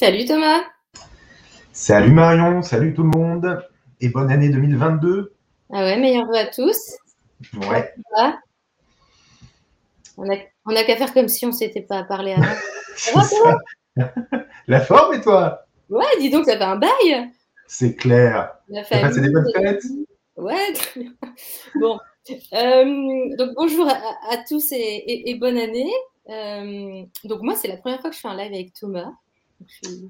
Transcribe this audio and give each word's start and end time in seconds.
Salut 0.00 0.24
Thomas. 0.24 0.62
Salut 1.74 2.12
Marion, 2.12 2.62
salut 2.62 2.94
tout 2.94 3.02
le 3.02 3.10
monde 3.10 3.62
et 4.00 4.08
bonne 4.08 4.30
année 4.32 4.48
2022. 4.48 5.34
Ah 5.70 5.84
ouais, 5.84 5.98
meilleurs 5.98 6.26
vœux 6.26 6.38
à 6.38 6.46
tous. 6.46 6.96
Ouais. 7.68 7.92
On 10.16 10.24
a, 10.32 10.36
on 10.64 10.74
a 10.74 10.84
qu'à 10.84 10.96
faire 10.96 11.12
comme 11.12 11.28
si 11.28 11.44
on 11.44 11.52
s'était 11.52 11.82
pas 11.82 12.04
parlé 12.04 12.32
avant. 12.32 13.52
La 14.68 14.80
forme 14.80 15.16
et 15.16 15.20
toi? 15.20 15.66
Ouais, 15.90 16.06
dis 16.18 16.30
donc, 16.30 16.46
ça 16.46 16.56
fait 16.56 16.64
un 16.64 16.76
bail. 16.76 17.30
C'est 17.66 17.94
clair. 17.94 18.54
La 18.70 18.82
passé 18.84 19.20
des 19.20 19.28
bonnes 19.28 19.52
fêtes? 19.54 19.84
Ouais, 20.38 20.72
très 20.72 21.00
bien. 21.00 21.12
Bon, 21.78 21.98
euh, 22.54 23.36
donc 23.36 23.50
bonjour 23.54 23.86
à, 23.86 23.98
à 24.32 24.38
tous 24.48 24.72
et, 24.72 24.76
et- 24.76 25.28
et 25.30 25.34
bonne 25.34 25.58
année. 25.58 25.92
Euh, 26.30 27.02
donc 27.24 27.42
moi, 27.42 27.54
c'est 27.54 27.68
la 27.68 27.76
première 27.76 28.00
fois 28.00 28.08
que 28.08 28.16
je 28.16 28.20
fais 28.22 28.28
un 28.28 28.36
live 28.38 28.54
avec 28.54 28.72
Thomas. 28.72 29.12
Donc, 29.60 29.68
je, 29.68 29.88
suis, 29.88 30.08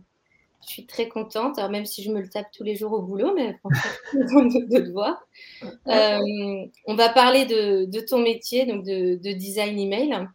je 0.63 0.69
suis 0.69 0.87
très 0.87 1.09
contente, 1.09 1.59
alors 1.59 1.71
même 1.71 1.85
si 1.87 2.03
je 2.03 2.11
me 2.11 2.21
le 2.21 2.29
tape 2.29 2.47
tous 2.57 2.63
les 2.65 2.77
jours 2.77 2.93
au 2.93 3.03
boulot, 3.03 3.33
mais 3.35 3.55
franchement, 3.59 3.81
je 4.13 4.19
suis 4.19 4.27
contente 4.35 4.53
de, 4.53 4.79
de 4.79 4.87
te 4.87 4.91
voir. 4.93 5.27
Euh, 5.89 6.67
on 6.87 6.95
va 6.95 7.09
parler 7.09 7.45
de, 7.47 7.85
de 7.87 8.01
ton 8.01 8.19
métier, 8.19 8.65
donc 8.67 8.85
de, 8.85 9.17
de 9.17 9.33
design 9.33 9.79
email, 9.79 10.29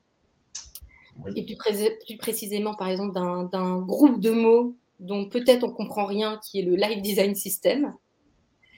Oui. 1.23 1.32
et 1.36 1.46
plus, 1.46 1.56
pré- 1.56 1.98
plus 2.06 2.18
précisément, 2.18 2.76
par 2.76 2.90
exemple, 2.90 3.14
d'un 3.14 3.80
groupe 3.80 4.20
de 4.20 4.32
mots 4.32 4.76
dont 5.00 5.26
peut-être 5.30 5.64
on 5.64 5.72
comprend 5.72 6.06
rien, 6.06 6.40
qui 6.44 6.59
est 6.59 6.64
le 6.64 6.76
Live 6.76 7.02
Design 7.02 7.36
System. 7.36 7.94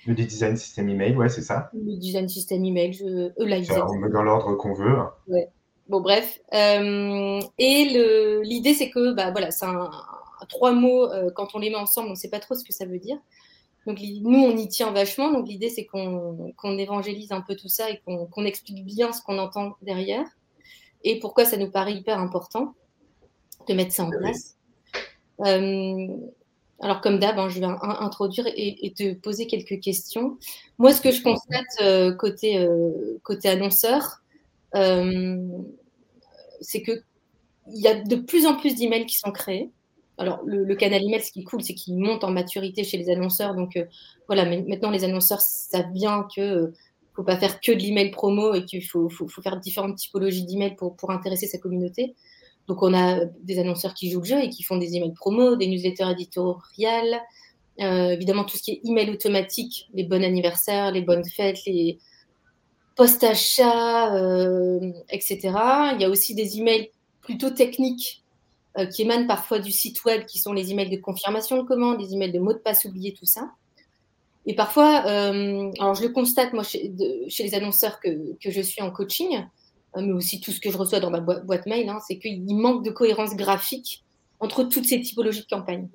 Le 0.05 0.15
design 0.15 0.55
system 0.55 0.87
email, 0.89 1.15
ouais, 1.17 1.27
c'est 1.27 1.41
ça. 1.41 1.69
Le 1.73 1.97
design 1.97 2.29
system 2.29 2.63
email, 2.63 2.93
je... 2.93 3.05
euh, 3.05 3.31
live 3.39 3.61
design. 3.61 3.83
on 3.89 3.95
met 3.95 4.09
dans 4.09 4.23
l'ordre 4.23 4.55
qu'on 4.55 4.73
veut. 4.73 4.95
Bon, 5.89 5.99
bref. 5.99 6.39
Euh, 6.53 7.41
et 7.57 8.39
l'idée, 8.43 8.73
c'est 8.73 8.89
que, 8.89 9.13
bah, 9.13 9.31
voilà, 9.31 9.51
c'est 9.51 9.65
un- 9.65 9.89
trois 10.45 10.71
mots, 10.71 11.11
euh, 11.11 11.29
quand 11.35 11.55
on 11.55 11.59
les 11.59 11.69
met 11.69 11.75
ensemble, 11.75 12.07
on 12.07 12.11
ne 12.11 12.15
sait 12.15 12.29
pas 12.29 12.39
trop 12.39 12.55
ce 12.55 12.63
que 12.63 12.73
ça 12.73 12.85
veut 12.85 12.99
dire. 12.99 13.17
Donc, 13.85 13.99
nous, 14.01 14.39
on 14.39 14.57
y 14.57 14.67
tient 14.67 14.91
vachement. 14.91 15.31
Donc, 15.31 15.47
l'idée, 15.47 15.69
c'est 15.69 15.85
qu'on 15.85 16.77
évangélise 16.77 17.31
un 17.31 17.41
peu 17.41 17.55
tout 17.55 17.69
ça 17.69 17.89
et 17.89 18.01
qu'on 18.05 18.45
explique 18.45 18.85
bien 18.85 19.13
ce 19.13 19.21
qu'on 19.21 19.37
entend 19.37 19.75
derrière 19.81 20.25
et 21.03 21.19
pourquoi 21.19 21.45
ça 21.45 21.57
nous 21.57 21.71
paraît 21.71 21.93
hyper 21.93 22.19
important 22.19 22.73
de 23.67 23.73
mettre 23.73 23.93
ça 23.93 24.03
en 24.03 24.09
place. 24.09 24.57
Euh, 25.45 26.07
alors, 26.81 27.01
comme 27.01 27.19
d'hab, 27.19 27.39
hein, 27.39 27.49
je 27.49 27.59
vais 27.59 27.65
in- 27.65 27.79
introduire 27.81 28.47
et, 28.47 28.85
et 28.85 28.93
te 28.93 29.13
poser 29.13 29.47
quelques 29.47 29.79
questions. 29.79 30.37
Moi, 30.77 30.93
ce 30.93 31.01
que 31.01 31.11
je 31.11 31.23
constate 31.23 31.65
euh, 31.81 32.13
côté, 32.13 32.57
euh, 32.57 33.19
côté 33.23 33.49
annonceur, 33.49 34.21
c'est 34.73 36.81
que 36.81 37.01
il 37.69 37.81
y 37.81 37.87
a 37.87 38.01
de 38.01 38.15
plus 38.15 38.45
en 38.45 38.55
plus 38.55 38.75
d'emails 38.75 39.05
qui 39.05 39.17
sont 39.17 39.31
créés. 39.31 39.71
Alors, 40.17 40.41
le, 40.45 40.73
canal 40.75 41.03
email, 41.03 41.21
ce 41.21 41.31
qui 41.31 41.41
est 41.41 41.43
cool, 41.43 41.61
c'est 41.61 41.75
qu'il 41.75 41.97
monte 41.97 42.23
en 42.23 42.31
maturité 42.31 42.83
chez 42.83 42.97
les 42.97 43.09
annonceurs. 43.09 43.53
Donc, 43.53 43.77
euh, 43.77 43.85
voilà, 44.27 44.45
maintenant, 44.45 44.89
les 44.89 45.03
annonceurs 45.03 45.41
savent 45.41 45.91
bien 45.91 46.27
que 46.35 46.41
euh, 46.41 46.73
faut 47.15 47.23
pas 47.23 47.37
faire 47.37 47.59
que 47.59 47.71
de 47.71 47.79
l'email 47.79 48.11
promo 48.11 48.53
et 48.53 48.65
qu'il 48.65 48.83
faut, 48.83 49.09
faire 49.09 49.59
différentes 49.59 49.97
typologies 49.97 50.45
d'emails 50.45 50.75
pour, 50.75 50.95
pour 50.95 51.11
intéresser 51.11 51.47
sa 51.47 51.57
communauté. 51.57 52.15
Donc, 52.67 52.83
on 52.83 52.93
a 52.93 53.25
des 53.43 53.59
annonceurs 53.59 53.93
qui 53.93 54.11
jouent 54.11 54.19
le 54.19 54.25
jeu 54.25 54.43
et 54.43 54.49
qui 54.49 54.63
font 54.63 54.77
des 54.77 54.95
emails 54.95 55.13
promo, 55.13 55.55
des 55.55 55.67
newsletters 55.67 56.11
éditoriales, 56.11 57.21
euh, 57.79 58.09
évidemment 58.09 58.43
tout 58.43 58.57
ce 58.57 58.63
qui 58.63 58.71
est 58.71 58.81
email 58.85 59.11
automatique, 59.11 59.87
les 59.93 60.03
bons 60.03 60.23
anniversaires, 60.23 60.91
les 60.91 61.01
bonnes 61.01 61.25
fêtes, 61.25 61.63
les 61.65 61.99
post-achats, 62.95 64.15
euh, 64.15 64.91
etc. 65.09 65.39
Il 65.93 66.01
y 66.01 66.05
a 66.05 66.09
aussi 66.09 66.33
des 66.33 66.57
emails 66.57 66.89
plutôt 67.21 67.51
techniques 67.51 68.23
euh, 68.23 68.26
qui 68.85 69.01
émanent 69.01 69.25
parfois 69.27 69.59
du 69.59 69.71
site 69.71 70.03
web, 70.05 70.25
qui 70.25 70.37
sont 70.39 70.53
les 70.53 70.71
emails 70.71 70.89
de 70.89 70.97
confirmation 71.01 71.57
de 71.57 71.63
commande, 71.67 71.99
les 71.99 72.13
emails 72.13 72.31
de 72.31 72.39
mots 72.39 72.53
de 72.53 72.59
passe 72.59 72.85
oubliés, 72.85 73.13
tout 73.13 73.25
ça. 73.25 73.51
Et 74.45 74.55
parfois, 74.55 75.03
euh, 75.07 75.71
alors 75.79 75.95
je 75.95 76.03
le 76.03 76.09
constate 76.09 76.53
moi 76.53 76.63
chez, 76.63 76.87
de- 76.89 77.25
chez 77.27 77.43
les 77.43 77.53
annonceurs 77.55 77.99
que, 77.99 78.09
que 78.41 78.49
je 78.51 78.61
suis 78.61 78.81
en 78.81 78.91
coaching, 78.91 79.43
euh, 79.97 80.01
mais 80.01 80.11
aussi 80.13 80.39
tout 80.39 80.51
ce 80.51 80.59
que 80.61 80.71
je 80.71 80.77
reçois 80.77 80.99
dans 80.99 81.09
ma 81.09 81.19
boîte 81.19 81.65
mail, 81.65 81.89
hein, 81.89 81.99
c'est 82.07 82.17
qu'il 82.19 82.45
manque 82.55 82.85
de 82.85 82.91
cohérence 82.91 83.35
graphique 83.35 84.03
entre 84.39 84.63
toutes 84.63 84.85
ces 84.85 85.01
typologies 85.01 85.41
de 85.41 85.47
campagnes. 85.47 85.89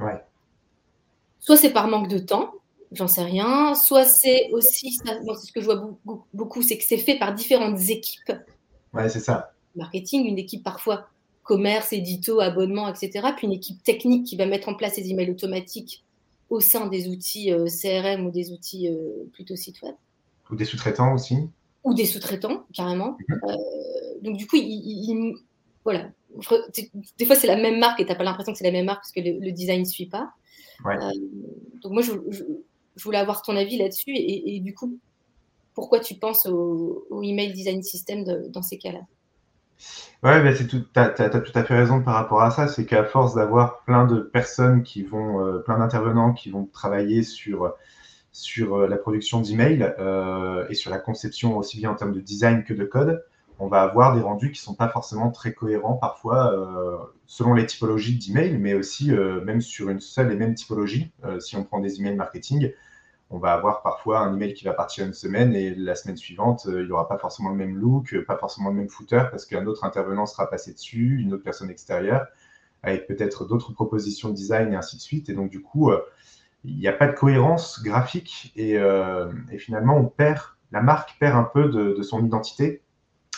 Ouais. 0.00 0.20
Soit 1.38 1.56
c'est 1.56 1.72
par 1.72 1.86
manque 1.88 2.08
de 2.08 2.18
temps, 2.18 2.52
j'en 2.92 3.06
sais 3.08 3.22
rien, 3.22 3.74
soit 3.74 4.04
c'est 4.04 4.50
aussi, 4.52 4.92
c'est 4.92 5.12
ce 5.22 5.52
que 5.52 5.60
je 5.60 5.66
vois 5.66 5.76
beaucoup, 5.76 6.24
beaucoup, 6.34 6.62
c'est 6.62 6.78
que 6.78 6.84
c'est 6.84 6.98
fait 6.98 7.18
par 7.18 7.34
différentes 7.34 7.80
équipes 7.88 8.32
Ouais, 8.92 9.08
c'est 9.08 9.20
ça. 9.20 9.52
marketing, 9.76 10.26
une 10.26 10.38
équipe 10.38 10.62
parfois 10.64 11.06
commerce, 11.42 11.92
édito, 11.92 12.40
abonnement, 12.40 12.88
etc. 12.88 13.28
Puis 13.36 13.46
une 13.46 13.52
équipe 13.52 13.82
technique 13.82 14.24
qui 14.26 14.36
va 14.36 14.46
mettre 14.46 14.68
en 14.68 14.74
place 14.74 14.96
les 14.96 15.10
emails 15.10 15.30
automatiques 15.30 16.04
au 16.50 16.60
sein 16.60 16.86
des 16.86 17.08
outils 17.08 17.52
euh, 17.52 17.66
CRM 17.66 18.26
ou 18.26 18.30
des 18.30 18.52
outils 18.52 18.88
euh, 18.88 19.24
plutôt 19.32 19.56
site 19.56 19.80
web, 19.82 19.94
Ou 20.50 20.56
des 20.56 20.64
sous-traitants 20.64 21.14
aussi. 21.14 21.36
ou 21.84 21.94
des 21.94 22.04
sous-traitants 22.06 22.64
carrément. 22.74 23.16
Euh, 23.30 23.56
donc 24.22 24.36
du 24.36 24.46
coup, 24.46 24.56
il, 24.56 24.64
il- 24.64 25.10
il- 25.10 25.34
voilà. 25.84 26.10
Des 27.18 27.24
fois, 27.26 27.34
c'est 27.36 27.46
la 27.48 27.56
même 27.56 27.78
marque 27.80 28.00
et 28.00 28.04
tu 28.04 28.10
n'as 28.10 28.16
pas 28.16 28.22
l'impression 28.24 28.52
que 28.52 28.58
c'est 28.58 28.64
la 28.64 28.70
même 28.70 28.86
marque 28.86 29.00
parce 29.00 29.12
que 29.12 29.20
le, 29.20 29.38
le 29.40 29.50
design 29.52 29.80
ne 29.80 29.84
suit 29.86 30.06
pas. 30.06 30.30
Ouais. 30.84 30.96
Donc 31.82 31.92
moi, 31.92 32.02
je, 32.02 32.12
je- 32.30 32.44
je 32.96 33.04
voulais 33.04 33.18
avoir 33.18 33.42
ton 33.42 33.56
avis 33.56 33.78
là-dessus 33.78 34.12
et, 34.14 34.54
et 34.56 34.60
du 34.60 34.74
coup, 34.74 34.96
pourquoi 35.74 35.98
tu 36.00 36.14
penses 36.14 36.46
au, 36.46 37.06
au 37.10 37.22
email 37.22 37.52
design 37.52 37.82
system 37.82 38.24
de- 38.24 38.46
dans 38.48 38.62
ces 38.62 38.78
cas-là? 38.78 39.00
Ouais, 40.22 40.40
bah, 40.42 40.54
c'est 40.54 40.68
tout, 40.68 40.80
tout 40.80 40.92
à 40.94 41.64
fait 41.64 41.74
raison 41.74 42.02
par 42.02 42.14
rapport 42.14 42.42
à 42.42 42.50
ça. 42.50 42.68
C'est 42.68 42.86
qu'à 42.86 43.04
force 43.04 43.34
d'avoir 43.34 43.82
plein 43.84 44.06
de 44.06 44.20
personnes 44.20 44.82
qui 44.82 45.02
vont, 45.02 45.44
euh, 45.44 45.58
plein 45.58 45.78
d'intervenants 45.78 46.32
qui 46.32 46.50
vont 46.50 46.66
travailler 46.66 47.22
sur, 47.24 47.74
sur 48.32 48.76
euh, 48.76 48.88
la 48.88 48.96
production 48.96 49.40
d'emails 49.40 49.94
euh, 49.98 50.66
et 50.70 50.74
sur 50.74 50.90
la 50.90 50.98
conception 50.98 51.58
aussi 51.58 51.78
bien 51.78 51.90
en 51.90 51.94
termes 51.96 52.12
de 52.12 52.20
design 52.20 52.64
que 52.64 52.74
de 52.74 52.84
code, 52.84 53.24
on 53.58 53.68
va 53.68 53.82
avoir 53.82 54.14
des 54.14 54.22
rendus 54.22 54.52
qui 54.52 54.60
sont 54.60 54.74
pas 54.74 54.88
forcément 54.88 55.30
très 55.30 55.52
cohérents 55.54 55.94
parfois 55.94 56.52
selon 57.26 57.54
les 57.54 57.64
typologies 57.66 58.18
d'emails, 58.18 58.58
mais 58.58 58.74
aussi 58.74 59.12
même 59.12 59.60
sur 59.60 59.88
une 59.88 60.00
seule 60.00 60.32
et 60.32 60.36
même 60.36 60.54
typologie. 60.54 61.12
Si 61.38 61.54
on 61.56 61.62
prend 61.62 61.78
des 61.78 62.00
emails 62.00 62.16
marketing, 62.16 62.72
on 63.32 63.38
va 63.38 63.52
avoir 63.54 63.82
parfois 63.82 64.20
un 64.20 64.34
email 64.34 64.54
qui 64.54 64.64
va 64.64 64.74
partir 64.74 65.06
une 65.06 65.14
semaine 65.14 65.54
et 65.56 65.74
la 65.74 65.94
semaine 65.94 66.16
suivante, 66.18 66.66
euh, 66.68 66.82
il 66.82 66.86
n'y 66.86 66.92
aura 66.92 67.08
pas 67.08 67.18
forcément 67.18 67.48
le 67.50 67.56
même 67.56 67.76
look, 67.76 68.14
euh, 68.14 68.24
pas 68.24 68.36
forcément 68.36 68.68
le 68.70 68.76
même 68.76 68.90
footer 68.90 69.22
parce 69.30 69.46
qu'un 69.46 69.66
autre 69.66 69.84
intervenant 69.84 70.26
sera 70.26 70.48
passé 70.50 70.72
dessus, 70.74 71.18
une 71.20 71.32
autre 71.34 71.42
personne 71.42 71.70
extérieure, 71.70 72.26
avec 72.82 73.06
peut-être 73.06 73.46
d'autres 73.46 73.72
propositions 73.72 74.28
de 74.28 74.34
design 74.34 74.72
et 74.72 74.76
ainsi 74.76 74.96
de 74.96 75.02
suite. 75.02 75.28
Et 75.30 75.34
donc, 75.34 75.50
du 75.50 75.62
coup, 75.62 75.90
euh, 75.90 76.00
il 76.64 76.76
n'y 76.78 76.88
a 76.88 76.92
pas 76.92 77.08
de 77.08 77.14
cohérence 77.14 77.82
graphique 77.82 78.52
et, 78.56 78.78
euh, 78.78 79.32
et 79.50 79.58
finalement, 79.58 79.96
on 79.96 80.06
perd, 80.06 80.40
la 80.72 80.82
marque 80.82 81.18
perd 81.18 81.36
un 81.36 81.44
peu 81.44 81.68
de, 81.68 81.94
de 81.96 82.02
son 82.02 82.24
identité 82.24 82.82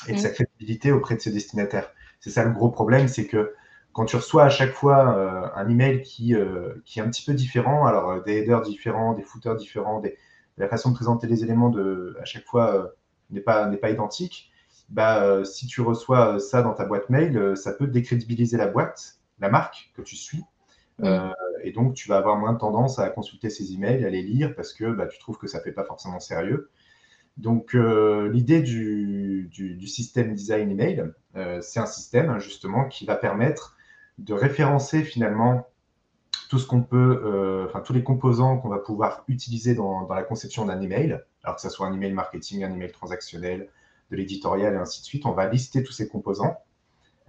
et 0.08 0.14
de 0.14 0.18
Mm. 0.18 0.18
sa 0.18 0.30
crédibilité 0.30 0.92
auprès 0.92 1.16
de 1.16 1.20
ses 1.20 1.30
destinataires. 1.32 1.90
C'est 2.20 2.30
ça 2.30 2.44
le 2.44 2.52
gros 2.52 2.70
problème, 2.70 3.08
c'est 3.08 3.26
que 3.26 3.54
quand 3.94 4.04
tu 4.04 4.16
reçois 4.16 4.44
à 4.44 4.50
chaque 4.50 4.72
fois 4.72 5.16
euh, 5.16 5.48
un 5.54 5.68
email 5.68 6.02
qui, 6.02 6.34
euh, 6.34 6.74
qui 6.84 6.98
est 6.98 7.02
un 7.02 7.08
petit 7.08 7.24
peu 7.24 7.32
différent, 7.32 7.86
alors 7.86 8.10
euh, 8.10 8.20
des 8.20 8.38
headers 8.38 8.62
différents, 8.62 9.14
des 9.14 9.22
footers 9.22 9.56
différents, 9.56 10.00
des, 10.00 10.18
la 10.58 10.68
façon 10.68 10.90
de 10.90 10.94
présenter 10.94 11.26
les 11.26 11.44
éléments 11.44 11.70
de, 11.70 12.16
à 12.20 12.24
chaque 12.24 12.44
fois 12.44 12.92
n'est 13.30 13.40
pas, 13.40 13.68
n'est 13.68 13.78
pas 13.78 13.90
identique, 13.90 14.52
bah, 14.90 15.44
si 15.44 15.66
tu 15.66 15.80
reçois 15.80 16.38
ça 16.40 16.62
dans 16.62 16.74
ta 16.74 16.84
boîte 16.84 17.08
mail, 17.08 17.56
ça 17.56 17.72
peut 17.72 17.86
décrédibiliser 17.86 18.58
la 18.58 18.66
boîte, 18.66 19.18
la 19.40 19.48
marque 19.48 19.90
que 19.96 20.02
tu 20.02 20.16
suis. 20.16 20.44
Et 21.62 21.72
donc, 21.72 21.94
tu 21.94 22.08
vas 22.08 22.18
avoir 22.18 22.36
moins 22.36 22.54
tendance 22.54 22.98
à 22.98 23.08
consulter 23.08 23.48
ces 23.48 23.72
emails, 23.72 24.04
à 24.04 24.10
les 24.10 24.22
lire 24.22 24.54
parce 24.54 24.74
que 24.74 24.92
bah, 24.92 25.06
tu 25.06 25.18
trouves 25.18 25.38
que 25.38 25.46
ça 25.46 25.60
fait 25.60 25.72
pas 25.72 25.84
forcément 25.84 26.20
sérieux. 26.20 26.70
Donc, 27.36 27.74
euh, 27.74 28.30
l'idée 28.30 28.62
du, 28.62 29.48
du, 29.50 29.74
du 29.74 29.86
système 29.88 30.34
design 30.34 30.70
email, 30.70 31.10
euh, 31.36 31.60
c'est 31.62 31.80
un 31.80 31.86
système 31.86 32.30
hein, 32.30 32.38
justement 32.38 32.86
qui 32.86 33.06
va 33.06 33.16
permettre 33.16 33.76
de 34.18 34.34
référencer 34.34 35.02
finalement 35.02 35.66
tout 36.48 36.58
ce 36.58 36.66
qu'on 36.66 36.82
peut, 36.82 37.22
euh, 37.24 37.66
enfin 37.66 37.80
tous 37.80 37.92
les 37.92 38.04
composants 38.04 38.58
qu'on 38.58 38.68
va 38.68 38.78
pouvoir 38.78 39.24
utiliser 39.28 39.74
dans, 39.74 40.06
la 40.08 40.22
conception 40.22 40.66
d'un 40.66 40.80
email, 40.80 41.20
alors 41.42 41.56
que 41.56 41.62
ce 41.62 41.68
soit 41.68 41.86
un 41.86 41.94
email 41.94 42.12
marketing, 42.12 42.64
un 42.64 42.72
email 42.72 42.92
transactionnel, 42.92 43.68
de 44.10 44.16
l'éditorial 44.16 44.74
et 44.74 44.76
ainsi 44.76 45.00
de 45.00 45.06
suite. 45.06 45.26
On 45.26 45.32
va 45.32 45.48
lister 45.48 45.82
tous 45.82 45.92
ces 45.92 46.08
composants 46.08 46.58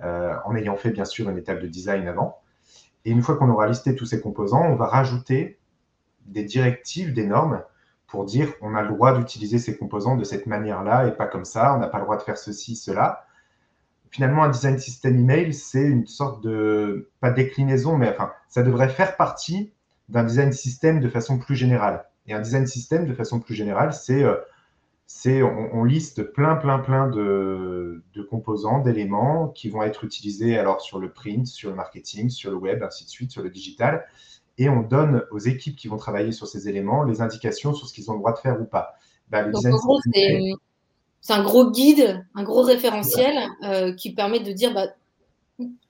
euh, 0.04 0.36
en 0.46 0.56
ayant 0.56 0.76
fait 0.76 0.92
bien 0.92 1.06
sûr 1.06 1.30
une 1.30 1.38
étape 1.38 1.62
de 1.62 1.68
design 1.68 2.08
avant. 2.08 2.42
Et 3.06 3.12
une 3.12 3.22
fois 3.22 3.38
qu'on 3.38 3.50
aura 3.50 3.68
listé 3.68 3.96
tous 3.96 4.06
ces 4.06 4.20
composants, 4.20 4.64
on 4.64 4.76
va 4.76 4.88
rajouter 4.88 5.60
des 6.26 6.44
directives, 6.44 7.14
des 7.14 7.26
normes 7.26 7.64
pour 8.08 8.26
dire 8.26 8.54
on 8.62 8.76
a 8.76 8.82
le 8.82 8.90
droit 8.90 9.18
d'utiliser 9.18 9.60
ces 9.60 9.78
composants 9.78 10.16
de 10.16 10.24
cette 10.24 10.48
manière-là 10.48 11.08
et 11.08 11.12
pas 11.12 11.28
comme 11.28 11.46
ça, 11.46 11.74
on 11.76 11.80
n'a 11.80 11.88
pas 11.88 12.00
le 12.00 12.04
droit 12.04 12.18
de 12.18 12.22
faire 12.22 12.38
ceci, 12.38 12.76
cela. 12.76 13.26
Finalement, 14.12 14.44
un 14.44 14.50
design 14.50 14.78
system 14.78 15.20
email, 15.20 15.54
c'est 15.54 15.84
une 15.84 16.08
sorte 16.08 16.44
de, 16.44 17.10
pas 17.20 17.32
de 17.32 17.36
déclinaison, 17.36 17.98
mais 17.98 18.10
enfin, 18.10 18.32
ça 18.48 18.64
devrait 18.64 18.90
faire 18.90 19.18
partie 19.18 19.74
d'un 20.10 20.24
design 20.24 20.54
system 20.54 21.00
de 21.00 21.10
façon 21.10 21.38
plus 21.38 21.56
générale. 21.56 22.06
Et 22.28 22.34
un 22.34 22.42
design 22.42 22.66
system, 22.66 23.06
de 23.06 23.14
façon 23.14 23.40
plus 23.40 23.56
générale, 23.56 23.94
c'est 23.94 24.24
euh, 24.24 24.36
c'est 25.08 25.44
on, 25.44 25.84
liste 25.84 26.24
plein, 26.24 26.56
plein, 26.56 26.80
plein 26.80 27.08
de, 27.08 28.04
composants, 28.30 28.80
d'éléments 28.80 29.50
qui 29.50 29.70
vont 29.70 29.84
être 29.84 30.04
utilisés 30.04 30.58
alors 30.58 30.82
sur 30.82 30.98
le 30.98 31.12
print, 31.12 31.46
sur 31.46 31.70
le 31.70 31.76
marketing, 31.76 32.30
sur 32.30 32.50
le 32.50 32.58
web, 32.58 32.82
ainsi 32.82 33.06
de 33.06 33.10
suite, 33.10 33.32
sur 33.32 33.44
le 33.44 33.52
digital. 33.52 34.08
Et 34.58 34.68
on 34.68 34.82
donne 34.82 35.24
aux 35.32 35.38
équipes 35.38 35.76
qui 35.76 35.88
vont 35.88 35.98
travailler 35.98 36.32
sur 36.32 36.48
ces 36.48 36.70
éléments 36.70 37.04
les 37.04 37.22
indications 37.22 37.74
sur 37.74 37.88
ce 37.88 37.94
qu'ils 37.94 38.10
ont 38.10 38.14
le 38.14 38.20
droit 38.20 38.34
de 38.34 38.40
faire 38.40 38.60
ou 38.60 38.66
pas. 38.66 38.96
Bah, 39.30 39.44
Donc, 39.44 39.64
en 39.64 39.78
gros, 39.78 40.00
c'est 40.12 40.40
un 41.34 41.44
gros 41.44 41.72
guide, 41.72 42.26
un 42.36 42.44
gros 42.44 42.62
référentiel 42.62 43.36
euh, 43.64 43.94
qui 43.94 44.14
permet 44.14 44.40
de 44.40 44.52
dire 44.52 44.74
bah, 44.74 44.88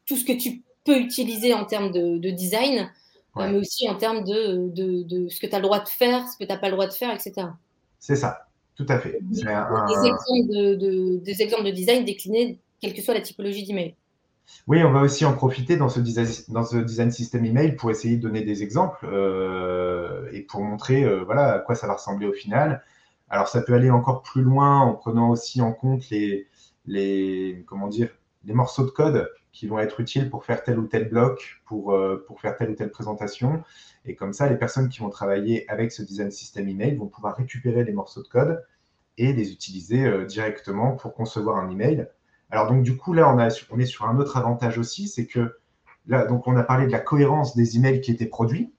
tout 0.05 0.15
ce 0.15 0.23
que 0.23 0.33
tu 0.33 0.61
peux 0.83 0.97
utiliser 0.97 1.53
en 1.53 1.65
termes 1.65 1.91
de, 1.91 2.29
design, 2.29 2.89
euh, 3.37 3.49
mais 3.49 3.57
aussi 3.57 3.89
en 3.89 3.95
termes 3.95 4.23
de, 4.23 4.69
de 4.69 5.29
ce 5.29 5.39
que 5.39 5.47
tu 5.47 5.55
as 5.55 5.59
le 5.59 5.63
droit 5.63 5.79
de 5.79 5.89
faire, 5.89 6.27
ce 6.27 6.37
que 6.37 6.43
tu 6.43 6.49
n'as 6.49 6.57
pas 6.57 6.67
le 6.67 6.73
droit 6.73 6.87
de 6.87 6.93
faire, 6.93 7.13
etc. 7.13 7.47
C'est 7.99 8.15
ça. 8.15 8.45
Tout 8.75 8.85
à 8.89 8.99
fait. 8.99 9.19
Des, 9.21 9.39
exemples 9.39 10.47
de, 10.49 11.17
des, 11.17 11.41
exemples 11.41 11.63
de, 11.63 11.71
design 11.71 12.03
déclinés, 12.03 12.59
quelle 12.81 12.93
que 12.93 13.01
soit 13.01 13.13
la 13.13 13.21
typologie 13.21 13.65
d'email. 13.65 13.95
Oui, 14.67 14.83
on 14.83 14.91
va 14.91 15.01
aussi 15.01 15.25
en 15.25 15.33
profiter 15.33 15.77
dans 15.77 15.89
ce 15.89 15.99
design, 15.99 16.27
dans 16.49 16.65
ce 16.65 16.77
design 16.77 17.09
system 17.09 17.45
email 17.45 17.75
pour 17.75 17.89
essayer 17.89 18.17
de 18.17 18.21
donner 18.21 18.41
des 18.41 18.63
exemples 18.63 19.07
euh, 19.11 20.29
et 20.33 20.41
pour 20.41 20.61
montrer 20.61 21.03
euh, 21.03 21.23
voilà, 21.23 21.53
à 21.53 21.59
quoi 21.59 21.75
ça 21.75 21.87
va 21.87 21.93
ressembler 21.93 22.27
au 22.27 22.33
final. 22.33 22.83
Alors, 23.35 23.49
ça 23.49 23.61
peut 23.61 23.73
aller 23.73 23.91
encore 23.91 24.21
plus 24.21 24.43
loin 24.43 24.79
en 24.79 24.93
prenant 24.93 25.29
aussi 25.29 25.61
en 25.61 25.73
compte 25.73 26.09
les, 26.09 27.65
comment 27.67 27.89
dire, 27.89 28.07
les 28.45 28.53
morceaux 28.53 28.85
de 28.85 28.91
code 28.91 29.29
qui 29.51 29.67
vont 29.67 29.77
être 29.77 29.99
utiles 29.99 30.29
pour 30.29 30.45
faire 30.45 30.63
tel 30.63 30.79
ou 30.79 30.87
tel 30.87 31.09
bloc, 31.09 31.61
pour, 31.65 31.91
euh, 31.91 32.23
pour 32.25 32.39
faire 32.39 32.55
telle 32.55 32.69
ou 32.69 32.75
telle 32.75 32.91
présentation. 32.91 33.61
Et 34.05 34.15
comme 34.15 34.31
ça, 34.31 34.47
les 34.47 34.55
personnes 34.55 34.87
qui 34.87 34.99
vont 34.99 35.09
travailler 35.09 35.69
avec 35.69 35.91
ce 35.91 36.01
design 36.01 36.31
system 36.31 36.69
email 36.69 36.95
vont 36.95 37.07
pouvoir 37.07 37.35
récupérer 37.35 37.83
les 37.83 37.91
morceaux 37.91 38.23
de 38.23 38.27
code 38.29 38.63
et 39.17 39.33
les 39.33 39.51
utiliser 39.51 40.05
euh, 40.05 40.23
directement 40.23 40.93
pour 40.95 41.13
concevoir 41.13 41.57
un 41.57 41.69
email. 41.69 42.07
Alors 42.51 42.69
donc 42.69 42.83
du 42.83 42.95
coup 42.95 43.11
là, 43.11 43.29
on, 43.29 43.37
a, 43.37 43.49
on 43.69 43.79
est 43.79 43.85
sur 43.85 44.05
un 44.05 44.17
autre 44.17 44.37
avantage 44.37 44.77
aussi, 44.77 45.09
c'est 45.09 45.25
que 45.25 45.57
là, 46.07 46.25
donc 46.25 46.47
on 46.47 46.55
a 46.55 46.63
parlé 46.63 46.87
de 46.87 46.91
la 46.93 46.99
cohérence 46.99 47.53
des 47.53 47.75
emails 47.75 47.99
qui 47.99 48.11
étaient 48.11 48.27
produits, 48.27 48.71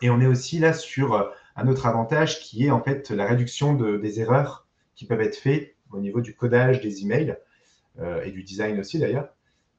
et 0.00 0.10
on 0.10 0.20
est 0.20 0.28
aussi 0.28 0.60
là 0.60 0.72
sur 0.72 1.14
euh, 1.14 1.24
un 1.58 1.66
autre 1.66 1.86
avantage 1.86 2.40
qui 2.40 2.66
est 2.66 2.70
en 2.70 2.80
fait 2.80 3.10
la 3.10 3.26
réduction 3.26 3.74
de, 3.74 3.96
des 3.96 4.20
erreurs 4.20 4.66
qui 4.94 5.06
peuvent 5.06 5.20
être 5.20 5.36
faites 5.36 5.74
au 5.90 5.98
niveau 5.98 6.20
du 6.20 6.34
codage 6.34 6.80
des 6.80 7.02
emails 7.02 7.36
euh, 7.98 8.22
et 8.22 8.30
du 8.30 8.44
design 8.44 8.78
aussi 8.78 8.98
d'ailleurs 8.98 9.28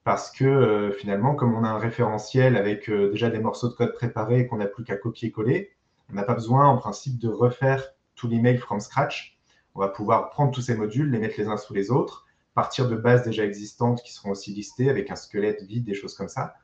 parce 0.03 0.31
que 0.31 0.43
euh, 0.43 0.91
finalement, 0.91 1.35
comme 1.35 1.55
on 1.55 1.63
a 1.63 1.69
un 1.69 1.77
référentiel 1.77 2.57
avec 2.57 2.89
euh, 2.89 3.11
déjà 3.11 3.29
des 3.29 3.39
morceaux 3.39 3.69
de 3.69 3.73
code 3.73 3.93
préparés 3.93 4.47
qu'on 4.47 4.57
n'a 4.57 4.65
plus 4.65 4.83
qu'à 4.83 4.97
copier-coller, 4.97 5.71
on 6.09 6.15
n'a 6.15 6.23
pas 6.23 6.33
besoin 6.33 6.67
en 6.67 6.77
principe 6.77 7.17
de 7.19 7.29
refaire 7.29 7.93
tout 8.15 8.27
l'email 8.27 8.57
from 8.57 8.79
scratch. 8.79 9.37
On 9.75 9.79
va 9.79 9.89
pouvoir 9.89 10.29
prendre 10.31 10.51
tous 10.51 10.61
ces 10.61 10.75
modules, 10.75 11.11
les 11.11 11.19
mettre 11.19 11.35
les 11.37 11.47
uns 11.47 11.57
sous 11.57 11.73
les 11.73 11.91
autres, 11.91 12.25
partir 12.55 12.89
de 12.89 12.95
bases 12.95 13.23
déjà 13.23 13.45
existantes 13.45 14.01
qui 14.01 14.11
seront 14.11 14.31
aussi 14.31 14.53
listées 14.53 14.89
avec 14.89 15.11
un 15.11 15.15
squelette 15.15 15.61
vide, 15.63 15.85
des 15.85 15.93
choses 15.93 16.15
comme 16.15 16.27
ça. 16.27 16.55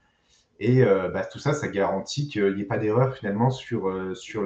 Et 0.60 0.84
bah, 0.84 1.26
tout 1.26 1.38
ça, 1.38 1.54
ça 1.54 1.68
garantit 1.68 2.28
qu'il 2.28 2.56
n'y 2.56 2.62
ait 2.62 2.66
pas 2.66 2.78
d'erreur 2.78 3.16
finalement 3.16 3.52
sur, 3.52 4.16
sur 4.16 4.42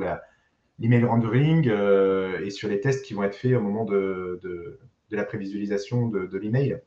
l'email 0.80 1.06
rendering 1.06 1.70
et 1.70 2.50
sur 2.50 2.70
les 2.70 2.80
tests 2.80 3.06
qui 3.06 3.14
vont 3.14 3.24
être 3.24 3.36
faits 3.36 3.56
au 3.56 3.62
moment 3.62 3.86
de, 3.86 4.40
de, 4.44 4.80
la 5.12 5.24
prévisualisation 5.24 6.08
de, 6.08 6.26
de 6.26 6.38
l'email. 6.38 6.80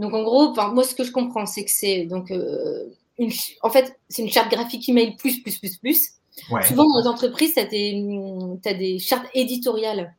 Donc 0.00 0.14
en 0.14 0.22
gros, 0.22 0.54
moi 0.72 0.82
ce 0.82 0.94
que 0.94 1.04
je 1.04 1.12
comprends, 1.12 1.44
c'est 1.44 1.64
que 1.64 1.70
c'est 1.70 2.06
donc 2.06 2.30
euh, 2.30 2.86
une, 3.18 3.30
en 3.62 3.68
fait 3.68 3.98
c'est 4.08 4.22
une 4.22 4.30
charte 4.30 4.50
graphique 4.50 4.88
email 4.88 5.14
plus 5.16 5.42
plus 5.42 5.58
plus 5.58 5.76
plus. 5.76 6.12
Souvent 6.66 6.88
dans 6.88 7.00
les 7.00 7.06
entreprises, 7.06 7.52
tu 7.52 7.60
as, 7.60 8.70
as, 8.70 8.74
des 8.74 8.98
chartes 8.98 9.26
éditoriales. 9.34 10.14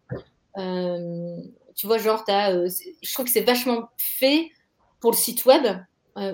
Euh, 0.57 1.37
tu 1.73 1.87
vois, 1.87 1.97
genre, 1.97 2.23
as, 2.27 2.51
euh, 2.51 2.69
je 3.01 3.13
trouve 3.13 3.25
que 3.25 3.31
c'est 3.31 3.41
vachement 3.41 3.89
fait 3.97 4.51
pour 4.99 5.11
le 5.11 5.17
site 5.17 5.45
web 5.45 5.65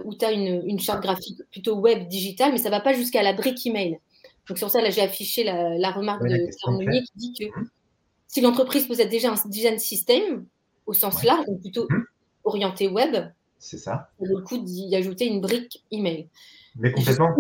où 0.04 0.14
tu 0.14 0.26
as 0.26 0.34
une, 0.34 0.64
une, 0.66 0.80
charte 0.80 1.02
graphique 1.02 1.40
plutôt 1.52 1.76
web 1.76 2.10
digitale, 2.10 2.52
mais 2.52 2.58
ça 2.58 2.70
va 2.70 2.82
pas 2.82 2.92
jusqu'à 2.92 3.24
la 3.24 3.32
brique 3.32 3.66
email. 3.66 4.00
Donc 4.48 4.58
sur 4.58 4.70
ça, 4.70 4.82
là, 4.82 4.90
j'ai 4.90 5.02
affiché 5.02 5.44
la, 5.44 5.92
remarque 5.92 6.24
de 6.24 6.50
Carmonier 6.64 7.04
qui 7.04 7.12
dit 7.16 7.34
que 7.34 7.46
si 8.28 8.42
l'entreprise 8.42 8.88
possède 8.88 9.10
déjà 9.10 9.32
un 9.32 9.50
design 9.50 9.80
system 9.80 10.46
au 10.86 10.94
sens 10.94 11.24
large, 11.24 11.46
donc 11.46 11.62
plutôt 11.62 11.88
mmh. 11.90 12.04
orienté 12.46 12.88
web, 12.88 13.16
c'est 13.60 13.78
ça. 13.78 14.10
le 14.22 14.42
coup 14.42 14.58
d'y 14.58 14.96
ajouter 14.96 15.28
une 15.28 15.42
brique 15.42 15.84
email. 15.92 16.30
Mais 16.76 16.92
complètement. 16.92 17.36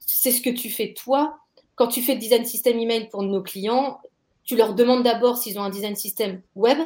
C'est 0.00 0.32
ce 0.32 0.42
que 0.42 0.50
tu 0.50 0.70
fais 0.70 0.94
toi. 0.94 1.38
Quand 1.76 1.88
tu 1.88 2.02
fais 2.02 2.16
design 2.16 2.44
system 2.44 2.78
email 2.78 3.08
pour 3.08 3.22
nos 3.22 3.42
clients, 3.42 4.00
tu 4.44 4.56
leur 4.56 4.74
demandes 4.74 5.02
d'abord 5.02 5.38
s'ils 5.38 5.58
ont 5.58 5.62
un 5.62 5.70
design 5.70 5.96
system 5.96 6.40
web. 6.54 6.78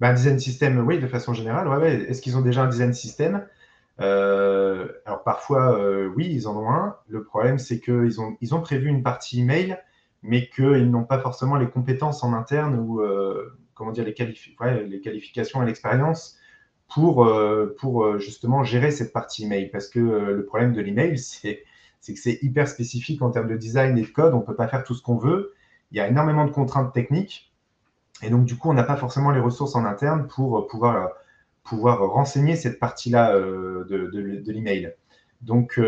Bah, 0.00 0.12
design 0.12 0.38
system, 0.38 0.78
oui, 0.86 1.00
de 1.00 1.08
façon 1.08 1.32
générale. 1.32 1.68
Ouais, 1.68 2.04
Est-ce 2.08 2.22
qu'ils 2.22 2.36
ont 2.36 2.42
déjà 2.42 2.62
un 2.62 2.68
design 2.68 2.92
system? 2.92 3.44
Euh, 4.00 4.88
Alors 5.06 5.22
parfois, 5.22 5.78
euh, 5.78 6.10
oui, 6.16 6.28
ils 6.30 6.48
en 6.48 6.56
ont 6.56 6.70
un. 6.70 6.96
Le 7.08 7.24
problème, 7.24 7.58
c'est 7.58 7.80
qu'ils 7.80 8.20
ont, 8.20 8.36
ils 8.40 8.54
ont 8.54 8.60
prévu 8.60 8.88
une 8.88 9.02
partie 9.02 9.40
email, 9.40 9.78
mais 10.22 10.48
qu'ils 10.48 10.90
n'ont 10.90 11.04
pas 11.04 11.18
forcément 11.18 11.56
les 11.56 11.68
compétences 11.68 12.22
en 12.22 12.32
interne 12.32 12.78
ou 12.78 13.00
euh, 13.00 13.56
comment 13.74 13.92
dire 13.92 14.04
les, 14.04 14.14
les 14.86 15.00
qualifications 15.00 15.62
et 15.62 15.66
l'expérience 15.66 16.38
pour, 16.88 17.30
pour 17.78 18.18
justement 18.18 18.64
gérer 18.64 18.90
cette 18.90 19.12
partie 19.12 19.44
email. 19.44 19.70
Parce 19.70 19.88
que 19.88 20.00
le 20.00 20.44
problème 20.46 20.72
de 20.72 20.80
l'email, 20.80 21.18
c'est 21.18 21.64
que 22.06 22.18
c'est 22.18 22.38
hyper 22.42 22.66
spécifique 22.68 23.20
en 23.22 23.30
termes 23.30 23.48
de 23.48 23.56
design 23.56 23.98
et 23.98 24.02
de 24.02 24.06
code. 24.06 24.34
On 24.34 24.40
ne 24.40 24.44
peut 24.44 24.56
pas 24.56 24.68
faire 24.68 24.84
tout 24.84 24.94
ce 24.94 25.02
qu'on 25.02 25.16
veut. 25.16 25.54
Il 25.90 25.98
y 25.98 26.00
a 26.00 26.08
énormément 26.08 26.44
de 26.44 26.50
contraintes 26.50 26.92
techniques. 26.92 27.52
Et 28.22 28.30
donc, 28.30 28.44
du 28.44 28.56
coup, 28.56 28.70
on 28.70 28.74
n'a 28.74 28.82
pas 28.82 28.96
forcément 28.96 29.30
les 29.30 29.40
ressources 29.40 29.76
en 29.76 29.84
interne 29.84 30.26
pour 30.26 30.66
pouvoir, 30.66 31.10
pouvoir 31.68 32.00
renseigner 32.10 32.56
cette 32.56 32.78
partie-là 32.78 33.38
de, 33.38 33.84
de, 34.12 34.52
l'email. 34.52 34.94
Donc, 35.42 35.80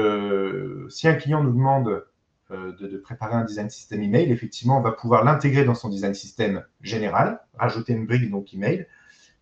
si 0.88 1.09
un 1.09 1.15
client 1.15 1.43
nous 1.43 1.53
demande 1.53 2.05
de, 2.50 2.87
de, 2.87 2.99
préparer 2.99 3.35
un 3.35 3.44
design 3.44 3.71
system 3.71 4.03
email, 4.03 4.31
effectivement, 4.31 4.79
on 4.79 4.82
va 4.82 4.93
pouvoir 4.93 5.25
l'intégrer 5.25 5.65
dans 5.65 5.75
son 5.75 5.88
design 5.88 6.15
system 6.15 6.65
général, 6.81 7.41
rajouter 7.59 7.93
une 7.93 8.06
brique 8.06 8.31
donc 8.31 8.53
email, 8.53 8.87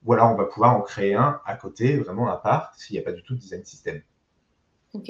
ou 0.04 0.12
alors 0.12 0.32
on 0.32 0.36
va 0.36 0.44
pouvoir 0.44 0.76
en 0.76 0.80
créer 0.80 1.14
un 1.14 1.40
à 1.44 1.54
côté, 1.54 1.96
vraiment 1.96 2.28
à 2.28 2.36
part, 2.36 2.72
s'il 2.76 2.94
n'y 2.94 3.00
a 3.00 3.02
pas 3.02 3.12
du 3.12 3.22
tout 3.22 3.34
de 3.34 3.40
design 3.40 3.64
system. 3.64 4.00
Ok. 4.94 5.08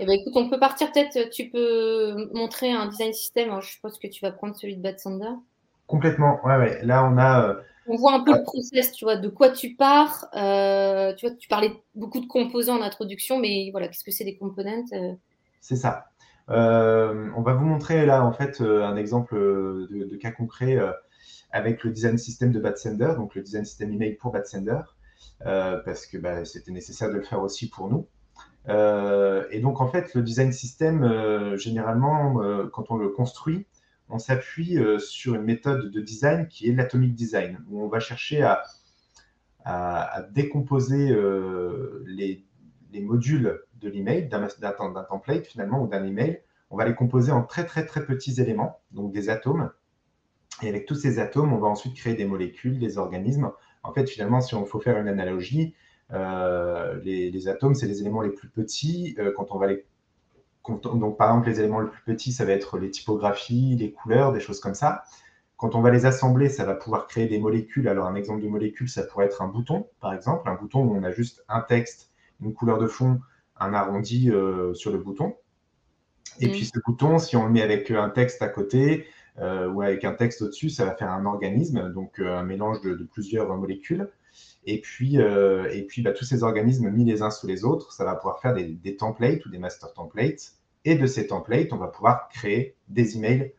Eh 0.00 0.06
ben, 0.06 0.12
écoute, 0.12 0.32
on 0.36 0.48
peut 0.48 0.58
partir 0.58 0.92
peut-être, 0.92 1.30
tu 1.30 1.50
peux 1.50 2.30
montrer 2.32 2.72
un 2.72 2.86
design 2.86 3.12
system. 3.12 3.60
je 3.60 3.70
suppose 3.70 3.98
que 3.98 4.06
tu 4.06 4.24
vas 4.24 4.30
prendre 4.30 4.56
celui 4.56 4.76
de 4.76 4.82
Bad 4.82 4.98
Sander. 4.98 5.32
Complètement, 5.86 6.44
ouais, 6.44 6.56
ouais. 6.56 6.84
Là, 6.84 7.04
on 7.04 7.18
a. 7.18 7.56
Euh, 7.88 7.92
on 7.92 7.96
voit 7.96 8.14
un 8.14 8.20
peu 8.20 8.32
le 8.32 8.42
process, 8.42 8.92
tu 8.92 9.04
vois, 9.04 9.16
de 9.16 9.28
quoi 9.28 9.50
tu 9.50 9.74
pars. 9.74 10.26
Euh, 10.34 11.14
tu 11.14 11.26
vois, 11.26 11.34
tu 11.36 11.48
parlais 11.48 11.72
beaucoup 11.94 12.20
de 12.20 12.26
composants 12.26 12.78
en 12.78 12.82
introduction, 12.82 13.38
mais 13.38 13.70
voilà, 13.70 13.88
qu'est-ce 13.88 14.04
que 14.04 14.10
c'est 14.10 14.24
des 14.24 14.36
components 14.36 14.84
euh? 14.92 15.14
C'est 15.60 15.76
ça. 15.76 16.06
on 16.48 17.42
va 17.42 17.54
vous 17.54 17.64
montrer 17.64 18.06
là, 18.06 18.24
en 18.24 18.32
fait, 18.32 18.60
un 18.60 18.96
exemple 18.96 19.34
de, 19.36 20.04
de 20.04 20.16
cas 20.16 20.30
concret 20.30 20.78
avec 21.50 21.84
le 21.84 21.90
design 21.90 22.18
system 22.18 22.52
de 22.52 22.60
Batsender, 22.60 23.14
donc 23.16 23.34
le 23.34 23.42
design 23.42 23.64
system 23.64 23.92
email 23.92 24.14
pour 24.14 24.32
Batsender, 24.32 24.80
euh, 25.46 25.78
parce 25.84 26.06
que 26.06 26.18
bah, 26.18 26.44
c'était 26.44 26.72
nécessaire 26.72 27.08
de 27.08 27.14
le 27.14 27.22
faire 27.22 27.42
aussi 27.42 27.68
pour 27.68 27.88
nous. 27.88 28.06
Euh, 28.68 29.46
et 29.50 29.60
donc, 29.60 29.80
en 29.80 29.88
fait, 29.88 30.14
le 30.14 30.22
design 30.22 30.52
system, 30.52 31.02
euh, 31.02 31.56
généralement, 31.56 32.34
quand 32.72 32.90
on 32.90 32.96
le 32.96 33.08
construit, 33.08 33.66
on 34.08 34.18
s'appuie 34.18 34.78
sur 34.98 35.34
une 35.34 35.42
méthode 35.42 35.90
de 35.90 36.00
design 36.00 36.48
qui 36.48 36.68
est 36.68 36.72
l'atomic 36.72 37.14
design, 37.14 37.58
où 37.68 37.82
on 37.82 37.88
va 37.88 38.00
chercher 38.00 38.42
à, 38.42 38.62
décomposer 40.30 41.14
les, 42.06 42.44
les, 42.92 43.00
modules 43.00 43.60
de 43.80 43.88
l'email, 43.90 44.28
d'un 44.28 44.72
template 45.02 45.46
finalement, 45.46 45.82
ou 45.82 45.86
d'un 45.86 46.04
email. 46.04 46.40
On 46.70 46.76
va 46.76 46.86
les 46.86 46.94
composer 46.94 47.32
en 47.32 47.42
très, 47.42 47.66
très, 47.66 47.84
très 47.84 48.04
petits 48.04 48.40
éléments, 48.40 48.80
donc 48.92 49.12
des 49.12 49.28
atomes, 49.28 49.70
et 50.62 50.68
avec 50.68 50.86
tous 50.86 50.94
ces 50.94 51.18
atomes, 51.18 51.52
on 51.52 51.58
va 51.58 51.68
ensuite 51.68 51.94
créer 51.94 52.14
des 52.14 52.24
molécules, 52.24 52.78
des 52.78 52.98
organismes. 52.98 53.52
En 53.82 53.92
fait, 53.92 54.08
finalement, 54.08 54.40
si 54.40 54.54
on 54.54 54.64
faut 54.64 54.80
faire 54.80 54.98
une 54.98 55.08
analogie, 55.08 55.74
euh, 56.12 57.00
les, 57.04 57.48
atomes, 57.48 57.74
c'est 57.74 57.86
les 57.86 58.00
éléments 58.00 58.22
les 58.22 58.30
plus 58.30 58.48
petits. 58.48 59.14
Euh, 59.18 59.32
quand 59.36 59.52
on 59.52 59.58
va 59.58 59.68
les 59.68 59.84
donc, 60.70 61.16
par 61.16 61.30
exemple, 61.30 61.48
les 61.48 61.60
éléments 61.60 61.80
les 61.80 61.88
plus 61.88 62.02
petits, 62.02 62.32
ça 62.32 62.44
va 62.44 62.52
être 62.52 62.78
les 62.78 62.90
typographies, 62.90 63.76
les 63.76 63.92
couleurs, 63.92 64.32
des 64.32 64.40
choses 64.40 64.60
comme 64.60 64.74
ça. 64.74 65.04
Quand 65.56 65.74
on 65.74 65.80
va 65.80 65.90
les 65.90 66.06
assembler, 66.06 66.48
ça 66.48 66.64
va 66.64 66.74
pouvoir 66.74 67.06
créer 67.06 67.26
des 67.26 67.38
molécules. 67.38 67.88
Alors, 67.88 68.06
un 68.06 68.14
exemple 68.14 68.42
de 68.42 68.48
molécule, 68.48 68.88
ça 68.88 69.02
pourrait 69.02 69.26
être 69.26 69.42
un 69.42 69.48
bouton, 69.48 69.88
par 70.00 70.14
exemple, 70.14 70.48
un 70.48 70.54
bouton 70.54 70.84
où 70.84 70.96
on 70.96 71.02
a 71.02 71.10
juste 71.10 71.44
un 71.48 71.60
texte, 71.60 72.10
une 72.40 72.54
couleur 72.54 72.78
de 72.78 72.86
fond, 72.86 73.20
un 73.58 73.74
arrondi 73.74 74.30
euh, 74.30 74.72
sur 74.74 74.92
le 74.92 74.98
bouton. 74.98 75.34
Et 76.40 76.48
mmh. 76.48 76.50
puis, 76.52 76.64
ce 76.66 76.78
bouton, 76.86 77.18
si 77.18 77.36
on 77.36 77.44
le 77.44 77.50
met 77.50 77.62
avec 77.62 77.90
un 77.90 78.10
texte 78.10 78.40
à 78.42 78.48
côté, 78.48 79.06
euh, 79.40 79.68
ou 79.68 79.82
avec 79.82 80.04
un 80.04 80.14
texte 80.14 80.42
au-dessus, 80.42 80.70
ça 80.70 80.84
va 80.84 80.94
faire 80.94 81.10
un 81.10 81.24
organisme, 81.24 81.92
donc 81.92 82.18
euh, 82.18 82.36
un 82.36 82.42
mélange 82.42 82.80
de, 82.80 82.94
plusieurs 83.12 83.54
molécules. 83.56 84.10
Et 84.64 84.80
puis, 84.80 85.18
euh, 85.18 85.70
et 85.70 85.82
puis 85.82 86.02
bah, 86.02 86.12
tous 86.12 86.24
ces 86.24 86.42
organismes 86.42 86.90
mis 86.90 87.04
les 87.04 87.22
uns 87.22 87.30
sous 87.30 87.46
les 87.46 87.64
autres, 87.64 87.92
ça 87.92 88.04
va 88.04 88.16
pouvoir 88.16 88.40
faire 88.40 88.54
des, 88.54 88.96
templates 88.96 89.46
ou 89.46 89.50
des 89.50 89.58
master 89.58 89.92
templates. 89.92 90.54
Et 90.84 90.94
de 90.94 91.06
ces 91.06 91.26
templates, 91.26 91.72
on 91.72 91.76
va 91.76 91.88
pouvoir 91.88 92.28
créer 92.28 92.74
des 92.88 93.16
emails 93.16 93.52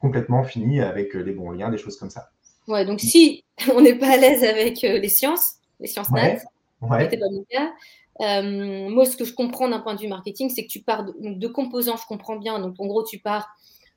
complètement 0.00 0.44
finis 0.44 0.80
avec 0.80 1.14
les 1.14 1.32
bons 1.32 1.50
liens, 1.50 1.70
des 1.70 1.78
choses 1.78 1.96
comme 1.96 2.10
ça. 2.10 2.30
Ouais, 2.68 2.84
donc 2.84 3.00
si 3.00 3.44
on 3.74 3.80
n'est 3.80 3.94
pas 3.94 4.14
à 4.14 4.16
l'aise 4.16 4.44
avec 4.44 4.82
les 4.82 5.08
sciences, 5.08 5.56
les 5.80 5.88
sciences 5.88 6.10
nat, 6.10 6.38
ouais. 6.80 7.08
pas 7.08 7.30
mon 7.30 7.44
cas. 7.48 7.72
moi, 8.88 9.04
ce 9.04 9.16
que 9.16 9.24
je 9.24 9.32
comprends 9.32 9.68
d'un 9.68 9.80
point 9.80 9.94
de 9.94 10.00
vue 10.00 10.08
marketing, 10.08 10.50
c'est 10.50 10.64
que 10.64 10.70
tu 10.70 10.80
pars 10.80 11.04
de, 11.04 11.12
de, 11.34 11.46
composants, 11.46 11.96
je 11.96 12.06
comprends 12.06 12.36
bien. 12.36 12.58
Donc, 12.58 12.74
en 12.78 12.86
gros, 12.86 13.04
tu 13.04 13.18
pars 13.18 13.48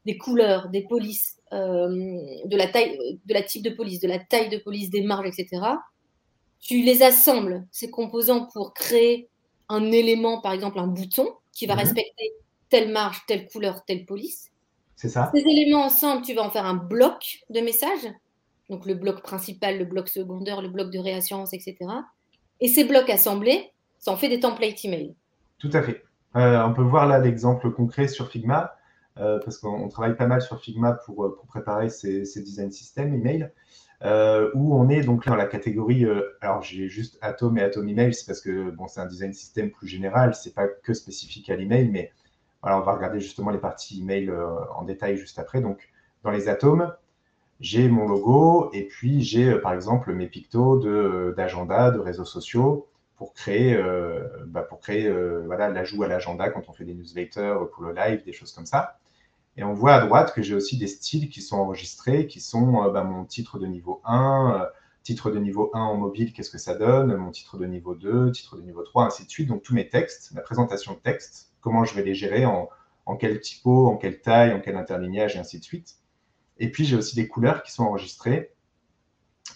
des 0.05 0.17
couleurs, 0.17 0.69
des 0.69 0.83
polices, 0.83 1.37
de 1.51 2.55
la 2.55 2.67
taille, 2.67 2.97
de 3.25 3.33
la 3.33 3.41
type 3.41 3.63
de 3.63 3.71
police, 3.71 3.99
de 3.99 4.07
la 4.07 4.19
taille 4.19 4.49
de 4.49 4.57
police, 4.57 4.89
des 4.89 5.01
marges, 5.01 5.27
etc. 5.27 5.61
Tu 6.59 6.81
les 6.81 7.01
assembles, 7.03 7.65
ces 7.71 7.89
composants, 7.89 8.47
pour 8.53 8.73
créer 8.73 9.29
un 9.69 9.91
élément, 9.91 10.41
par 10.41 10.53
exemple 10.53 10.79
un 10.79 10.87
bouton, 10.87 11.27
qui 11.53 11.65
va 11.65 11.73
mhm. 11.73 11.81
respecter 11.81 12.33
telle 12.69 12.91
marge, 12.91 13.21
telle 13.27 13.47
couleur, 13.47 13.83
telle 13.85 14.05
police. 14.05 14.49
C'est 14.95 15.09
ça. 15.09 15.31
Ces 15.33 15.41
éléments 15.41 15.85
ensemble, 15.85 16.23
tu 16.23 16.33
vas 16.33 16.43
en 16.43 16.49
faire 16.49 16.65
un 16.65 16.75
bloc 16.75 17.39
de 17.49 17.61
messages. 17.61 18.07
Donc 18.69 18.85
le 18.85 18.93
bloc 18.93 19.21
principal, 19.21 19.79
le 19.79 19.85
bloc 19.85 20.07
secondaire, 20.07 20.61
le 20.61 20.69
bloc 20.69 20.91
de 20.91 20.99
réassurance, 20.99 21.53
etc. 21.53 21.77
Et 22.59 22.67
ces 22.67 22.83
blocs 22.83 23.09
assemblés, 23.09 23.71
ça 23.97 24.11
en 24.11 24.17
fait 24.17 24.29
des 24.29 24.39
templates 24.39 24.83
email. 24.83 25.15
Tout 25.57 25.71
à 25.73 25.81
fait. 25.81 26.03
Euh, 26.35 26.63
on 26.63 26.73
peut 26.73 26.83
voir 26.83 27.07
là 27.07 27.19
l'exemple 27.19 27.71
concret 27.71 28.07
sur 28.07 28.29
Figma, 28.29 28.75
euh, 29.17 29.39
parce 29.43 29.57
qu'on 29.57 29.87
travaille 29.89 30.15
pas 30.15 30.27
mal 30.27 30.41
sur 30.41 30.61
Figma 30.61 30.93
pour, 30.93 31.25
euh, 31.25 31.35
pour 31.35 31.45
préparer 31.47 31.89
ces, 31.89 32.25
ces 32.25 32.41
design 32.41 32.71
systems 32.71 33.13
email. 33.13 33.51
Euh, 34.01 34.49
où 34.53 34.73
on 34.75 34.87
est 34.87 35.01
donc 35.01 35.25
dans 35.25 35.35
la 35.35 35.45
catégorie. 35.45 36.05
Alors 36.39 36.61
j'ai 36.61 36.87
juste 36.87 37.17
Atom 37.21 37.57
et 37.57 37.63
Atom 37.63 37.85
Email, 37.89 38.13
c'est 38.13 38.25
parce 38.25 38.39
que 38.39 38.69
bon, 38.71 38.87
c'est 38.87 39.01
un 39.01 39.05
design 39.05 39.33
système 39.33 39.71
plus 39.71 39.89
général, 39.89 40.35
c'est 40.35 40.53
pas 40.53 40.67
que 40.67 40.93
spécifique 40.93 41.49
à 41.49 41.57
l'email, 41.57 41.89
mais 41.89 42.13
voilà, 42.61 42.77
on 42.79 42.81
va 42.81 42.93
regarder 42.93 43.19
justement 43.19 43.51
les 43.51 43.59
parties 43.59 44.01
email 44.01 44.29
euh, 44.29 44.47
en 44.75 44.83
détail 44.83 45.17
juste 45.17 45.39
après. 45.39 45.61
Donc 45.61 45.89
dans 46.23 46.31
les 46.31 46.49
atomes, 46.49 46.93
j'ai 47.59 47.89
mon 47.89 48.07
logo 48.07 48.69
et 48.73 48.83
puis 48.83 49.21
j'ai 49.21 49.55
par 49.55 49.73
exemple 49.73 50.13
mes 50.13 50.27
pictos 50.27 50.79
d'agenda, 51.33 51.91
de, 51.91 51.99
réseaux 51.99 52.25
sociaux 52.25 52.87
pour 53.17 53.33
créer, 53.33 53.77
bah, 54.47 54.61
pour 54.61 54.79
créer 54.79 55.11
voilà 55.45 55.67
l'ajout 55.67 56.03
à 56.03 56.07
l'agenda 56.07 56.49
quand 56.49 56.69
on 56.69 56.73
fait 56.73 56.85
des 56.85 56.93
newsletters 56.93 57.57
pour 57.73 57.83
le 57.83 57.93
live, 57.93 58.23
des 58.23 58.31
choses 58.31 58.53
comme 58.53 58.65
ça. 58.65 58.99
Et 59.59 59.63
on 59.63 59.73
voit 59.73 59.95
à 59.95 60.05
droite 60.05 60.33
que 60.33 60.41
j'ai 60.41 60.55
aussi 60.55 60.77
des 60.77 60.87
styles 60.87 61.29
qui 61.29 61.41
sont 61.41 61.57
enregistrés, 61.57 62.27
qui 62.27 62.39
sont 62.39 62.81
euh, 62.81 62.91
bah, 62.91 63.03
mon 63.03 63.25
titre 63.25 63.59
de 63.59 63.65
niveau 63.65 64.01
1, 64.05 64.61
euh, 64.61 64.65
titre 65.03 65.31
de 65.31 65.37
niveau 65.37 65.69
1 65.73 65.81
en 65.81 65.97
mobile, 65.97 66.31
qu'est-ce 66.31 66.49
que 66.49 66.57
ça 66.57 66.75
donne, 66.75 67.13
mon 67.17 67.29
titre 67.29 67.57
de 67.57 67.65
niveau 67.65 67.93
2, 67.93 68.31
titre 68.31 68.55
de 68.55 68.61
niveau 68.61 68.83
3, 68.83 69.07
ainsi 69.07 69.25
de 69.25 69.29
suite. 69.29 69.49
Donc 69.49 69.61
tous 69.63 69.73
mes 69.73 69.89
textes, 69.89 70.31
ma 70.33 70.39
présentation 70.39 70.93
de 70.93 70.99
texte, 70.99 71.48
comment 71.61 71.85
je 71.85 71.95
vais 71.95 72.03
les 72.03 72.15
gérer, 72.15 72.45
en, 72.45 72.69
en 73.05 73.15
quel 73.15 73.39
typo, 73.39 73.87
en 73.87 73.97
quelle 73.97 74.21
taille, 74.21 74.53
en 74.53 74.59
quel 74.59 74.75
interlignage, 74.75 75.35
et 75.35 75.39
ainsi 75.39 75.59
de 75.59 75.63
suite. 75.63 75.95
Et 76.59 76.69
puis 76.71 76.85
j'ai 76.85 76.95
aussi 76.95 77.15
des 77.15 77.27
couleurs 77.27 77.63
qui 77.63 77.71
sont 77.71 77.83
enregistrées. 77.83 78.53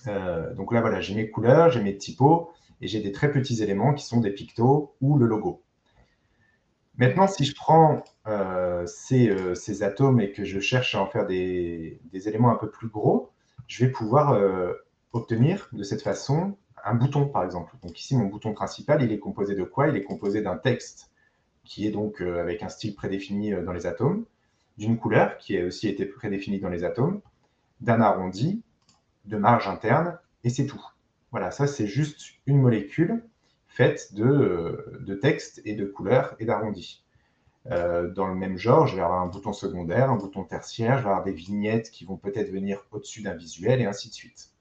Euh, 0.07 0.53
donc 0.55 0.73
là, 0.73 0.81
voilà, 0.81 1.01
j'ai 1.01 1.13
mes 1.13 1.29
couleurs, 1.29 1.69
j'ai 1.69 1.81
mes 1.81 1.97
typos, 1.97 2.49
et 2.81 2.87
j'ai 2.87 3.01
des 3.01 3.11
très 3.11 3.31
petits 3.31 3.61
éléments 3.61 3.93
qui 3.93 4.05
sont 4.05 4.19
des 4.21 4.31
pictos 4.31 4.95
ou 5.01 5.17
le 5.17 5.27
logo. 5.27 5.61
Maintenant, 6.97 7.27
si 7.27 7.43
je 7.43 7.55
prends 7.55 8.03
euh, 8.27 8.85
euh, 9.11 9.55
ces, 9.55 9.83
atomes 9.83 10.19
et 10.19 10.31
que 10.31 10.43
je 10.45 10.59
cherche 10.59 10.95
à 10.95 11.01
en 11.01 11.07
faire 11.07 11.25
des, 11.25 11.99
éléments 12.13 12.51
un 12.51 12.55
peu 12.55 12.69
plus 12.69 12.87
gros, 12.87 13.31
je 13.67 13.85
vais 13.85 13.91
pouvoir 13.91 14.39
obtenir 15.13 15.69
de 15.71 15.83
cette 15.83 16.01
façon 16.01 16.57
un 16.83 16.95
bouton, 16.95 17.27
par 17.27 17.43
exemple. 17.43 17.75
Donc 17.81 17.99
ici, 17.99 18.15
mon 18.15 18.25
bouton 18.25 18.53
principal, 18.53 19.01
il 19.01 19.11
est 19.11 19.19
composé 19.19 19.55
de 19.55 19.63
quoi? 19.63 19.87
Il 19.87 19.95
est 19.95 20.03
composé 20.03 20.41
d'un 20.41 20.57
texte 20.57 21.12
qui 21.63 21.87
est 21.87 21.91
donc 21.91 22.21
avec 22.21 22.63
un 22.63 22.69
style 22.69 22.95
prédéfini 22.95 23.51
dans 23.51 23.73
les 23.73 23.85
atomes, 23.85 24.25
d'une 24.77 24.97
couleur 24.97 25.37
qui 25.37 25.57
a 25.57 25.65
aussi 25.65 25.87
été 25.87 26.05
prédéfinie 26.05 26.59
dans 26.59 26.69
les 26.69 26.83
atomes, 26.83 27.21
d'un 27.81 28.01
arrondi, 28.01 28.61
de 29.25 29.37
marge 29.37 29.67
interne, 29.67 30.17
et 30.43 30.49
c'est 30.49 30.65
tout. 30.65 30.83
Voilà, 31.31 31.51
ça 31.51 31.67
c'est 31.67 31.87
juste 31.87 32.21
une 32.45 32.59
molécule 32.59 33.23
faite 33.67 34.13
de, 34.13 34.99
de 35.01 35.15
texte 35.15 35.61
et 35.65 35.75
de 35.75 35.85
couleurs 35.85 36.35
et 36.39 36.45
d'arrondis. 36.45 37.03
Euh, 37.71 38.09
dans 38.09 38.27
le 38.27 38.35
même 38.35 38.57
genre, 38.57 38.87
je 38.87 38.95
vais 38.95 39.01
avoir 39.01 39.21
un 39.21 39.27
bouton 39.27 39.53
secondaire, 39.53 40.11
un 40.11 40.17
bouton 40.17 40.43
tertiaire, 40.43 40.97
je 40.97 41.03
vais 41.03 41.09
avoir 41.09 41.23
des 41.23 41.31
vignettes 41.31 41.89
qui 41.91 42.03
vont 42.03 42.17
peut-être 42.17 42.51
venir 42.51 42.85
au-dessus 42.91 43.21
d'un 43.21 43.33
visuel 43.33 43.81
et 43.81 43.85
ainsi 43.85 44.09
de 44.09 44.13
suite. 44.13 44.51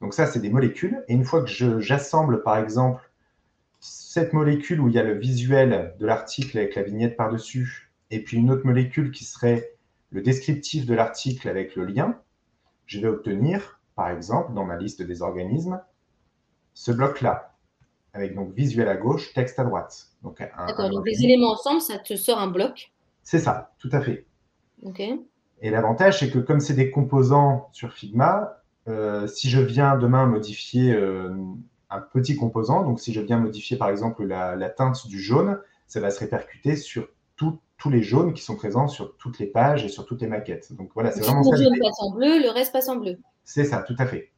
Donc 0.00 0.14
ça, 0.14 0.26
c'est 0.26 0.40
des 0.40 0.50
molécules. 0.50 1.04
Et 1.08 1.14
une 1.14 1.24
fois 1.24 1.42
que 1.42 1.80
j'assemble, 1.80 2.42
par 2.42 2.58
exemple, 2.58 3.10
cette 3.84 4.32
molécule 4.32 4.80
où 4.80 4.88
il 4.88 4.94
y 4.94 4.98
a 4.98 5.02
le 5.02 5.18
visuel 5.18 5.94
de 6.00 6.06
l'article 6.06 6.56
avec 6.56 6.74
la 6.74 6.82
vignette 6.82 7.18
par-dessus, 7.18 7.92
et 8.10 8.24
puis 8.24 8.38
une 8.38 8.50
autre 8.50 8.64
molécule 8.64 9.10
qui 9.10 9.24
serait 9.24 9.72
le 10.10 10.22
descriptif 10.22 10.86
de 10.86 10.94
l'article 10.94 11.48
avec 11.50 11.76
le 11.76 11.84
lien, 11.84 12.18
je 12.86 12.98
vais 12.98 13.08
obtenir, 13.08 13.80
par 13.94 14.08
exemple, 14.08 14.54
dans 14.54 14.64
ma 14.64 14.78
liste 14.78 15.02
des 15.02 15.20
organismes, 15.20 15.82
ce 16.72 16.92
bloc-là, 16.92 17.54
avec 18.14 18.34
donc 18.34 18.54
visuel 18.54 18.88
à 18.88 18.96
gauche, 18.96 19.34
texte 19.34 19.58
à 19.58 19.64
droite. 19.64 20.08
Donc, 20.22 20.38
D'accord, 20.38 20.88
donc 20.88 21.06
les 21.06 21.22
éléments 21.22 21.52
ensemble, 21.52 21.82
ça 21.82 21.98
te 21.98 22.16
sort 22.16 22.38
un 22.38 22.48
bloc. 22.48 22.90
C'est 23.22 23.38
ça, 23.38 23.74
tout 23.78 23.90
à 23.92 24.00
fait. 24.00 24.24
Et 25.60 25.70
l'avantage, 25.70 26.20
c'est 26.20 26.30
que 26.30 26.38
comme 26.38 26.60
c'est 26.60 26.74
des 26.74 26.90
composants 26.90 27.68
sur 27.72 27.92
Figma, 27.92 28.62
euh, 28.88 29.26
si 29.26 29.50
je 29.50 29.60
viens 29.60 29.98
demain 29.98 30.26
modifier 30.26 30.94
euh, 30.94 31.34
un 31.94 32.00
petit 32.00 32.36
composant, 32.36 32.84
donc 32.84 33.00
si 33.00 33.12
je 33.12 33.20
viens 33.20 33.38
modifier 33.38 33.76
par 33.76 33.88
exemple 33.88 34.24
la, 34.24 34.68
teinte 34.68 35.06
du 35.06 35.20
jaune, 35.20 35.58
ça 35.86 36.00
va 36.00 36.10
se 36.10 36.20
répercuter 36.20 36.76
sur 36.76 37.08
tous 37.36 37.90
les 37.90 38.02
jaunes 38.02 38.32
qui 38.32 38.42
sont 38.42 38.56
présents 38.56 38.88
sur 38.88 39.14
toutes 39.18 39.38
les 39.38 39.46
pages 39.46 39.84
et 39.84 39.90
sur 39.90 40.06
toutes 40.06 40.22
les 40.22 40.26
maquettes. 40.26 40.72
Donc 40.72 40.90
voilà, 40.94 41.10
c'est 41.10 41.20
vraiment 41.20 41.42
Le 41.50 41.56
jaune 41.56 41.78
passe 41.78 42.00
en 42.00 42.12
bleu, 42.12 42.40
le 42.40 42.48
reste 42.48 42.72
passe 42.72 42.88
en 42.88 42.96
bleu. 42.96 43.18
C'est 43.44 43.64
ça, 43.64 43.82
tout 43.82 43.96
à 43.98 44.06
fait. 44.06 44.30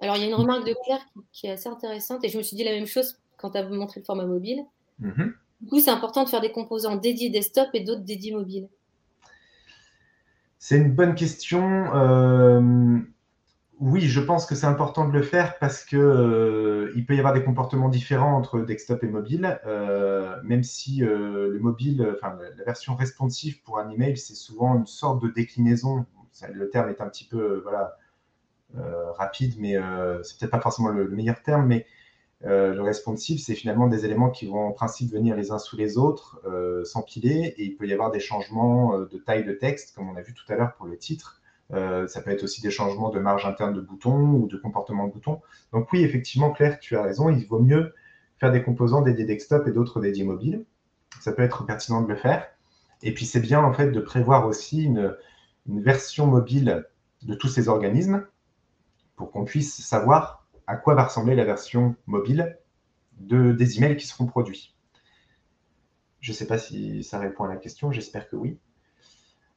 Alors, 0.00 0.16
il 0.16 0.22
y 0.22 0.24
a 0.24 0.28
une 0.28 0.34
remarque 0.34 0.66
de 0.66 0.74
Claire 0.84 1.00
qui, 1.32 1.46
est 1.46 1.50
assez 1.50 1.68
intéressante 1.68 2.24
et 2.24 2.28
je 2.28 2.38
me 2.38 2.42
suis 2.42 2.56
dit 2.56 2.64
la 2.64 2.70
même 2.70 2.86
chose 2.86 3.18
quand 3.36 3.50
tu 3.50 3.58
as 3.58 3.68
montré 3.68 4.00
le 4.00 4.04
format 4.04 4.26
mobile. 4.26 4.62
Mhm. 5.00 5.34
Du 5.60 5.68
coup, 5.68 5.80
c'est 5.80 5.90
important 5.90 6.24
de 6.24 6.28
faire 6.28 6.40
des 6.40 6.52
composants 6.52 6.96
dédiés 6.96 7.30
desktop 7.30 7.68
et 7.74 7.80
d'autres 7.80 8.02
dédiés 8.02 8.32
mobile. 8.32 8.68
C'est 10.58 10.76
une 10.76 10.92
bonne 10.92 11.14
question. 11.14 11.94
Euh, 11.94 12.98
oui, 13.82 14.02
je 14.02 14.20
pense 14.20 14.46
que 14.46 14.54
c'est 14.54 14.66
important 14.66 15.06
de 15.06 15.12
le 15.12 15.22
faire 15.22 15.58
parce 15.58 15.84
que 15.84 15.96
euh, 15.96 16.92
il 16.96 17.04
peut 17.04 17.14
y 17.14 17.18
avoir 17.18 17.34
des 17.34 17.44
comportements 17.44 17.88
différents 17.88 18.36
entre 18.36 18.60
desktop 18.60 19.02
et 19.04 19.08
mobile. 19.08 19.60
Euh, 19.66 20.36
même 20.44 20.62
si 20.62 20.98
le 21.00 21.58
mobile, 21.60 22.14
enfin 22.14 22.38
la 22.56 22.64
version 22.64 22.94
responsive 22.94 23.62
pour 23.62 23.78
un 23.78 23.90
email, 23.90 24.16
c'est 24.16 24.34
souvent 24.34 24.76
une 24.76 24.86
sorte 24.86 25.22
de 25.22 25.28
déclinaison. 25.28 26.06
le 26.52 26.70
terme 26.70 26.88
est 26.90 27.00
un 27.00 27.08
petit 27.08 27.24
peu 27.24 27.60
voilà 27.62 27.98
euh, 28.78 29.12
rapide, 29.12 29.54
mais 29.58 29.76
euh, 29.76 30.22
c'est 30.22 30.38
peut-être 30.38 30.50
pas 30.50 30.60
forcément 30.60 30.88
le, 30.88 31.06
meilleur 31.08 31.42
terme, 31.42 31.66
mais 31.66 31.84
euh, 32.46 32.72
le 32.72 32.80
responsive, 32.80 33.38
c'est 33.38 33.54
finalement 33.54 33.86
des 33.86 34.06
éléments 34.06 34.30
qui 34.30 34.46
vont 34.46 34.68
en 34.68 34.72
principe 34.72 35.12
venir 35.12 35.36
les 35.36 35.50
uns 35.50 35.58
sous 35.58 35.76
les 35.76 35.98
autres, 35.98 36.40
s'empiler, 36.84 37.54
et 37.58 37.64
il 37.64 37.76
peut 37.76 37.86
y 37.86 37.92
avoir 37.92 38.10
des 38.10 38.20
changements 38.20 38.98
de 38.98 39.18
taille 39.18 39.44
de 39.44 39.52
texte, 39.52 39.94
comme 39.94 40.08
on 40.08 40.16
a 40.16 40.22
vu 40.22 40.32
tout 40.32 40.50
à 40.50 40.56
l'heure 40.56 40.74
pour 40.74 40.86
le 40.86 40.96
titre. 40.96 41.41
Ça 41.72 42.20
peut 42.22 42.30
être 42.30 42.42
aussi 42.42 42.60
des 42.60 42.70
changements 42.70 43.10
de 43.10 43.18
marge 43.18 43.46
interne 43.46 43.74
de 43.74 43.80
boutons 43.80 44.32
ou 44.34 44.46
de 44.46 44.56
comportement 44.56 45.06
de 45.06 45.12
boutons. 45.12 45.40
Donc 45.72 45.92
oui, 45.92 46.02
effectivement, 46.02 46.50
Claire, 46.50 46.78
tu 46.78 46.96
as 46.96 47.02
raison, 47.02 47.30
il 47.30 47.46
vaut 47.46 47.60
mieux 47.60 47.94
faire 48.38 48.52
des 48.52 48.62
composants 48.62 49.02
dédiés 49.02 49.24
desktop 49.24 49.66
et 49.66 49.72
d'autres 49.72 50.00
dédiés 50.00 50.24
mobile. 50.24 50.64
Ça 51.20 51.32
peut 51.32 51.42
être 51.42 51.64
pertinent 51.64 52.02
de 52.02 52.08
le 52.08 52.16
faire. 52.16 52.46
Et 53.02 53.14
puis 53.14 53.24
c'est 53.24 53.40
bien 53.40 53.62
en 53.62 53.72
fait 53.72 53.90
de 53.90 54.00
prévoir 54.00 54.46
aussi 54.46 54.84
une, 54.84 55.16
une 55.66 55.82
version 55.82 56.26
mobile 56.26 56.86
de 57.22 57.34
tous 57.34 57.48
ces 57.48 57.68
organismes 57.68 58.26
pour 59.16 59.30
qu'on 59.30 59.44
puisse 59.44 59.82
savoir 59.84 60.46
à 60.66 60.76
quoi 60.76 60.94
va 60.94 61.04
ressembler 61.04 61.34
la 61.34 61.44
version 61.44 61.96
mobile 62.06 62.58
de, 63.18 63.52
des 63.52 63.78
emails 63.78 63.96
qui 63.96 64.06
seront 64.06 64.26
produits. 64.26 64.74
Je 66.20 66.32
ne 66.32 66.36
sais 66.36 66.46
pas 66.46 66.58
si 66.58 67.02
ça 67.02 67.18
répond 67.18 67.44
à 67.44 67.48
la 67.48 67.56
question, 67.56 67.92
j'espère 67.92 68.28
que 68.28 68.36
oui. 68.36 68.58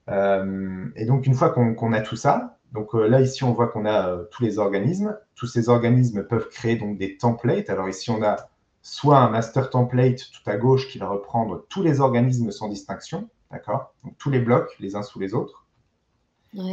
Euh, 0.09 0.87
et 0.95 1.05
donc, 1.05 1.25
une 1.25 1.33
fois 1.33 1.49
qu'on 1.49 1.93
a 1.93 2.01
tout 2.01 2.15
ça, 2.15 2.57
donc 2.71 2.93
euh, 2.95 3.07
là, 3.07 3.21
ici, 3.21 3.43
on 3.43 3.53
voit 3.53 3.67
qu'on 3.67 3.85
a 3.85 4.09
euh, 4.09 4.23
tous 4.31 4.43
les 4.43 4.59
organismes. 4.59 5.17
Tous 5.35 5.47
ces 5.47 5.69
organismes 5.69 6.23
peuvent 6.23 6.49
créer 6.49 6.75
donc 6.75 6.97
des 6.97 7.17
templates. 7.17 7.69
Alors 7.69 7.89
ici, 7.89 8.09
on 8.11 8.21
a 8.23 8.35
soit 8.81 9.17
un 9.17 9.29
master 9.29 9.69
template 9.69 10.29
tout 10.31 10.49
à 10.49 10.57
gauche 10.57 10.87
qui 10.89 10.97
va 10.99 11.07
reprendre 11.07 11.65
tous 11.69 11.81
les 11.81 12.01
organismes 12.01 12.51
sans 12.51 12.69
distinction, 12.69 13.29
d'accord? 13.51 13.93
Donc 14.03 14.17
tous 14.17 14.29
les 14.29 14.39
blocs 14.39 14.75
les 14.79 14.95
uns 14.95 15.01
sous 15.01 15.19
les 15.19 15.33
autres. 15.33 15.65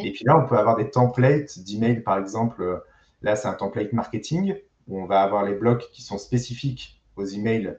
Et 0.04 0.12
puis 0.12 0.24
là, 0.24 0.38
on 0.38 0.46
peut 0.46 0.56
avoir 0.56 0.76
des 0.76 0.90
templates 0.90 1.58
d'email, 1.58 2.02
par 2.02 2.16
exemple. 2.16 2.82
Là, 3.22 3.34
c'est 3.34 3.48
un 3.48 3.54
template 3.54 3.92
marketing 3.92 4.54
où 4.86 5.00
on 5.00 5.06
va 5.06 5.22
avoir 5.22 5.44
les 5.44 5.54
blocs 5.54 5.88
qui 5.92 6.02
sont 6.02 6.18
spécifiques 6.18 7.00
aux 7.16 7.24
emails 7.24 7.78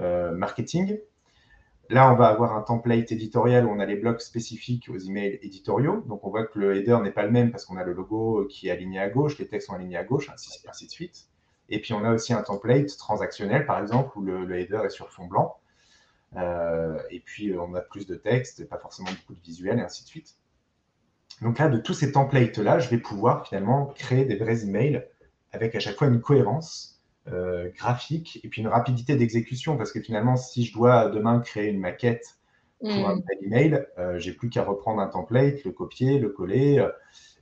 euh, 0.00 0.32
marketing. 0.32 0.98
Là, 1.90 2.10
on 2.10 2.16
va 2.16 2.28
avoir 2.28 2.56
un 2.56 2.62
template 2.62 3.12
éditorial 3.12 3.66
où 3.66 3.70
on 3.70 3.78
a 3.78 3.84
les 3.84 3.96
blocs 3.96 4.22
spécifiques 4.22 4.88
aux 4.88 4.98
emails 4.98 5.38
éditoriaux. 5.42 6.02
Donc, 6.08 6.24
on 6.24 6.30
voit 6.30 6.46
que 6.46 6.58
le 6.58 6.76
header 6.76 6.98
n'est 7.02 7.10
pas 7.10 7.24
le 7.24 7.30
même 7.30 7.50
parce 7.50 7.66
qu'on 7.66 7.76
a 7.76 7.84
le 7.84 7.92
logo 7.92 8.46
qui 8.48 8.68
est 8.68 8.70
aligné 8.70 8.98
à 9.00 9.10
gauche, 9.10 9.38
les 9.38 9.46
textes 9.46 9.68
sont 9.68 9.74
alignés 9.74 9.98
à 9.98 10.04
gauche, 10.04 10.30
ainsi, 10.30 10.86
de 10.86 10.90
suite. 10.90 11.26
Et 11.68 11.80
puis, 11.80 11.92
on 11.92 12.02
a 12.04 12.12
aussi 12.12 12.32
un 12.32 12.42
template 12.42 12.96
transactionnel, 12.96 13.66
par 13.66 13.78
exemple, 13.80 14.18
où 14.18 14.22
le, 14.22 14.58
header 14.58 14.80
est 14.84 14.90
sur 14.90 15.10
fond 15.10 15.26
blanc. 15.26 15.56
Euh, 16.36 16.98
et 17.10 17.20
puis, 17.20 17.54
on 17.58 17.74
a 17.74 17.80
plus 17.80 18.06
de 18.06 18.14
texte, 18.14 18.66
pas 18.68 18.78
forcément 18.78 19.10
beaucoup 19.10 19.34
de 19.34 19.44
visuels, 19.44 19.78
et 19.78 19.82
ainsi 19.82 20.04
de 20.04 20.08
suite. 20.08 20.36
Donc 21.42 21.58
là, 21.58 21.68
de 21.68 21.78
tous 21.78 21.94
ces 21.94 22.12
templates-là, 22.12 22.78
je 22.78 22.88
vais 22.88 22.98
pouvoir 22.98 23.46
finalement 23.46 23.86
créer 23.86 24.24
des 24.24 24.36
vrais 24.36 24.64
emails 24.64 25.04
avec 25.52 25.74
à 25.74 25.80
chaque 25.80 25.96
fois 25.96 26.06
une 26.06 26.20
cohérence 26.20 26.93
euh, 27.32 27.70
graphique 27.74 28.40
et 28.44 28.48
puis 28.48 28.60
une 28.60 28.68
rapidité 28.68 29.16
d'exécution. 29.16 29.76
Parce 29.76 29.92
que 29.92 30.00
finalement, 30.00 30.36
si 30.36 30.64
je 30.64 30.72
dois 30.74 31.08
demain 31.08 31.40
créer 31.40 31.70
une 31.70 31.80
maquette 31.80 32.38
pour 32.80 33.08
un 33.08 33.16
mm. 33.16 33.22
email, 33.42 33.86
euh, 33.98 34.18
j'ai 34.18 34.32
plus 34.32 34.50
qu'à 34.50 34.62
reprendre 34.62 35.00
un 35.00 35.06
template, 35.06 35.64
le 35.64 35.72
copier, 35.72 36.18
le 36.18 36.28
coller, 36.28 36.78
euh, 36.78 36.90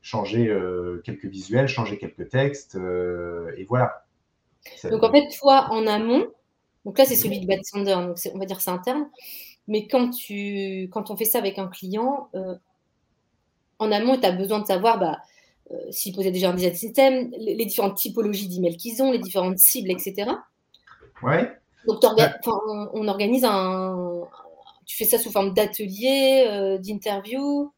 changer 0.02 0.52
quelques 1.04 1.26
visuels, 1.26 1.68
changer 1.68 1.96
quelques 1.96 2.28
textes, 2.28 2.76
et 3.56 3.64
voilà. 3.64 4.04
donc 4.82 5.00
en 5.04 5.12
fait, 5.12 5.28
toi, 5.38 5.68
en 5.70 5.86
amont, 5.86 6.26
donc 6.84 6.98
là, 6.98 7.04
c'est 7.04 7.14
celui 7.14 7.38
de 7.38 7.46
Bad 7.46 7.60
Sander, 7.62 7.94
donc 7.94 8.16
on 8.34 8.38
va 8.38 8.44
dire 8.44 8.60
c'est 8.60 8.70
interne. 8.70 9.08
Mais 9.68 9.86
quand, 9.86 10.10
tu, 10.10 10.88
quand 10.90 11.12
on 11.12 11.16
fait 11.16 11.24
ça 11.24 11.38
avec 11.38 11.60
un 11.60 11.68
client, 11.68 12.30
en 13.78 13.92
amont, 13.92 14.18
tu 14.18 14.26
as 14.26 14.32
besoin 14.32 14.58
de 14.58 14.66
savoir 14.66 14.98
bah, 14.98 15.18
s'ils 15.90 16.14
posaient 16.14 16.30
déjà 16.30 16.50
un 16.50 16.54
design 16.54 16.74
système, 16.74 17.30
les, 17.38 17.64
différentes 17.64 17.96
typologies 17.96 18.48
d'emails 18.48 18.76
qu'ils 18.76 19.02
ont, 19.02 19.12
les 19.12 19.18
différentes 19.18 19.58
cibles, 19.58 19.90
etc. 19.90 20.30
Ouais. 21.22 21.50
Donc, 21.86 22.00
on, 22.92 23.08
organise 23.08 23.44
un. 23.44 24.22
Tu 24.86 24.96
fais 24.96 25.04
ça 25.04 25.18
sous 25.18 25.30
forme 25.30 25.54
d'atelier, 25.54 26.46
euh, 26.48 26.78
d'interview 26.78 27.72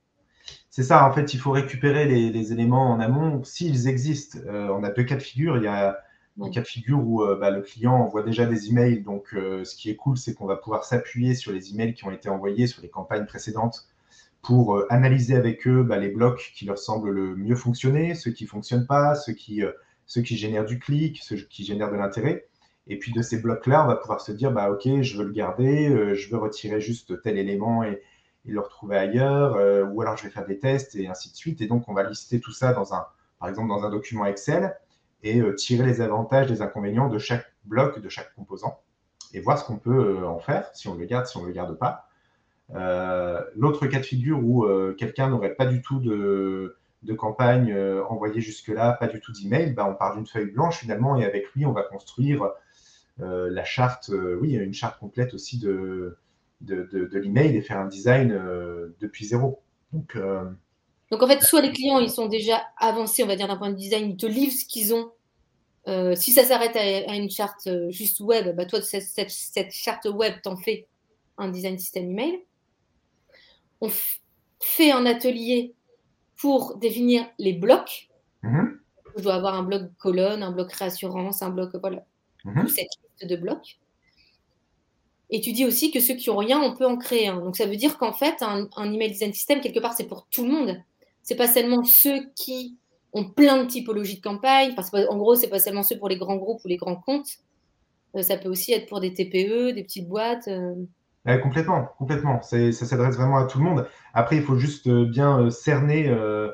C'est 0.70 0.82
ça, 0.82 1.06
en 1.06 1.12
fait, 1.12 1.34
il 1.34 1.38
faut 1.38 1.52
récupérer 1.52 2.06
les, 2.06 2.52
éléments 2.52 2.90
en 2.90 3.00
amont 3.00 3.44
s'ils 3.44 3.88
existent. 3.88 4.38
Euh, 4.46 4.68
on 4.68 4.82
a 4.82 4.90
deux 4.90 5.04
cas 5.04 5.16
de 5.16 5.22
figure. 5.22 5.56
Il 5.56 5.64
y 5.64 5.68
a 5.68 5.98
un 6.40 6.50
cas 6.50 6.60
de 6.60 6.66
figure 6.66 6.98
où 6.98 7.24
bah, 7.40 7.50
le 7.50 7.62
client 7.62 7.94
envoie 7.94 8.22
déjà 8.22 8.46
des 8.46 8.68
emails. 8.68 9.02
Donc, 9.02 9.28
ce 9.30 9.74
qui 9.76 9.90
est 9.90 9.96
cool, 9.96 10.16
c'est 10.16 10.34
qu'on 10.34 10.46
va 10.46 10.56
pouvoir 10.56 10.84
s'appuyer 10.84 11.34
sur 11.34 11.52
les 11.52 11.72
emails 11.72 11.94
qui 11.94 12.04
ont 12.04 12.10
été 12.10 12.28
envoyés 12.28 12.66
sur 12.66 12.82
les 12.82 12.88
campagnes 12.88 13.26
précédentes 13.26 13.86
pour 14.44 14.76
euh, 14.76 14.86
analyser 14.90 15.34
avec 15.34 15.66
eux 15.66 15.82
bah, 15.82 15.96
les 15.96 16.10
blocs 16.10 16.52
qui 16.54 16.66
leur 16.66 16.78
semblent 16.78 17.10
le 17.10 17.34
mieux 17.34 17.56
fonctionner, 17.56 18.14
ceux 18.14 18.30
qui 18.30 18.44
ne 18.44 18.48
fonctionnent 18.48 18.86
pas, 18.86 19.14
ceux 19.14 19.32
qui, 19.32 19.64
euh, 19.64 19.72
ceux 20.06 20.22
qui 20.22 20.36
génèrent 20.36 20.66
du 20.66 20.78
clic, 20.78 21.18
ceux 21.22 21.36
qui 21.36 21.64
génèrent 21.64 21.90
de 21.90 21.96
l'intérêt. 21.96 22.46
Et 22.86 22.98
puis 22.98 23.12
de 23.12 23.22
ces 23.22 23.40
blocs-là, 23.40 23.84
on 23.84 23.86
va 23.88 23.96
pouvoir 23.96 24.20
se 24.20 24.30
dire, 24.30 24.52
bah, 24.52 24.70
OK, 24.70 24.86
je 25.00 25.16
veux 25.16 25.24
le 25.24 25.32
garder, 25.32 25.88
euh, 25.88 26.14
je 26.14 26.30
veux 26.30 26.36
retirer 26.36 26.80
juste 26.80 27.22
tel 27.22 27.38
élément 27.38 27.82
et, 27.82 28.00
le 28.46 28.60
retrouver 28.60 28.98
ailleurs, 28.98 29.56
ou 29.90 30.02
alors 30.02 30.18
je 30.18 30.24
vais 30.24 30.28
faire 30.28 30.44
des 30.44 30.58
tests 30.58 30.96
et 30.96 31.08
ainsi 31.08 31.30
de 31.30 31.34
suite. 31.34 31.62
Et 31.62 31.66
donc, 31.66 31.88
on 31.88 31.94
va 31.94 32.02
lister 32.02 32.40
tout 32.40 32.52
ça 32.52 32.74
dans 32.74 32.92
un, 32.92 33.06
par 33.40 33.48
exemple, 33.48 33.68
dans 33.68 33.84
un 33.84 33.90
document 33.90 34.26
Excel 34.26 34.76
et 35.22 35.40
tirer 35.56 35.86
les 35.86 36.02
avantages, 36.02 36.50
les 36.50 36.60
inconvénients 36.60 37.08
de 37.08 37.16
chaque 37.16 37.46
bloc, 37.64 38.00
de 38.00 38.08
chaque 38.10 38.34
composant 38.34 38.82
et 39.32 39.40
voir 39.40 39.58
ce 39.58 39.64
qu'on 39.64 39.78
peut 39.78 40.26
en 40.26 40.40
faire, 40.40 40.68
si 40.74 40.88
on 40.88 40.94
le 40.94 41.06
garde, 41.06 41.24
si 41.24 41.38
on 41.38 41.40
ne 41.40 41.46
le 41.46 41.54
garde 41.54 41.78
pas. 41.78 42.06
Euh, 42.72 43.40
l'autre 43.54 43.86
cas 43.86 43.98
de 43.98 44.04
figure 44.04 44.42
où 44.42 44.64
euh, 44.64 44.94
quelqu'un 44.98 45.28
n'aurait 45.28 45.54
pas 45.54 45.66
du 45.66 45.82
tout 45.82 46.00
de, 46.00 46.76
campagne 47.18 47.70
euh, 47.72 48.02
envoyée 48.06 48.40
jusque-là, 48.40 48.94
pas 48.94 49.06
du 49.06 49.20
tout 49.20 49.32
d'email, 49.32 49.72
bah, 49.72 49.86
on 49.88 49.94
part 49.94 50.16
d'une 50.16 50.26
feuille 50.26 50.50
blanche 50.50 50.78
finalement 50.78 51.16
et 51.16 51.24
avec 51.24 51.52
lui, 51.54 51.66
on 51.66 51.72
va 51.72 51.82
construire 51.82 52.50
la 53.18 53.64
charte, 53.64 54.10
oui, 54.40 54.54
une 54.54 54.74
charte 54.74 54.98
complète 54.98 55.34
aussi 55.34 55.58
de, 55.58 56.18
de, 56.62 57.08
l'email 57.12 57.56
et 57.56 57.62
faire 57.62 57.78
un 57.78 57.86
design 57.86 58.36
depuis 59.00 59.26
zéro. 59.26 59.62
Donc, 59.92 60.16
en 60.16 61.28
fait, 61.28 61.40
soit 61.42 61.60
les 61.60 61.70
clients, 61.70 62.00
ils 62.00 62.10
sont 62.10 62.26
déjà 62.26 62.60
avancés, 62.76 63.22
on 63.22 63.28
va 63.28 63.36
dire, 63.36 63.46
d'un 63.46 63.56
point 63.56 63.70
de 63.70 63.76
design, 63.76 64.10
ils 64.10 64.16
te 64.16 64.26
livrent 64.26 64.52
ce 64.52 64.64
qu'ils 64.64 64.94
ont. 64.94 65.12
si 66.16 66.32
ça 66.32 66.42
s'arrête 66.42 66.74
à, 66.74 67.14
une 67.14 67.30
charte 67.30 67.68
juste 67.90 68.18
web, 68.18 68.56
bah, 68.56 68.66
toi, 68.66 68.82
cette, 68.82 69.30
cette 69.30 69.72
charte 69.72 70.06
web, 70.06 70.34
t'en 70.42 70.56
fais 70.56 70.88
un 71.38 71.48
design 71.50 71.78
système 71.78 72.10
email 72.10 72.40
on 73.84 73.90
fait 74.60 74.90
un 74.90 75.06
atelier 75.06 75.74
pour 76.36 76.76
définir 76.76 77.26
les 77.38 77.52
blocs. 77.52 78.08
Mhm. 78.42 78.80
Je 79.16 79.22
dois 79.22 79.34
avoir 79.34 79.54
un 79.54 79.62
bloc 79.62 79.82
colonne, 79.98 80.42
un 80.42 80.50
bloc 80.50 80.72
réassurance, 80.72 81.42
un 81.42 81.50
bloc, 81.50 81.70
voilà, 81.76 82.04
mhm. 82.44 82.66
cette 82.66 82.88
liste 83.02 83.30
de 83.30 83.36
blocs. 83.36 83.78
Et 85.30 85.40
tu 85.40 85.52
dis 85.52 85.64
aussi 85.64 85.90
que 85.90 86.00
ceux 86.00 86.14
qui 86.14 86.30
ont 86.30 86.36
rien, 86.36 86.60
on 86.60 86.74
peut 86.74 86.86
en 86.86 86.96
créer 86.96 87.28
un. 87.28 87.40
Donc 87.40 87.56
ça 87.56 87.66
veut 87.66 87.76
dire 87.76 87.98
qu'en 87.98 88.12
fait, 88.12 88.42
un, 88.42 88.92
email 88.92 89.10
design 89.10 89.32
system, 89.32 89.60
quelque 89.60 89.80
part, 89.80 89.94
c'est 89.94 90.06
pour 90.06 90.26
tout 90.30 90.44
le 90.44 90.50
monde. 90.50 90.82
C'est 91.22 91.36
pas 91.36 91.48
seulement 91.48 91.82
ceux 91.84 92.28
qui 92.34 92.76
ont 93.12 93.24
plein 93.24 93.62
de 93.62 93.68
typologies 93.68 94.16
de 94.16 94.22
campagne. 94.22 94.74
En 95.08 95.16
gros, 95.16 95.34
c'est 95.34 95.48
pas 95.48 95.58
seulement 95.58 95.82
ceux 95.82 95.98
pour 95.98 96.08
les 96.08 96.18
grands 96.18 96.36
groupes 96.36 96.62
ou 96.64 96.68
les 96.68 96.76
grands 96.76 96.96
comptes. 96.96 97.38
Euh, 98.16 98.22
ça 98.22 98.36
peut 98.36 98.48
aussi 98.48 98.72
être 98.72 98.86
pour 98.86 99.00
des 99.00 99.14
TPE, 99.14 99.72
des 99.72 99.82
petites 99.82 100.08
boîtes. 100.08 100.48
Euh 100.48 100.74
complètement, 101.42 101.86
complètement. 101.98 102.42
Ça 102.42 102.72
s'adresse 102.72 103.16
vraiment 103.16 103.38
à 103.38 103.46
tout 103.46 103.58
le 103.58 103.64
monde. 103.64 103.86
Après, 104.12 104.36
il 104.36 104.42
faut 104.42 104.58
juste 104.58 104.86
euh, 104.88 105.06
bien 105.06 105.40
euh, 105.40 105.50
cerner. 105.50 106.08
Euh, 106.08 106.50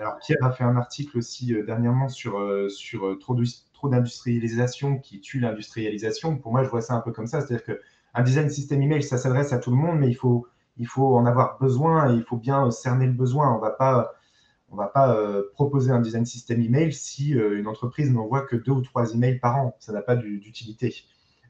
alors, 0.00 0.18
Pierre 0.18 0.38
a 0.42 0.50
fait 0.50 0.64
un 0.64 0.76
article 0.76 1.18
aussi 1.18 1.54
dernièrement 1.64 2.08
sur, 2.08 2.36
sur 2.68 3.16
trop 3.20 3.88
d'industrialisation 3.88 4.98
qui 4.98 5.20
tue 5.20 5.38
l'industrialisation. 5.38 6.36
Pour 6.36 6.50
moi, 6.50 6.64
je 6.64 6.68
vois 6.68 6.80
ça 6.80 6.94
un 6.94 7.00
peu 7.00 7.12
comme 7.12 7.28
ça. 7.28 7.40
C'est-à-dire 7.40 7.64
qu'un 7.64 8.22
design 8.22 8.50
système 8.50 8.82
email, 8.82 9.04
ça 9.04 9.16
s'adresse 9.16 9.52
à 9.52 9.58
tout 9.58 9.70
le 9.70 9.76
monde, 9.76 10.00
mais 10.00 10.08
il 10.08 10.14
faut, 10.14 10.48
il 10.76 10.88
faut 10.88 11.14
en 11.16 11.24
avoir 11.24 11.56
besoin 11.60 12.12
et 12.12 12.16
il 12.16 12.24
faut 12.24 12.36
bien 12.36 12.72
cerner 12.72 13.06
le 13.06 13.12
besoin. 13.12 13.54
On 13.54 13.60
va 13.60 13.70
pas 13.70 14.14
on 14.70 14.76
va 14.76 14.88
pas 14.88 15.16
proposer 15.52 15.92
un 15.92 16.00
design 16.00 16.26
système 16.26 16.60
email 16.62 16.92
si 16.92 17.30
une 17.32 17.68
entreprise 17.68 18.10
n'envoie 18.10 18.40
que 18.40 18.56
deux 18.56 18.72
ou 18.72 18.80
trois 18.80 19.14
emails 19.14 19.38
par 19.38 19.56
an. 19.56 19.76
Ça 19.78 19.92
n'a 19.92 20.02
pas 20.02 20.16
d'utilité. 20.16 21.04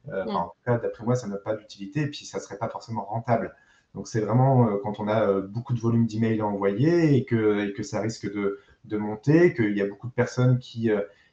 Euh, 0.09 0.25
en 0.25 0.49
tout 0.49 0.57
cas, 0.65 0.77
d'après 0.77 1.03
moi, 1.03 1.15
ça 1.15 1.27
n'a 1.27 1.37
pas 1.37 1.55
d'utilité 1.55 2.01
et 2.01 2.07
puis 2.07 2.25
ça 2.25 2.37
ne 2.37 2.43
serait 2.43 2.57
pas 2.57 2.69
forcément 2.69 3.05
rentable. 3.05 3.55
Donc, 3.95 4.07
c'est 4.07 4.21
vraiment 4.21 4.67
euh, 4.67 4.77
quand 4.83 4.99
on 4.99 5.07
a 5.07 5.27
euh, 5.27 5.41
beaucoup 5.41 5.73
de 5.73 5.79
volume 5.79 6.07
d'emails 6.07 6.41
à 6.41 6.45
envoyer 6.45 7.15
et 7.15 7.25
que, 7.25 7.67
et 7.67 7.73
que 7.73 7.83
ça 7.83 8.01
risque 8.01 8.31
de, 8.31 8.59
de 8.85 8.97
monter, 8.97 9.53
qu'il 9.53 9.77
y 9.77 9.81
a 9.81 9.87
beaucoup 9.87 10.07
de 10.07 10.13
personnes 10.13 10.59
qui, 10.59 10.89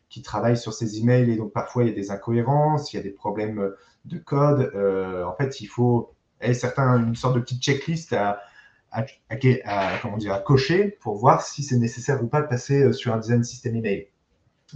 qui 0.09 0.22
travaillent 0.22 0.56
sur 0.56 0.72
ces 0.72 0.98
emails 0.98 1.30
et 1.30 1.37
donc 1.37 1.52
parfois 1.52 1.85
il 1.85 1.88
y 1.88 1.92
a 1.92 1.94
des 1.94 2.11
incohérences, 2.11 2.92
il 2.92 2.96
y 2.96 3.00
a 3.00 3.02
des 3.02 3.11
problèmes 3.11 3.72
de 4.04 4.18
code. 4.18 4.72
en 5.26 5.35
fait, 5.37 5.61
il 5.61 5.66
faut 5.66 6.14
et 6.42 6.54
certains, 6.54 6.98
une 6.98 7.16
sorte 7.16 7.35
de 7.35 7.40
petite 7.40 7.62
checklist 7.62 8.12
à, 8.12 8.40
à, 8.92 9.04
comment 10.00 10.16
dire, 10.16 10.33
à 10.33 10.38
cocher 10.38 10.96
pour 11.00 11.16
voir 11.16 11.42
si 11.42 11.62
c'est 11.62 11.76
nécessaire 11.76 12.22
ou 12.22 12.28
pas 12.28 12.40
de 12.40 12.46
passer 12.46 12.92
sur 12.92 13.12
un 13.12 13.18
design 13.18 13.42
système 13.44 13.76
email. 13.76 14.09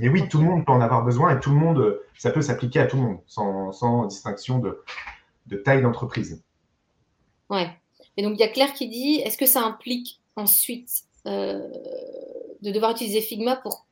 Et 0.00 0.09
oui, 0.09 0.28
tout 0.28 0.38
le 0.38 0.44
monde 0.44 0.64
peut 0.64 0.72
en 0.72 0.80
avoir 0.80 1.04
besoin 1.04 1.37
et 1.37 1.40
tout 1.40 1.50
le 1.50 1.57
monde, 1.57 2.00
ça 2.18 2.30
peut 2.30 2.42
s'appliquer 2.42 2.80
à 2.80 2.87
tout 2.87 2.96
le 2.96 3.02
monde, 3.02 3.18
sans, 3.26 4.07
distinction 4.07 4.59
de, 4.59 4.83
de 5.46 5.57
taille 5.57 5.83
d'entreprise. 5.83 6.42
Ouais. 7.50 7.70
Et 8.16 8.22
donc, 8.22 8.35
il 8.37 8.40
y 8.40 8.44
a 8.44 8.48
Claire 8.48 8.72
qui 8.72 8.88
dit 8.88 9.20
est-ce 9.24 9.38
que 9.38 9.46
ça 9.46 9.62
implique 9.62 10.20
ensuite 10.37 11.04
euh, 11.26 11.68
de 12.62 12.70
devoir 12.70 12.92
utiliser 12.92 13.20
Figma 13.20 13.57
pour. 13.57 13.87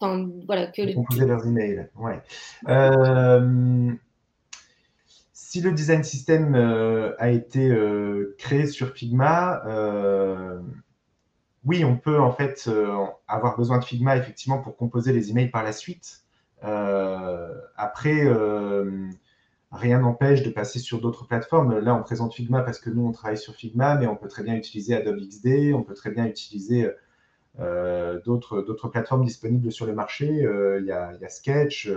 Enfin, 0.00 0.28
voilà, 0.46 0.66
que 0.66 0.92
composer 0.92 1.26
leurs 1.26 1.46
emails. 1.46 1.88
Ouais. 1.96 2.20
Euh, 2.68 3.92
si 5.32 5.60
le 5.60 5.72
design 5.72 6.02
system 6.02 6.54
euh, 6.54 7.14
a 7.18 7.30
été 7.30 7.72
créé 8.38 8.66
sur 8.66 8.92
Figma, 8.92 9.62
oui, 11.64 11.84
on 11.84 11.96
peut 11.96 12.18
en 12.20 12.32
fait 12.32 12.66
euh, 12.68 12.96
avoir 13.26 13.56
besoin 13.56 13.78
de 13.78 13.84
Figma 13.84 14.16
effectivement 14.16 14.58
pour 14.58 14.76
composer 14.76 15.12
les 15.12 15.30
emails 15.30 15.50
par 15.50 15.62
la 15.62 15.72
suite. 15.72 16.24
Euh, 16.62 17.54
après, 17.76 18.26
euh, 18.26 19.08
rien 19.72 20.00
n'empêche 20.00 20.42
de 20.42 20.50
passer 20.50 20.78
sur 20.78 21.00
d'autres 21.00 21.26
plateformes. 21.26 21.78
Là, 21.78 21.94
on 21.94 22.02
présente 22.02 22.34
Figma 22.34 22.62
parce 22.62 22.78
que 22.78 22.90
nous, 22.90 23.06
on 23.06 23.12
travaille 23.12 23.38
sur 23.38 23.54
Figma, 23.54 23.96
mais 23.96 24.06
on 24.06 24.16
peut 24.16 24.28
très 24.28 24.42
bien 24.42 24.54
utiliser 24.54 24.94
Adobe 24.94 25.18
XD, 25.18 25.72
on 25.74 25.82
peut 25.82 25.94
très 25.94 26.10
bien 26.10 26.26
utiliser 26.26 26.90
d'autres 27.58 28.88
plateformes 28.88 29.24
disponibles 29.24 29.70
sur 29.72 29.86
le 29.86 29.94
marché. 29.94 30.26
Il 30.26 30.84
y, 30.86 30.92
a, 30.92 31.28
Sketch, 31.28 31.90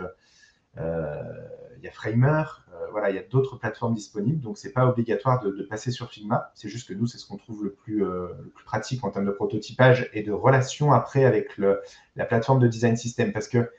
il 0.78 1.84
y 1.84 1.88
a 1.88 1.92
Framer. 1.92 2.44
Euh, 2.74 2.88
voilà, 2.92 3.10
il 3.10 3.16
y 3.16 3.20
a 3.20 3.24
d'autres 3.24 3.58
plateformes 3.58 3.94
disponibles, 3.94 4.40
donc 4.40 4.58
c'est 4.58 4.72
pas 4.72 4.88
obligatoire 4.88 5.42
de, 5.42 5.64
passer 5.64 5.92
sur 5.92 6.10
Figma. 6.10 6.52
C'est 6.56 6.70
juste 6.70 6.88
que 6.88 6.94
nous, 6.94 7.08
c'est 7.08 7.18
ce 7.18 7.28
qu'on 7.28 7.38
trouve 7.38 7.64
le 7.64 7.72
plus, 7.72 8.04
euh, 8.04 8.28
plus, 8.54 8.64
pratique 8.64 9.04
en 9.04 9.10
termes 9.10 9.26
de 9.26 9.32
prototypage 9.32 10.10
et 10.14 10.24
de 10.24 10.32
relation 10.32 10.92
après 10.92 11.26
avec 11.26 11.58
le, 11.58 11.82
la 12.16 12.26
plateforme 12.26 12.60
de 12.60 12.68
design 12.68 12.96
system. 12.96 13.32
Parce 13.32 13.48
que 13.48 13.70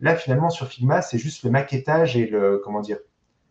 là, 0.00 0.14
finalement, 0.16 0.50
sur 0.50 0.66
Figma, 0.68 1.02
c'est 1.02 1.18
juste 1.18 1.42
le 1.44 1.50
maquettage 1.50 2.16
et 2.16 2.26
le, 2.26 2.60
comment 2.64 2.80
dire, 2.80 2.98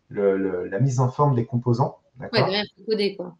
le, 0.08 0.66
la 0.66 0.80
mise 0.80 1.00
en 1.00 1.10
forme 1.10 1.34
des 1.34 1.44
composants. 1.44 1.98
Ouais, 2.20 2.28
rien 2.32 2.64
coder, 2.86 3.16
quoi. 3.16 3.36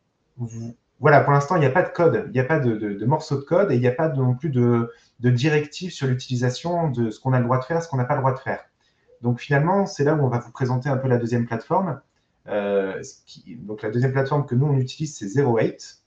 Voilà, 1.00 1.20
pour 1.20 1.32
l'instant, 1.32 1.56
il 1.56 1.60
n'y 1.60 1.66
a 1.66 1.70
pas 1.70 1.82
de 1.82 1.90
code, 1.90 2.24
il 2.26 2.32
n'y 2.32 2.40
a 2.40 2.44
pas 2.44 2.58
de, 2.58 2.76
de, 2.76 2.92
de, 2.92 3.06
morceau 3.06 3.36
de 3.36 3.42
code 3.42 3.70
et 3.70 3.76
il 3.76 3.80
n'y 3.80 3.86
a 3.86 3.92
pas 3.92 4.08
non 4.08 4.34
plus 4.34 4.50
de, 4.50 4.92
de 5.20 5.30
directive 5.30 5.92
sur 5.92 6.08
l'utilisation 6.08 6.90
de 6.90 7.10
ce 7.10 7.20
qu'on 7.20 7.32
a 7.32 7.38
le 7.38 7.44
droit 7.44 7.58
de 7.58 7.64
faire, 7.64 7.82
ce 7.82 7.88
qu'on 7.88 7.96
n'a 7.96 8.04
pas 8.04 8.14
le 8.14 8.20
droit 8.20 8.32
de 8.32 8.38
faire. 8.38 8.67
Donc 9.22 9.40
finalement, 9.40 9.86
c'est 9.86 10.04
là 10.04 10.14
où 10.14 10.24
on 10.24 10.28
va 10.28 10.38
vous 10.38 10.52
présenter 10.52 10.88
un 10.88 10.96
peu 10.96 11.08
la 11.08 11.18
deuxième 11.18 11.46
plateforme. 11.46 12.00
Euh, 12.48 13.02
donc 13.58 13.82
la 13.82 13.90
deuxième 13.90 14.12
plateforme 14.12 14.46
que 14.46 14.54
nous 14.54 14.66
on 14.66 14.76
utilise, 14.76 15.16
c'est 15.16 15.40
08, 15.40 16.02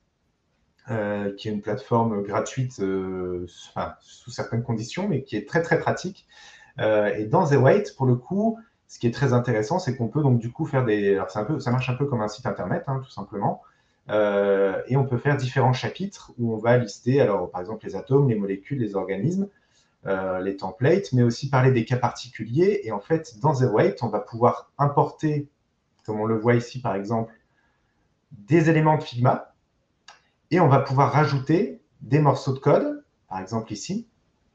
euh, 0.90 1.34
qui 1.36 1.50
est 1.50 1.52
une 1.52 1.62
plateforme 1.62 2.24
gratuite 2.24 2.80
euh, 2.80 3.46
sous 4.00 4.32
certaines 4.32 4.64
conditions, 4.64 5.08
mais 5.08 5.24
qui 5.24 5.36
est 5.36 5.48
très 5.48 5.62
très 5.62 5.80
pratique. 5.80 6.28
et 6.80 7.26
dans 7.26 7.46
08, 7.46 7.96
pour 7.96 8.06
le 8.06 8.16
coup, 8.16 8.58
ce 8.88 9.00
qui 9.00 9.08
est 9.08 9.12
très 9.12 9.34
intéressant, 9.34 9.80
c'est 9.80 9.96
qu'on 9.96 10.08
peut 10.08 10.22
donc 10.22 10.40
du 10.40 10.52
coup 10.52 10.66
faire 10.66 10.86
des. 10.86 11.14
Alors 11.14 11.28
un 11.36 11.44
peu, 11.46 11.60
ça 11.60 11.72
marche 11.72 11.90
un 11.90 11.96
peu 11.96 12.06
comme 12.06 12.22
un 12.22 12.28
site 12.28 12.46
internet, 12.46 12.84
hein, 12.88 13.02
tout 13.04 13.12
simplement. 13.12 13.62
et 14.10 14.98
on 14.98 15.06
peut 15.06 15.18
faire 15.18 15.38
différents 15.38 15.74
chapitres 15.74 16.34
où 16.40 16.54
on 16.54 16.58
va 16.58 16.78
lister, 16.78 17.26
par 17.52 17.62
exemple 17.62 17.86
les 17.86 17.96
atomes, 17.96 18.30
les 18.30 18.36
molécules, 18.36 18.80
les 18.80 18.96
organismes, 18.96 19.48
les 20.06 20.58
templates, 20.58 21.14
mais 21.14 21.22
aussi 21.22 21.50
parler 21.50 21.72
des 21.72 21.86
cas 21.86 21.98
particuliers. 21.98 22.82
Et 22.84 22.92
en 22.92 23.00
fait, 23.00 23.40
dans 23.40 23.54
Zero 23.54 23.80
on 24.02 24.08
va 24.08 24.20
pouvoir 24.20 24.72
importer, 24.80 25.48
comme 26.06 26.20
on 26.20 26.26
le 26.26 26.38
voit 26.38 26.56
ici 26.56 26.82
par 26.82 26.96
exemple, 26.96 27.34
des 28.32 28.70
éléments 28.70 28.98
de 28.98 29.04
Figma 29.04 29.54
et 30.52 30.60
on 30.60 30.68
va 30.68 30.80
pouvoir 30.80 31.12
rajouter 31.12 31.82
des 32.02 32.20
morceaux 32.20 32.54
de 32.54 32.60
code, 32.60 33.04
par 33.30 33.40
exemple 33.40 33.72
ici, 33.72 34.08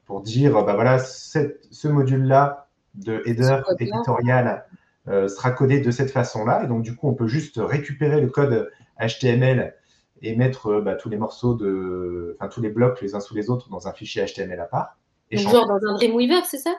pour 0.05 0.21
dire, 0.21 0.63
bah 0.63 0.73
voilà, 0.73 0.99
ce 0.99 1.87
module-là 1.87 2.67
de 2.95 3.21
header 3.25 3.61
éditorial 3.79 4.65
euh, 5.07 5.27
sera 5.27 5.51
codé 5.51 5.79
de 5.79 5.91
cette 5.91 6.11
façon-là. 6.11 6.63
Et 6.63 6.67
donc, 6.67 6.83
du 6.83 6.95
coup, 6.95 7.07
on 7.07 7.13
peut 7.13 7.27
juste 7.27 7.59
récupérer 7.61 8.21
le 8.21 8.27
code 8.27 8.71
HTML 8.99 9.75
et 10.21 10.35
mettre 10.35 10.67
euh, 10.67 10.81
bah, 10.81 10.95
tous 10.95 11.09
les 11.09 11.17
morceaux 11.17 11.55
de, 11.55 12.35
enfin, 12.39 12.49
tous 12.49 12.61
les 12.61 12.69
blocs 12.69 13.01
les 13.01 13.15
uns 13.15 13.19
sous 13.19 13.35
les 13.35 13.49
autres 13.49 13.69
dans 13.69 13.87
un 13.87 13.93
fichier 13.93 14.25
HTML 14.25 14.59
à 14.59 14.65
part. 14.65 14.97
Genre 15.31 15.67
dans 15.67 15.85
un 15.87 15.95
Dreamweaver, 15.95 16.41
c'est 16.45 16.57
ça? 16.57 16.75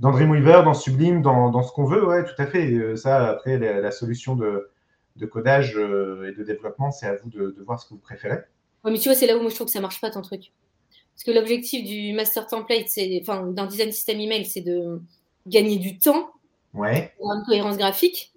Dans 0.00 0.12
Dreamweaver, 0.12 0.62
dans 0.64 0.74
Sublime, 0.74 1.22
dans, 1.22 1.62
ce 1.62 1.72
qu'on 1.72 1.84
veut, 1.84 2.06
ouais, 2.06 2.24
tout 2.24 2.40
à 2.40 2.46
fait. 2.46 2.70
Euh, 2.72 2.94
ça, 2.94 3.30
après, 3.30 3.58
la, 3.58 3.90
solution 3.90 4.36
de, 4.36 4.70
codage 5.30 5.72
et 5.72 6.32
de 6.32 6.44
développement, 6.44 6.92
c'est 6.92 7.06
à 7.06 7.16
vous 7.16 7.28
de, 7.30 7.50
de, 7.50 7.62
voir 7.64 7.80
ce 7.80 7.88
que 7.88 7.94
vous 7.94 8.00
préférez. 8.00 8.38
Ouais, 8.84 8.92
mais 8.92 8.98
tu 8.98 9.08
vois, 9.08 9.16
c'est 9.16 9.26
là 9.26 9.36
où 9.36 9.40
moi 9.40 9.50
je 9.50 9.56
trouve 9.56 9.66
que 9.66 9.72
ça 9.72 9.80
marche 9.80 10.00
pas 10.00 10.10
ton 10.10 10.22
truc. 10.22 10.52
Parce 11.14 11.24
que 11.24 11.32
l'objectif 11.32 11.84
du 11.84 12.12
master 12.12 12.46
template, 12.46 12.86
c'est, 12.86 13.18
enfin, 13.22 13.44
d'un 13.46 13.66
design 13.66 13.90
system 13.90 14.20
email, 14.20 14.44
c'est 14.44 14.60
de 14.60 15.00
gagner 15.48 15.78
du 15.78 15.98
temps 15.98 16.30
ouais. 16.74 17.12
pour 17.18 17.32
une 17.32 17.42
cohérence 17.44 17.76
graphique 17.76 18.32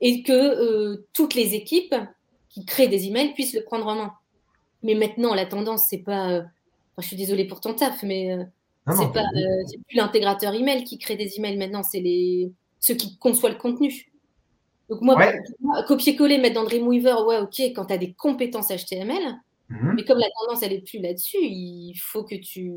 et 0.00 0.22
que 0.22 0.32
euh, 0.32 1.06
toutes 1.12 1.34
les 1.34 1.54
équipes 1.54 1.94
qui 2.48 2.64
créent 2.64 2.88
des 2.88 3.06
emails 3.06 3.34
puissent 3.34 3.54
le 3.54 3.62
prendre 3.62 3.86
en 3.86 3.96
main. 3.96 4.12
Mais 4.82 4.94
maintenant, 4.94 5.34
la 5.34 5.44
tendance, 5.44 5.88
c'est 5.90 5.98
pas. 5.98 6.44
Euh, 6.98 7.02
je 7.02 7.06
suis 7.06 7.16
désolée 7.16 7.46
pour 7.46 7.60
ton 7.60 7.74
taf, 7.74 8.02
mais 8.02 8.32
euh, 8.32 8.44
c'est 8.96 9.12
pas, 9.12 9.24
c'est 9.66 9.78
plus 9.86 9.96
l'intégrateur 9.96 10.54
email 10.54 10.84
qui 10.84 10.98
crée 10.98 11.16
des 11.16 11.36
emails 11.36 11.56
maintenant, 11.56 11.82
c'est 11.82 12.00
les 12.00 12.52
ceux 12.80 12.94
qui 12.94 13.16
conçoivent 13.18 13.52
le 13.52 13.58
contenu. 13.58 14.12
Donc 14.88 15.00
moi, 15.00 15.16
copier-coller, 15.88 16.38
mettre 16.38 16.54
dans 16.54 16.64
Dreamweaver, 16.64 17.24
ouais, 17.26 17.38
ok, 17.40 17.60
quand 17.74 17.86
tu 17.86 17.92
as 17.92 17.98
des 17.98 18.12
compétences 18.12 18.68
HTML, 18.68 19.40
Mhm. 19.68 19.94
Mais 19.96 20.04
comme 20.04 20.18
la 20.18 20.28
tendance, 20.38 20.62
elle 20.62 20.72
n'est 20.72 20.80
plus 20.80 21.00
là-dessus, 21.00 21.38
il 21.40 21.94
faut 21.96 22.24
que 22.24 22.36
tu. 22.36 22.72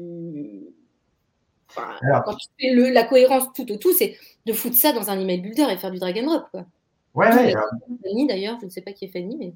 quand 1.75 2.35
tu 2.35 2.47
fais 2.59 2.73
le, 2.73 2.89
la 2.89 3.03
cohérence 3.03 3.53
tout 3.53 3.71
au 3.71 3.77
tout, 3.77 3.93
c'est 3.93 4.17
de 4.45 4.53
foutre 4.53 4.75
ça 4.75 4.91
dans 4.91 5.09
un 5.09 5.19
email 5.19 5.41
builder 5.41 5.67
et 5.71 5.77
faire 5.77 5.91
du 5.91 5.99
drag 5.99 6.17
and 6.17 6.25
drop. 6.25 6.45
Quoi. 6.51 6.65
Ouais, 7.13 7.27
ouais. 7.33 7.53
Fanny 8.03 8.27
d'ailleurs, 8.27 8.57
je 8.59 8.65
ne 8.65 8.71
sais 8.71 8.81
pas 8.81 8.91
qui 8.91 9.05
est 9.05 9.09
Fanny, 9.09 9.35
mais 9.37 9.53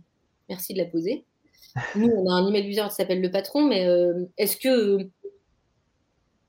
merci 0.47 0.73
de 0.73 0.79
la 0.79 0.85
poser. 0.85 1.25
Nous, 1.95 2.07
on 2.07 2.29
a 2.29 2.33
un 2.33 2.47
email 2.47 2.63
builder 2.63 2.85
qui 2.89 2.95
s'appelle 2.95 3.21
le 3.21 3.31
patron, 3.31 3.67
mais 3.67 3.87
euh, 3.87 4.25
est-ce 4.37 4.57
que 4.57 5.09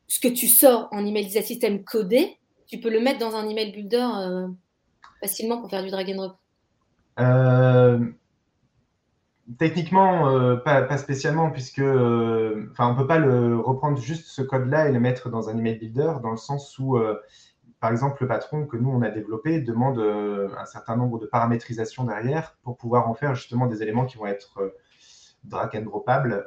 ce 0.06 0.20
que 0.20 0.28
tu 0.28 0.46
sors 0.46 0.88
en 0.92 1.04
email 1.04 1.24
design 1.24 1.44
system 1.44 1.84
codé, 1.84 2.38
tu 2.66 2.78
peux 2.78 2.90
le 2.90 3.00
mettre 3.00 3.18
dans 3.18 3.34
un 3.34 3.48
email 3.48 3.72
builder 3.72 4.06
euh, 4.16 4.48
facilement 5.20 5.60
pour 5.60 5.70
faire 5.70 5.82
du 5.82 5.90
drag 5.90 6.10
and 6.10 6.16
drop? 6.16 6.36
Euh, 7.20 7.98
Techniquement, 9.58 10.30
euh, 10.30 10.56
pas, 10.56 10.96
spécialement, 10.96 11.50
puisque 11.50 11.80
euh, 11.80 12.72
on 12.78 12.92
ne 12.92 12.96
peut 12.96 13.06
pas 13.06 13.18
le 13.18 13.58
reprendre 13.58 13.98
juste 13.98 14.26
ce 14.26 14.40
code-là 14.40 14.88
et 14.88 14.92
le 14.92 15.00
mettre 15.00 15.28
dans 15.28 15.50
un 15.50 15.58
email 15.58 15.76
builder, 15.76 16.14
dans 16.22 16.30
le 16.30 16.38
sens 16.38 16.78
où, 16.78 16.96
euh, 16.96 17.20
par 17.78 17.90
exemple, 17.90 18.22
le 18.22 18.28
patron 18.28 18.64
que 18.64 18.78
nous, 18.78 18.88
on 18.88 19.02
a 19.02 19.10
développé 19.10 19.60
demande 19.60 19.98
un 19.98 20.64
certain 20.64 20.96
nombre 20.96 21.18
de 21.18 21.26
paramétrisations 21.26 22.04
derrière 22.04 22.56
pour 22.62 22.78
pouvoir 22.78 23.06
en 23.06 23.14
faire 23.14 23.34
justement 23.34 23.66
des 23.66 23.82
éléments 23.82 24.06
qui 24.06 24.16
vont 24.16 24.26
être 24.26 24.74
drag 25.44 25.76
and 25.76 25.82
dropables 25.82 26.46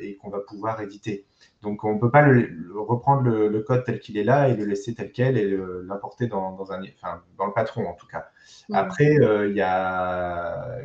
et 0.00 0.16
qu'on 0.16 0.30
va 0.30 0.40
pouvoir 0.40 0.80
éditer. 0.80 1.26
Donc, 1.62 1.84
on 1.84 1.94
ne 1.94 2.00
peut 2.00 2.10
pas 2.10 2.22
le, 2.22 2.50
reprendre 2.74 3.22
le, 3.22 3.60
code 3.60 3.84
tel 3.84 4.00
qu'il 4.00 4.16
est 4.16 4.24
là 4.24 4.48
et 4.48 4.56
le 4.56 4.64
laisser 4.64 4.94
tel 4.94 5.12
quel 5.12 5.36
et 5.36 5.56
l'importer 5.84 6.26
dans, 6.26 6.52
dans, 6.52 6.72
un, 6.72 6.82
enfin, 6.96 7.22
dans 7.38 7.46
le 7.46 7.52
patron, 7.52 7.86
en 7.86 7.94
tout 7.94 8.06
cas. 8.06 8.26
Après, 8.72 9.14
il 9.14 9.54
y 9.54 9.62
a 9.62 10.78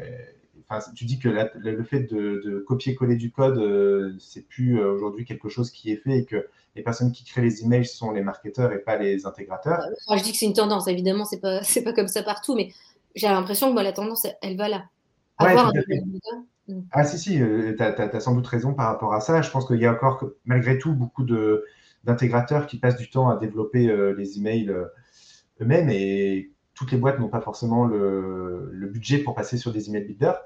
tu 0.96 1.06
dis 1.06 1.18
que 1.18 1.30
le 1.30 1.84
fait 1.84 2.02
de, 2.02 2.64
copier-coller 2.68 3.16
du 3.16 3.32
code, 3.32 3.58
euh, 3.58 4.14
c'est 4.20 4.48
plus 4.48 4.80
euh, 4.80 4.92
aujourd'hui 4.92 5.26
quelque 5.26 5.50
chose 5.50 5.72
qui 5.72 5.92
est 5.92 5.98
fait 5.98 6.20
et 6.20 6.26
que 6.26 6.48
les 6.76 6.84
personnes 6.84 7.12
qui 7.12 7.24
créent 7.24 7.42
les 7.42 7.64
emails 7.64 7.86
sont 7.86 8.12
les 8.12 8.22
marketeurs 8.22 8.74
et 8.74 8.80
pas 8.80 8.98
les 8.98 9.26
intégrateurs. 9.26 9.82
je 10.10 10.22
dis 10.22 10.32
que 10.32 10.38
c'est 10.38 10.46
une 10.46 10.54
tendance, 10.54 10.88
évidemment, 10.88 11.26
c'est 11.26 11.40
pas 11.40 11.62
pas 11.84 11.94
comme 11.94 12.08
ça 12.08 12.24
partout, 12.24 12.56
mais 12.56 12.74
j'ai 13.16 13.28
l'impression 13.28 13.70
que 13.70 13.74
moi 13.74 13.84
la 13.84 13.94
tendance, 13.94 14.28
elle, 14.42 14.58
va 14.58 14.68
là. 14.68 14.86
Ah 16.92 17.04
si 17.04 17.18
si, 17.18 17.42
euh, 17.42 17.76
tu 17.76 17.84
as, 17.84 18.20
sans 18.20 18.36
doute 18.36 18.48
raison 18.48 18.74
par 18.74 18.88
rapport 18.88 19.14
à 19.14 19.22
ça. 19.22 19.42
Je 19.42 19.50
pense 19.50 19.66
qu'il 19.66 19.80
y 19.80 19.86
a 19.86 19.94
encore 19.94 20.24
malgré 20.46 20.78
tout 20.78 20.94
beaucoup 20.94 21.26
d'intégrateurs 22.04 22.68
qui 22.68 22.78
passent 22.80 22.98
du 22.98 23.10
temps 23.10 23.30
à 23.30 23.38
développer 23.38 24.14
les 24.16 24.38
emails 24.38 24.74
eux-mêmes 25.62 25.90
et 25.90 26.52
toutes 26.74 26.92
les 26.92 26.98
boîtes 26.98 27.20
n'ont 27.20 27.30
pas 27.30 27.42
forcément 27.42 27.86
le, 27.86 28.90
budget 28.92 29.20
pour 29.20 29.36
passer 29.36 29.58
sur 29.58 29.72
des 29.72 29.90
email 29.90 30.04
builders. 30.04 30.40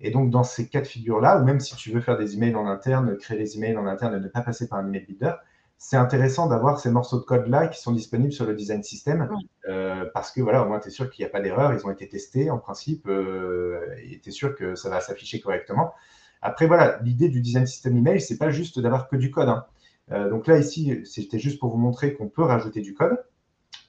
Et 0.00 0.10
donc, 0.10 0.30
dans 0.30 0.42
ces 0.42 0.68
cas 0.68 0.82
de 0.82 0.86
figure-là, 0.86 1.40
ou 1.40 1.44
même 1.44 1.60
si 1.60 1.74
tu 1.76 1.90
veux 1.90 2.00
faire 2.00 2.18
des 2.18 2.34
emails 2.34 2.54
en 2.54 2.66
interne, 2.66 3.16
créer 3.16 3.38
des 3.38 3.56
emails 3.56 3.76
en 3.76 3.86
interne 3.86 4.14
et 4.14 4.20
ne 4.20 4.28
pas 4.28 4.42
passer 4.42 4.68
par 4.68 4.80
un 4.80 4.86
email 4.86 5.04
builder, 5.06 5.32
c'est 5.78 5.96
intéressant 5.96 6.46
d'avoir 6.48 6.80
ces 6.80 6.90
morceaux 6.90 7.18
de 7.18 7.24
code-là 7.24 7.68
qui 7.68 7.80
sont 7.80 7.92
disponibles 7.92 8.32
sur 8.32 8.46
le 8.46 8.54
design 8.54 8.82
system 8.82 9.28
euh, 9.68 10.06
parce 10.14 10.32
que 10.32 10.40
voilà, 10.40 10.62
au 10.62 10.68
moins 10.68 10.80
tu 10.80 10.88
es 10.88 10.90
sûr 10.90 11.10
qu'il 11.10 11.24
n'y 11.24 11.28
a 11.28 11.32
pas 11.32 11.40
d'erreur, 11.40 11.74
ils 11.74 11.86
ont 11.86 11.90
été 11.90 12.08
testés 12.08 12.50
en 12.50 12.58
principe 12.58 13.06
euh, 13.08 13.80
et 14.02 14.18
tu 14.20 14.30
es 14.30 14.32
sûr 14.32 14.54
que 14.56 14.74
ça 14.74 14.88
va 14.88 15.00
s'afficher 15.00 15.40
correctement. 15.40 15.92
Après, 16.40 16.66
voilà, 16.66 16.98
l'idée 17.02 17.28
du 17.28 17.40
design 17.40 17.66
system 17.66 17.96
email, 17.96 18.20
c'est 18.20 18.38
pas 18.38 18.50
juste 18.50 18.78
d'avoir 18.80 19.08
que 19.08 19.16
du 19.16 19.30
code. 19.30 19.48
Hein. 19.48 19.66
Euh, 20.12 20.30
donc 20.30 20.46
là, 20.46 20.58
ici, 20.58 21.02
c'était 21.04 21.38
juste 21.38 21.58
pour 21.58 21.70
vous 21.70 21.78
montrer 21.78 22.14
qu'on 22.14 22.28
peut 22.28 22.42
rajouter 22.42 22.80
du 22.80 22.94
code 22.94 23.22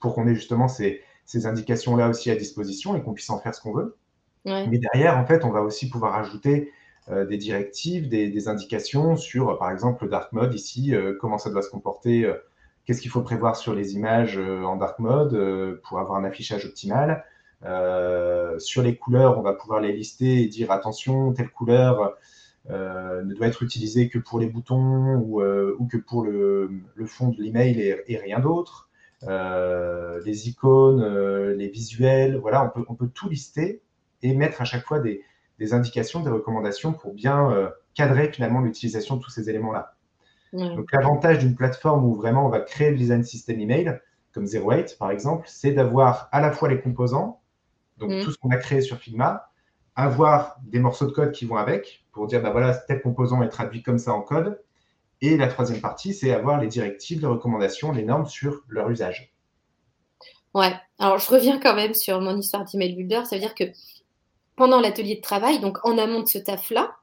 pour 0.02 0.14
qu'on 0.14 0.28
ait 0.28 0.36
justement 0.36 0.68
ces, 0.68 1.02
ces 1.26 1.46
indications-là 1.46 2.10
aussi 2.10 2.32
à 2.32 2.36
disposition 2.36 2.96
et 2.96 3.02
qu'on 3.02 3.14
puisse 3.14 3.30
en 3.30 3.40
faire 3.40 3.54
ce 3.56 3.62
qu'on 3.62 3.74
veut. 3.74 3.98
Mais 4.46 4.78
derrière, 4.78 5.18
en 5.18 5.26
fait, 5.26 5.44
on 5.44 5.52
va 5.52 5.62
aussi 5.62 5.90
pouvoir 5.90 6.16
ajouter 6.16 6.72
des 7.10 7.38
directives, 7.38 8.10
des, 8.10 8.48
indications 8.50 9.16
sur, 9.16 9.58
par 9.58 9.72
exemple, 9.72 10.04
le 10.06 10.10
dark 10.10 10.34
mode 10.34 10.54
ici, 10.54 10.94
euh, 10.94 11.16
comment 11.20 11.38
ça 11.38 11.50
doit 11.50 11.62
se 11.62 11.70
comporter, 11.70 12.26
euh, 12.26 12.34
qu'est-ce 12.86 13.02
qu'il 13.02 13.12
faut 13.12 13.22
prévoir 13.22 13.56
sur 13.56 13.74
les 13.74 13.96
images 13.96 14.38
en 14.38 14.76
dark 14.76 15.00
mode 15.00 15.80
pour 15.84 16.00
avoir 16.00 16.18
un 16.18 16.24
affichage 16.26 16.66
optimal. 16.66 17.24
sur 18.60 18.82
les 18.82 18.96
couleurs, 18.96 19.38
on 19.38 19.42
va 19.42 19.54
pouvoir 19.54 19.82
les 19.82 19.94
lister 19.94 20.44
et 20.44 20.48
dire 20.48 20.72
attention, 20.72 21.34
telle 21.34 21.50
couleur 21.50 22.16
ne 22.70 23.34
doit 23.34 23.48
être 23.48 23.64
utilisée 23.64 24.08
que 24.10 24.20
pour 24.20 24.40
les 24.40 24.48
boutons 24.48 25.16
ou, 25.16 25.88
que 25.92 25.98
pour 25.98 26.24
le, 26.24 26.70
fond 27.06 27.30
de 27.30 27.42
l'email 27.42 27.82
et, 27.82 28.04
et 28.08 28.18
rien 28.18 28.40
d'autre. 28.40 28.90
les 29.22 30.48
icônes, 30.48 31.04
les 31.58 31.68
visuels, 31.68 32.38
voilà, 32.38 32.64
on 32.66 32.70
peut, 32.70 32.86
on 32.88 32.96
peut 32.96 33.10
tout 33.14 33.28
lister 33.28 33.82
et 34.24 34.34
mettre 34.34 34.62
à 34.62 34.66
chaque 34.66 34.86
fois 34.86 35.02
des, 35.02 35.24
indications, 35.74 36.22
des 36.22 36.30
recommandations 36.30 36.94
pour 36.94 37.14
bien 37.14 37.52
euh, 37.52 37.70
cadrer 37.94 38.32
finalement 38.32 38.62
l'utilisation 38.62 39.18
de 39.18 39.24
tous 39.24 39.30
ces 39.30 39.50
éléments-là. 39.50 39.94
Donc 40.54 40.92
l'avantage 40.94 41.40
d'une 41.40 41.56
plateforme 41.56 42.06
où 42.06 42.16
vraiment 42.16 42.46
on 42.46 42.50
va 42.50 42.62
créer 42.62 42.92
le 42.92 42.98
design 42.98 43.24
system 43.24 43.60
email, 43.60 44.00
comme 44.32 44.46
08 44.46 44.98
par 44.98 45.12
exemple, 45.12 45.46
c'est 45.48 45.72
d'avoir 45.72 46.30
à 46.32 46.40
la 46.40 46.52
fois 46.52 46.70
les 46.70 46.80
composants, 46.80 47.42
donc 47.98 48.12
mm. 48.12 48.24
tout 48.24 48.32
ce 48.32 48.38
qu'on 48.38 48.50
a 48.50 48.58
créé 48.58 48.82
sur 48.82 48.98
Figma, 48.98 49.52
avoir 49.96 50.58
des 50.64 50.80
morceaux 50.80 51.06
de 51.06 51.12
code 51.12 51.32
qui 51.32 51.46
vont 51.46 51.58
avec, 51.58 52.06
pour 52.12 52.28
dire, 52.28 52.42
bah 52.42 52.52
voilà, 52.52 52.76
tel 52.76 53.02
composant 53.02 53.42
est 53.42 53.50
traduit 53.50 53.82
comme 53.82 53.98
ça 53.98 54.14
en 54.14 54.22
code. 54.22 54.62
Et 55.22 55.36
la 55.36 55.48
troisième 55.48 55.82
partie, 55.82 56.14
c'est 56.14 56.32
avoir 56.32 56.62
les 56.62 56.68
directives, 56.68 57.20
les 57.20 57.28
recommandations, 57.28 57.92
les 57.92 58.04
normes 58.04 58.28
sur 58.28 58.64
leur 58.70 58.90
usage. 58.92 59.34
Ouais, 60.54 60.74
alors 61.00 61.18
je 61.18 61.30
reviens 61.30 61.60
quand 61.60 61.76
même 61.76 61.96
sur 61.96 62.22
mon 62.22 62.38
histoire 62.38 62.66
d'email 62.66 62.96
builder, 62.96 63.22
ça 63.26 63.36
veut 63.36 63.42
dire 63.42 63.56
que 63.56 63.66
pendant 64.58 64.82
l'atelier 64.82 65.16
de 65.16 65.22
travail, 65.22 65.60
donc 65.60 65.78
en 65.86 65.98
amont 65.98 66.22
de 66.22 66.28
ce 66.28 66.40
taf-là, 66.40 66.96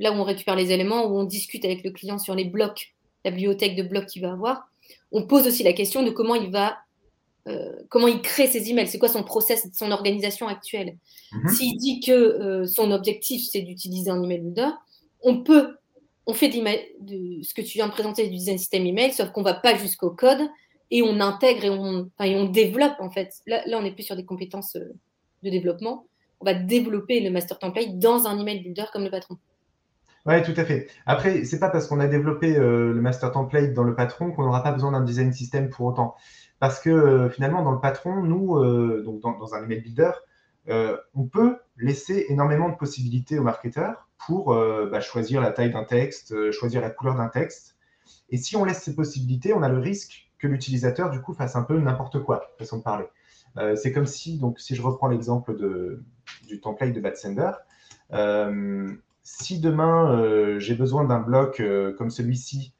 là 0.00 0.10
où 0.10 0.16
on 0.16 0.24
récupère 0.24 0.56
les 0.56 0.72
éléments, 0.72 1.06
où 1.06 1.16
on 1.16 1.24
discute 1.24 1.64
avec 1.64 1.84
le 1.84 1.92
client 1.92 2.18
sur 2.18 2.34
les 2.34 2.46
blocs, 2.46 2.94
la 3.24 3.30
bibliothèque 3.30 3.76
de 3.76 3.84
blocs 3.84 4.06
qu'il 4.06 4.22
va 4.22 4.32
avoir, 4.32 4.68
on 5.12 5.26
pose 5.26 5.46
aussi 5.46 5.62
la 5.62 5.74
question 5.74 6.02
de 6.02 6.10
comment 6.10 6.34
il 6.34 6.50
va, 6.50 6.78
euh, 7.46 7.72
comment 7.90 8.08
il 8.08 8.22
crée 8.22 8.48
ses 8.48 8.70
emails, 8.70 8.88
c'est 8.88 8.98
quoi 8.98 9.10
son 9.10 9.22
process, 9.22 9.68
son 9.74 9.90
organisation 9.92 10.48
actuelle. 10.48 10.96
Mhm. 11.32 11.48
S'il 11.50 11.76
dit 11.76 12.00
que 12.00 12.12
euh, 12.12 12.66
son 12.66 12.90
objectif 12.90 13.46
c'est 13.50 13.60
d'utiliser 13.60 14.10
un 14.10 14.22
email 14.22 14.40
builder, 14.40 14.70
on 15.22 15.42
peut, 15.42 15.76
on 16.26 16.32
fait 16.32 16.48
de 16.48 17.42
ce 17.42 17.52
que 17.52 17.60
tu 17.60 17.78
viens 17.78 17.86
de 17.86 17.92
présenter 17.92 18.24
du 18.28 18.36
design 18.36 18.56
system 18.56 18.86
email, 18.86 19.12
sauf 19.12 19.30
qu'on 19.30 19.42
va 19.42 19.54
pas 19.54 19.76
jusqu'au 19.76 20.10
code 20.10 20.40
et 20.90 21.02
on 21.02 21.20
intègre 21.20 21.64
et 21.66 21.70
on, 21.70 22.10
et 22.22 22.34
on 22.34 22.46
développe 22.46 22.96
en 22.98 23.10
fait. 23.10 23.34
Là, 23.46 23.62
là, 23.66 23.78
on 23.78 23.82
n'est 23.82 23.92
plus 23.92 24.04
sur 24.04 24.16
des 24.16 24.24
compétences 24.24 24.76
euh, 24.76 24.94
de 25.42 25.50
développement 25.50 26.06
on 26.44 26.52
va 26.52 26.54
développer 26.54 27.20
le 27.20 27.30
master 27.30 27.58
template 27.58 27.98
dans 27.98 28.26
un 28.26 28.38
email 28.38 28.60
builder 28.60 28.84
comme 28.92 29.04
le 29.04 29.10
patron. 29.10 29.38
Oui, 30.26 30.42
tout 30.42 30.54
à 30.56 30.64
fait. 30.64 30.88
Après, 31.06 31.44
c'est 31.44 31.58
pas 31.58 31.70
parce 31.70 31.86
qu'on 31.86 32.00
a 32.00 32.06
développé 32.06 32.56
euh, 32.56 32.92
le 32.92 33.00
master 33.00 33.32
template 33.32 33.72
dans 33.72 33.82
le 33.82 33.94
patron 33.94 34.30
qu'on 34.30 34.44
n'aura 34.44 34.62
pas 34.62 34.72
besoin 34.72 34.92
d'un 34.92 35.02
design 35.02 35.32
system 35.32 35.70
pour 35.70 35.86
autant. 35.86 36.14
Parce 36.60 36.80
que 36.80 36.90
euh, 36.90 37.30
finalement, 37.30 37.62
dans 37.62 37.72
le 37.72 37.80
patron, 37.80 38.22
nous, 38.22 38.56
euh, 38.56 39.02
donc 39.04 39.20
dans, 39.20 39.54
un 39.54 39.64
email 39.64 39.80
builder, 39.80 40.12
on 41.14 41.26
peut 41.26 41.58
laisser 41.76 42.26
énormément 42.28 42.68
de 42.70 42.76
possibilités 42.76 43.38
aux 43.38 43.42
marketeurs 43.42 44.08
pour 44.26 44.54
bah, 44.54 45.00
choisir 45.00 45.42
la 45.42 45.50
taille 45.50 45.70
d'un 45.70 45.84
texte, 45.84 46.50
choisir 46.52 46.80
la 46.80 46.88
couleur 46.88 47.16
d'un 47.16 47.28
texte. 47.28 47.76
Et 48.30 48.38
si 48.38 48.56
on 48.56 48.64
laisse 48.64 48.82
ces 48.82 48.94
possibilités, 48.94 49.52
on 49.52 49.62
a 49.62 49.68
le 49.68 49.78
risque 49.78 50.30
que 50.38 50.46
l'utilisateur, 50.46 51.10
du 51.10 51.20
coup, 51.20 51.34
fasse 51.34 51.54
un 51.54 51.64
peu 51.64 51.78
n'importe 51.78 52.22
quoi, 52.22 52.54
façon 52.58 52.78
de 52.78 52.82
parler. 52.82 53.04
C'est 53.76 53.92
comme 53.92 54.06
si, 54.06 54.38
donc, 54.38 54.58
si 54.58 54.74
je 54.74 54.80
reprends 54.80 55.08
l'exemple 55.08 55.54
du 56.46 56.60
template 56.60 56.92
de 56.92 57.00
Batsender, 57.00 57.50
euh, 58.12 58.92
si 59.22 59.60
demain 59.60 60.18
euh, 60.18 60.58
j'ai 60.58 60.74
besoin 60.74 61.04
d'un 61.04 61.20
bloc 61.20 61.62
comme 61.98 62.10
celui-ci 62.10 62.72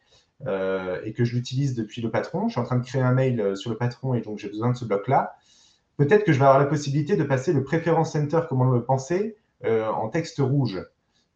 et 0.46 1.14
que 1.14 1.24
je 1.24 1.34
l'utilise 1.34 1.74
depuis 1.74 2.02
le 2.02 2.10
patron, 2.10 2.48
je 2.48 2.52
suis 2.52 2.60
en 2.60 2.64
train 2.64 2.76
de 2.76 2.84
créer 2.84 3.00
un 3.00 3.14
mail 3.14 3.56
sur 3.56 3.70
le 3.70 3.78
patron 3.78 4.12
et 4.12 4.20
donc 4.20 4.38
j'ai 4.38 4.48
besoin 4.48 4.70
de 4.70 4.76
ce 4.76 4.84
bloc-là, 4.84 5.36
peut-être 5.96 6.24
que 6.24 6.32
je 6.32 6.38
vais 6.38 6.44
avoir 6.44 6.58
la 6.58 6.66
possibilité 6.66 7.16
de 7.16 7.24
passer 7.24 7.54
le 7.54 7.64
préférence 7.64 8.12
center, 8.12 8.40
comme 8.48 8.60
on 8.60 8.70
le 8.70 8.84
pensait, 8.84 9.36
en 9.64 10.08
texte 10.08 10.40
rouge. 10.40 10.84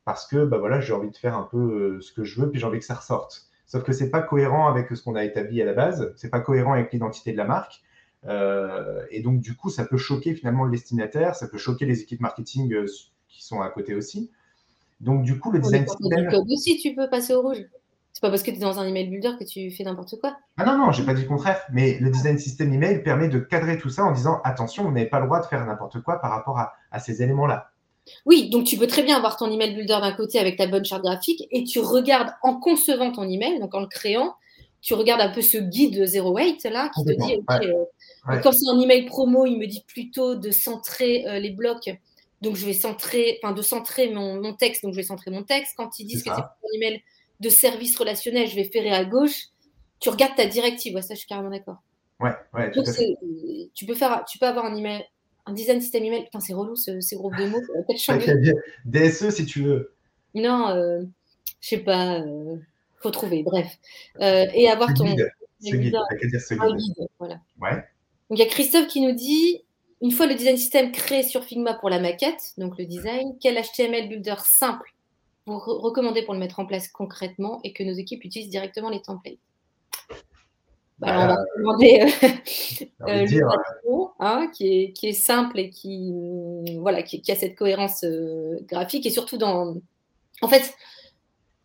Parce 0.04 0.26
que 0.26 0.44
bah 0.44 0.58
voilà, 0.58 0.80
j'ai 0.80 0.92
envie 0.92 1.10
de 1.10 1.16
faire 1.16 1.36
un 1.36 1.48
peu 1.50 2.00
ce 2.02 2.12
que 2.12 2.24
je 2.24 2.38
veux, 2.40 2.50
puis 2.50 2.60
j'ai 2.60 2.66
envie 2.66 2.80
que 2.80 2.84
ça 2.84 2.94
ressorte. 2.94 3.48
Sauf 3.68 3.82
que 3.82 3.92
c'est 3.92 4.08
pas 4.08 4.22
cohérent 4.22 4.66
avec 4.66 4.88
ce 4.94 5.02
qu'on 5.02 5.14
a 5.14 5.24
établi 5.24 5.60
à 5.60 5.66
la 5.66 5.74
base, 5.74 6.12
c'est 6.16 6.30
pas 6.30 6.40
cohérent 6.40 6.72
avec 6.72 6.90
l'identité 6.90 7.32
de 7.32 7.36
la 7.36 7.44
marque. 7.44 7.82
Euh, 8.26 9.02
et 9.10 9.22
donc, 9.22 9.40
du 9.40 9.54
coup, 9.56 9.70
ça 9.70 9.84
peut 9.84 9.96
choquer 9.96 10.34
finalement 10.34 10.64
le 10.64 10.72
destinataire, 10.72 11.34
ça 11.34 11.48
peut 11.48 11.58
choquer 11.58 11.86
les 11.86 12.00
équipes 12.00 12.20
marketing 12.20 12.72
euh, 12.72 12.86
qui 13.28 13.44
sont 13.44 13.60
à 13.60 13.68
côté 13.70 13.94
aussi. 13.94 14.30
Donc, 15.00 15.22
du 15.22 15.38
coup, 15.38 15.52
le 15.52 15.60
design 15.60 15.86
system. 15.86 16.28
aussi, 16.50 16.78
tu 16.78 16.94
peux 16.94 17.08
passer 17.08 17.34
au 17.34 17.42
rouge. 17.42 17.64
C'est 18.12 18.20
pas 18.20 18.30
parce 18.30 18.42
que 18.42 18.50
tu 18.50 18.56
es 18.56 18.60
dans 18.60 18.80
un 18.80 18.86
email 18.86 19.08
builder 19.08 19.32
que 19.38 19.44
tu 19.44 19.70
fais 19.70 19.84
n'importe 19.84 20.18
quoi. 20.20 20.36
Ah 20.56 20.64
non, 20.64 20.76
non, 20.76 20.90
j'ai 20.90 21.04
pas 21.04 21.14
dit 21.14 21.22
le 21.22 21.28
contraire. 21.28 21.60
Mais 21.72 21.98
le 22.00 22.10
design 22.10 22.36
system 22.36 22.72
email 22.72 23.04
permet 23.04 23.28
de 23.28 23.38
cadrer 23.38 23.78
tout 23.78 23.90
ça 23.90 24.04
en 24.04 24.12
disant 24.12 24.40
attention, 24.42 24.82
vous 24.82 24.90
n'avez 24.90 25.06
pas 25.06 25.20
le 25.20 25.26
droit 25.26 25.40
de 25.40 25.46
faire 25.46 25.64
n'importe 25.64 26.00
quoi 26.02 26.20
par 26.20 26.32
rapport 26.32 26.58
à, 26.58 26.72
à 26.90 26.98
ces 26.98 27.22
éléments-là. 27.22 27.70
Oui, 28.26 28.50
donc 28.50 28.64
tu 28.64 28.76
peux 28.76 28.86
très 28.86 29.02
bien 29.02 29.16
avoir 29.16 29.36
ton 29.36 29.50
email 29.50 29.74
builder 29.74 29.98
d'un 30.00 30.12
côté 30.12 30.38
avec 30.38 30.56
ta 30.56 30.66
bonne 30.66 30.84
charte 30.84 31.02
graphique 31.02 31.46
et 31.50 31.64
tu 31.64 31.78
regardes 31.78 32.30
en 32.42 32.58
concevant 32.58 33.12
ton 33.12 33.28
email, 33.28 33.60
donc 33.60 33.74
en 33.74 33.80
le 33.80 33.86
créant, 33.86 34.34
tu 34.80 34.94
regardes 34.94 35.20
un 35.20 35.30
peu 35.30 35.42
ce 35.42 35.58
guide 35.58 36.04
Zero 36.06 36.32
Weight 36.32 36.64
là 36.64 36.90
qui 36.94 37.04
te 37.04 37.12
dit 37.12 37.40
euh, 37.50 38.40
quand 38.42 38.52
c'est 38.52 38.68
un 38.70 38.78
email 38.80 39.06
promo, 39.06 39.46
il 39.46 39.58
me 39.58 39.66
dit 39.66 39.84
plutôt 39.86 40.34
de 40.34 40.50
centrer 40.50 41.26
euh, 41.26 41.38
les 41.38 41.50
blocs. 41.50 41.90
Donc 42.40 42.54
je 42.54 42.64
vais 42.64 42.72
centrer, 42.72 43.40
enfin 43.42 43.52
de 43.52 43.62
centrer 43.62 44.12
mon, 44.12 44.54
texte, 44.54 44.84
donc 44.84 44.92
je 44.92 44.98
vais 44.98 45.02
centrer 45.04 45.30
mon 45.30 45.42
texte. 45.42 45.74
Quand 45.76 45.98
ils 45.98 46.06
disent 46.06 46.22
que 46.22 46.30
c'est 46.30 46.40
un 46.40 46.76
email 46.76 47.02
de 47.40 47.48
service 47.48 47.96
relationnel, 47.96 48.46
je 48.46 48.54
vais 48.54 48.64
ferrer 48.64 48.92
à 48.92 49.04
gauche. 49.04 49.46
Tu 49.98 50.08
regardes 50.08 50.36
ta 50.36 50.46
directive, 50.46 51.00
ça 51.00 51.14
je 51.14 51.18
suis 51.18 51.28
carrément 51.28 51.50
d'accord. 51.50 51.78
Ouais, 52.20 52.32
ouais, 52.54 52.70
tout 52.70 52.80
à 52.80 52.92
fait. 52.92 53.16
Tu 53.74 53.86
peux 53.86 53.94
faire, 53.94 54.24
tu 54.24 54.38
peux 54.38 54.46
avoir 54.46 54.66
un 54.66 54.76
email 54.76 55.04
un 55.48 55.52
design 55.52 55.80
système 55.80 56.04
email. 56.04 56.24
Putain, 56.24 56.40
c'est 56.40 56.52
relou 56.52 56.76
ce, 56.76 57.00
ces 57.00 57.16
groupes 57.16 57.36
de 57.36 57.46
mots. 57.46 57.60
Peut-être 57.86 58.00
changer. 58.00 58.34
DSE 58.84 59.30
si 59.30 59.46
tu 59.46 59.62
veux. 59.62 59.94
Non, 60.34 60.68
euh, 60.68 61.02
je 61.60 61.68
sais 61.68 61.78
pas. 61.78 62.22
Euh, 62.98 63.02
faut 63.02 63.10
trouver, 63.10 63.42
bref. 63.42 63.78
Euh, 64.20 64.46
et 64.54 64.68
avoir 64.68 64.92
ton. 64.94 65.04
Guide. 65.04 65.30
Ce 65.60 65.74
guide. 65.74 65.96
guide. 66.76 67.08
Voilà. 67.18 67.40
Ouais. 67.60 67.74
Donc 68.30 68.38
il 68.38 68.40
y 68.40 68.42
a 68.42 68.46
Christophe 68.46 68.88
qui 68.88 69.00
nous 69.00 69.12
dit 69.12 69.62
une 70.00 70.12
fois 70.12 70.26
le 70.26 70.34
design 70.34 70.56
système 70.56 70.92
créé 70.92 71.22
sur 71.22 71.42
Figma 71.44 71.74
pour 71.74 71.90
la 71.90 71.98
maquette, 71.98 72.52
donc 72.58 72.78
le 72.78 72.84
design, 72.84 73.36
quel 73.40 73.60
HTML 73.60 74.08
builder 74.08 74.36
simple 74.44 74.94
vous 75.48 75.58
recommandez 75.58 76.22
pour 76.22 76.34
le 76.34 76.40
mettre 76.40 76.60
en 76.60 76.66
place 76.66 76.88
concrètement 76.88 77.60
et 77.64 77.72
que 77.72 77.82
nos 77.82 77.94
équipes 77.94 78.24
utilisent 78.24 78.50
directement 78.50 78.90
les 78.90 79.00
templates? 79.00 79.38
Bah, 80.98 81.08
on 81.10 81.26
va 81.28 81.34
bah, 81.36 81.44
demander 81.56 82.00
euh, 83.02 83.24
le 83.24 84.10
hein, 84.18 84.50
qui, 84.52 84.66
est, 84.66 84.92
qui, 84.92 85.08
est, 85.08 85.12
simple 85.12 85.60
et 85.60 85.70
qui, 85.70 86.12
voilà, 86.80 87.02
qui, 87.02 87.22
a 87.30 87.36
cette 87.36 87.56
cohérence 87.56 88.02
euh, 88.02 88.58
graphique. 88.66 89.06
Et 89.06 89.10
surtout, 89.10 89.38
dans... 89.38 89.76
en 90.42 90.48
fait, 90.48 90.74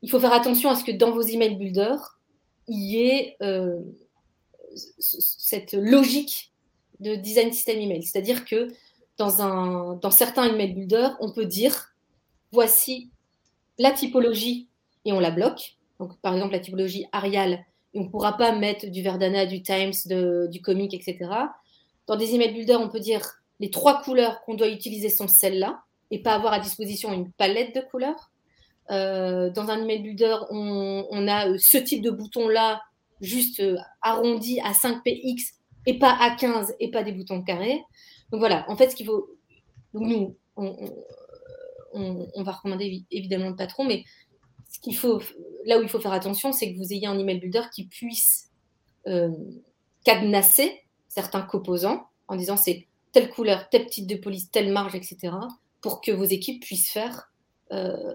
il 0.04 0.12
faut 0.12 0.20
faire 0.20 0.34
attention 0.34 0.70
à 0.70 0.76
ce 0.76 0.84
que 0.84 0.92
dans 0.92 1.12
vos 1.12 1.22
email 1.22 1.56
builders, 1.56 2.20
il 2.68 2.80
y 2.80 3.02
ait 3.02 3.36
euh, 3.42 3.80
cette 4.76 5.74
logique 5.74 6.52
de 7.00 7.16
design 7.16 7.52
system 7.52 7.80
email. 7.80 8.04
C'est-à-dire 8.04 8.46
que 8.46 8.68
dans, 9.18 9.42
un, 9.42 9.96
dans 9.96 10.12
certains 10.12 10.46
email 10.46 10.74
builders, 10.74 11.18
on 11.20 11.32
peut 11.32 11.46
dire 11.46 11.96
voici 12.52 13.10
la 13.80 13.92
typologie 13.92 14.68
et 15.06 15.14
on 15.14 15.20
la 15.20 15.32
bloque. 15.32 15.78
Par 16.22 16.34
exemple, 16.34 16.54
la 16.54 16.60
typologie 16.60 17.08
Arial 17.12 17.66
on 17.94 18.04
ne 18.04 18.10
pourra 18.10 18.38
pas 18.38 18.54
mettre 18.54 18.88
du 18.88 19.02
Verdana, 19.02 19.46
du 19.46 19.62
Times, 19.62 19.94
du 20.50 20.62
comic, 20.62 20.94
etc. 20.94 21.30
Dans 22.08 22.16
des 22.16 22.34
email 22.34 22.54
builders, 22.54 22.82
on 22.82 22.90
peut 22.90 23.00
dire 23.00 23.22
les 23.60 23.70
trois 23.70 24.02
couleurs 24.02 24.42
qu'on 24.42 24.56
doit 24.56 24.70
utiliser 24.70 25.10
sont 25.10 25.28
celles-là 25.28 25.82
et 26.12 26.20
pas 26.20 26.34
avoir 26.34 26.54
à 26.54 26.60
disposition 26.60 27.14
une 27.14 27.32
palette 27.32 27.76
de 27.76 27.82
couleurs. 27.82 28.32
Euh, 28.92 29.50
dans 29.52 29.70
un 29.70 29.82
email 29.82 30.02
builder, 30.02 30.36
on, 30.50 31.28
a 31.28 31.50
euh, 31.50 31.58
ce 31.58 31.78
type 31.78 32.04
de 32.04 32.12
bouton-là, 32.12 32.82
juste 33.22 33.60
euh, 33.60 33.78
arrondi 34.02 34.60
à 34.60 34.74
5px 34.74 35.54
et 35.86 35.98
pas 36.00 36.12
à 36.20 36.36
15 36.36 36.76
et 36.80 36.92
pas 36.92 37.04
des 37.04 37.12
boutons 37.12 37.42
carrés. 37.44 37.82
Donc 38.32 38.40
voilà, 38.40 38.70
en 38.70 38.76
fait, 38.76 38.90
ce 38.90 38.96
qu'il 38.96 39.06
faut. 39.06 39.30
nous, 39.94 40.36
on, 40.56 42.44
va 42.44 42.52
recommander 42.52 43.06
évidemment 43.12 43.50
le 43.50 43.56
patron, 43.56 43.86
mais 43.86 44.04
ce 44.70 44.80
qu'il 44.80 44.98
faut, 44.98 45.22
là 45.66 45.80
où 45.80 45.84
il 45.84 45.90
faut 45.90 46.00
faire 46.00 46.12
attention, 46.14 46.52
c'est 46.52 46.74
que 46.74 46.78
vous 46.78 46.92
ayez 46.92 47.08
un 47.08 47.18
email 47.18 47.40
builder 47.40 47.64
qui 47.74 47.88
puisse 47.88 48.50
euh, 49.08 49.32
cadenasser 50.04 50.82
certains 51.08 51.42
composants 51.42 52.08
en 52.28 52.36
disant 52.36 52.58
c'est 52.58 52.88
telle 53.12 53.30
couleur, 53.30 53.70
tel 53.70 53.86
type 53.86 54.08
de 54.08 54.16
police, 54.16 54.50
telle 54.50 54.72
marge, 54.74 54.96
etc. 54.96 55.34
pour 55.82 56.02
que 56.02 56.12
vos 56.12 56.24
équipes 56.24 56.62
puissent 56.62 56.90
faire 56.90 57.33
euh, 57.72 58.14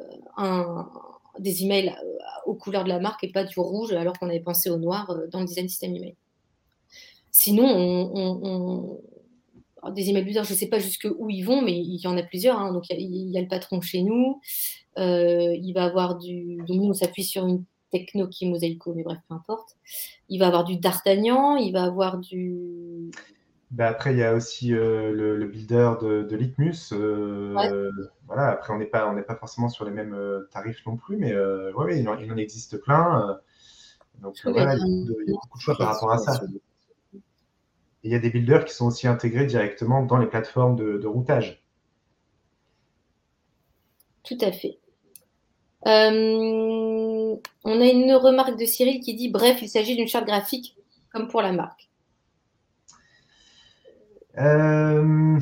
des 1.39 1.65
emails 1.65 1.89
euh, 1.89 2.15
aux 2.47 2.55
couleurs 2.55 2.85
de 2.85 2.89
la 2.89 3.01
marque 3.01 3.25
et 3.25 3.33
pas 3.33 3.45
du 3.45 3.59
rouge 3.59 3.93
alors 3.93 4.19
qu'on 4.19 4.29
avait 4.29 4.41
pensé 4.41 4.71
au 4.71 4.77
noir 4.77 5.15
dans 5.31 5.41
le 5.41 5.47
design 5.47 5.69
system 5.69 5.95
email. 5.95 6.17
Sinon, 7.31 7.65
on, 7.67 9.01
des 9.91 10.11
email 10.11 10.25
builders, 10.25 10.45
je 10.45 10.53
ne 10.53 10.59
sais 10.59 10.69
pas 10.69 10.79
jusque 10.79 11.09
où 11.19 11.31
ils 11.31 11.43
vont, 11.43 11.63
mais 11.63 11.79
il 11.79 11.97
y 11.97 12.07
en 12.07 12.17
a 12.17 12.23
plusieurs. 12.23 12.59
Hein. 12.59 12.73
Donc, 12.73 12.85
il 12.91 13.31
y, 13.31 13.39
a 13.39 13.41
le 13.41 13.49
patron 13.49 13.81
chez 13.81 14.03
nous, 14.03 14.41
euh, 14.99 15.57
il 15.61 15.73
va 15.73 15.85
avoir 15.85 16.19
du. 16.19 16.57
Donc, 16.67 16.77
nous, 16.77 16.89
on 16.89 16.95
s'appuie 16.95 17.25
sur 17.25 17.47
une 17.47 17.65
techno 17.91 18.29
qui 18.29 18.45
est 18.45 18.49
Mosaico, 18.49 18.93
mais 18.95 19.03
bref, 19.03 19.19
peu 19.29 19.35
importe. 19.35 19.77
Il 20.29 20.39
va 20.39 20.49
avoir 20.49 20.65
du 20.65 20.77
D'Artagnan, 20.77 21.57
il 21.57 21.73
va 21.73 21.85
avoir 21.85 22.19
du. 22.19 23.11
Bah 23.71 23.89
après, 23.89 24.13
il 24.13 24.19
y 24.19 24.23
a 24.23 24.35
aussi 24.35 24.73
euh, 24.73 25.13
le, 25.13 25.47
builder 25.47 25.93
de, 26.01 26.37
Litmus. 26.37 26.93
Euh, 26.93 27.91
voilà, 28.27 28.49
après, 28.49 28.73
on 28.73 28.79
n'est 28.79 28.87
pas, 28.87 29.11
on 29.11 29.23
pas 29.23 29.37
forcément 29.37 29.69
sur 29.69 29.85
les 29.85 29.91
mêmes 29.91 30.17
tarifs 30.51 30.85
non 30.87 30.97
plus, 30.97 31.17
mais 31.17 31.35
ouais, 31.37 32.01
il, 32.01 32.09
en, 32.09 32.37
existe 32.37 32.79
plein. 32.79 33.39
donc 34.21 34.37
voilà, 34.45 34.75
il 34.75 35.07
y, 35.27 35.31
a, 35.31 35.35
beaucoup 35.35 35.59
de 35.59 35.63
choix 35.63 35.77
par 35.77 35.95
rapport 35.95 36.13
à 36.13 36.19
ça. 36.19 36.41
il 38.03 38.11
y 38.11 38.15
a 38.15 38.19
des 38.19 38.31
builders 38.31 38.65
qui 38.65 38.73
sont 38.73 38.87
aussi 38.87 39.07
intégrés 39.07 39.45
directement 39.45 40.03
dans 40.03 40.17
les 40.17 40.27
plateformes 40.27 40.77
de 40.77 41.07
routage. 41.07 41.63
Tout 44.29 44.39
à 44.43 44.53
fait. 44.53 44.79
Euh, 45.87 47.37
on 47.65 47.81
a 47.81 47.87
une 47.87 48.13
remarque 48.15 48.59
de 48.59 48.67
Cyril 48.67 49.01
qui 49.01 49.15
dit 49.15 49.31
Bref, 49.31 49.63
il 49.63 49.69
s'agit 49.69 49.97
d'une 49.97 50.09
charte 50.09 50.27
graphique 50.27 50.77
comme 51.13 51.29
pour 51.29 51.41
la 51.41 51.53
marque. 51.53 51.88
Euh, 54.39 55.39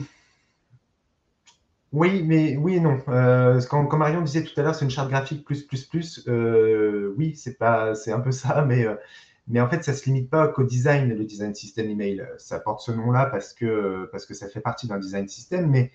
oui, 1.93 2.23
mais 2.25 2.57
oui 2.57 2.77
et 2.77 2.81
non. 2.81 2.99
Euh, 3.09 3.61
comme, 3.63 3.89
Marion 3.99 4.23
disait 4.23 4.43
tout 4.45 4.59
à 4.61 4.63
l'heure, 4.63 4.75
c'est 4.75 4.85
une 4.85 4.91
charte 4.91 5.09
graphique 5.11 5.45
plus 5.45 5.63
plus 5.67 5.85
plus. 5.85 6.27
oui, 7.17 7.37
c'est 7.37 7.61
un 7.63 8.21
peu 8.21 8.33
ça, 8.33 8.65
mais 8.65 8.87
mais 9.49 9.61
en 9.61 9.69
fait, 9.69 9.85
ça 9.85 9.93
se 9.95 10.07
limite 10.07 10.31
pas 10.31 10.49
qu'au 10.49 10.65
design, 10.65 11.09
le 11.09 11.25
design 11.25 11.55
system 11.55 11.89
email. 11.91 12.27
Ça 12.39 12.59
porte 12.61 12.81
ce 12.81 12.93
nom-là 12.93 13.27
parce 13.27 13.53
que 13.53 14.11
ça 14.33 14.49
fait 14.49 14.61
partie 14.61 14.89
d'un 14.89 14.99
design 14.99 15.29
system, 15.29 15.71
mais 15.71 15.93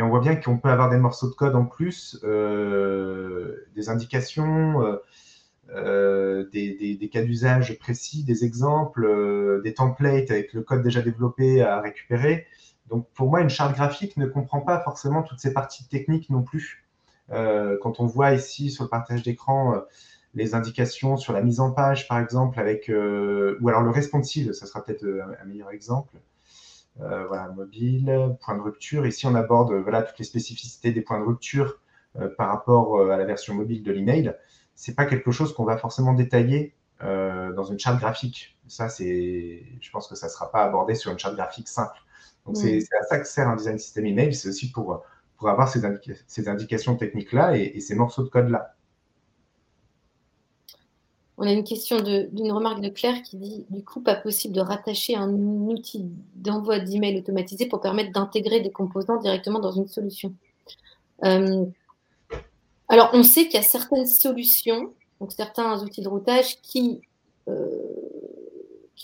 on 0.00 0.08
voit 0.08 0.20
bien 0.20 0.36
qu'on 0.36 0.58
peut 0.58 0.70
avoir 0.70 0.88
des 0.90 0.96
morceaux 0.96 1.28
de 1.28 1.34
code 1.34 1.54
en 1.54 1.66
plus, 1.66 2.18
euh, 2.24 3.66
des 3.74 3.88
indications, 3.88 4.98
euh, 5.72 6.44
euh, 6.44 6.50
des, 6.52 7.08
cas 7.10 7.22
d'usage 7.22 7.78
précis, 7.78 8.24
des 8.24 8.44
exemples, 8.44 9.60
des 9.62 9.74
templates 9.74 10.30
avec 10.30 10.52
le 10.52 10.62
code 10.62 10.82
déjà 10.82 11.02
développé 11.02 11.62
à 11.62 11.80
récupérer. 11.80 12.46
Donc 12.88 13.08
pour 13.14 13.30
moi, 13.30 13.40
une 13.40 13.50
charte 13.50 13.74
graphique 13.74 14.16
ne 14.16 14.26
comprend 14.26 14.60
pas 14.60 14.80
forcément 14.80 15.22
toutes 15.22 15.40
ces 15.40 15.52
parties 15.52 15.86
techniques 15.88 16.30
non 16.30 16.42
plus. 16.42 16.84
quand 17.30 18.00
on 18.00 18.06
voit 18.06 18.32
ici 18.32 18.70
sur 18.70 18.84
le 18.84 18.90
partage 18.90 19.22
d'écran 19.22 19.82
les 20.34 20.54
indications 20.54 21.16
sur 21.16 21.32
la 21.32 21.42
mise 21.42 21.60
en 21.60 21.72
page, 21.72 22.08
par 22.08 22.18
exemple, 22.18 22.58
avec 22.58 22.88
ou 22.88 23.68
alors 23.68 23.82
le 23.82 23.90
responsive, 23.90 24.52
ça 24.52 24.66
sera 24.66 24.84
peut-être 24.84 25.06
un 25.40 25.44
meilleur 25.46 25.70
exemple. 25.70 26.16
Euh, 27.00 27.26
voilà, 27.26 27.48
mobile, 27.48 28.36
point 28.40 28.56
de 28.56 28.62
rupture. 28.62 29.06
Ici, 29.06 29.26
on 29.26 29.34
aborde 29.34 29.72
voilà, 29.72 30.02
toutes 30.02 30.18
les 30.18 30.24
spécificités 30.24 30.92
des 30.92 31.00
points 31.00 31.18
de 31.18 31.24
rupture 31.24 31.80
euh, 32.16 32.28
par 32.36 32.48
rapport 32.48 32.98
euh, 32.98 33.10
à 33.10 33.16
la 33.16 33.24
version 33.24 33.54
mobile 33.54 33.82
de 33.82 33.92
l'email. 33.92 34.34
Ce 34.74 34.90
n'est 34.90 34.94
pas 34.94 35.06
quelque 35.06 35.30
chose 35.30 35.54
qu'on 35.54 35.64
va 35.64 35.76
forcément 35.76 36.12
détailler 36.12 36.74
dans 37.00 37.64
une 37.64 37.80
charte 37.80 37.98
graphique. 37.98 38.56
Ça, 38.68 38.88
c'est, 38.88 39.64
je 39.80 39.90
pense 39.90 40.06
que 40.06 40.14
ça 40.14 40.26
ne 40.26 40.30
sera 40.30 40.52
pas 40.52 40.62
abordé 40.62 40.94
sur 40.94 41.10
une 41.10 41.18
charte 41.18 41.34
graphique 41.34 41.66
simple. 41.66 41.98
Donc, 42.46 42.56
c'est 42.56 42.78
à 42.78 43.04
ça 43.04 43.18
que 43.18 43.26
sert 43.26 43.48
un 43.48 43.56
design 43.56 43.78
system 43.78 44.06
email. 44.06 44.34
C'est 44.34 44.48
aussi 44.48 44.70
pour, 44.70 45.02
pour 45.42 45.48
avoir 45.48 45.68
ces, 45.68 45.80
ces 46.28 46.48
indications 46.48 46.96
techniques-là 46.96 47.56
et, 47.56 47.80
ces 47.80 47.96
morceaux 47.96 48.22
de 48.22 48.28
code-là. 48.28 48.76
On 51.36 51.44
a 51.44 51.52
une 51.52 51.64
question 51.64 52.00
d'une 52.00 52.52
remarque 52.52 52.80
de 52.80 52.88
Claire 52.88 53.20
qui 53.22 53.36
dit 53.36 53.66
du 53.70 53.82
coup, 53.82 54.00
pas 54.00 54.14
possible 54.14 54.54
de 54.54 54.60
rattacher 54.60 55.16
un 55.16 55.32
outil 55.32 56.06
d'envoi 56.36 56.78
d'email 56.78 57.18
automatisé 57.18 57.66
pour 57.66 57.80
permettre 57.80 58.12
d'intégrer 58.12 58.60
des 58.60 58.70
composants 58.70 59.16
directement 59.16 59.58
dans 59.58 59.72
une 59.72 59.88
solution. 59.88 60.32
Euh, 61.24 61.64
alors, 62.92 63.10
on 63.12 63.22
sait 63.22 63.46
qu'il 63.46 63.54
y 63.54 63.58
a 63.58 63.62
certaines 63.62 64.06
solutions, 64.06 64.92
donc 65.20 65.32
certains 65.32 65.82
outils 65.82 66.02
de 66.02 66.08
routage 66.08 66.60
qui, 66.62 67.02
euh, 67.48 67.68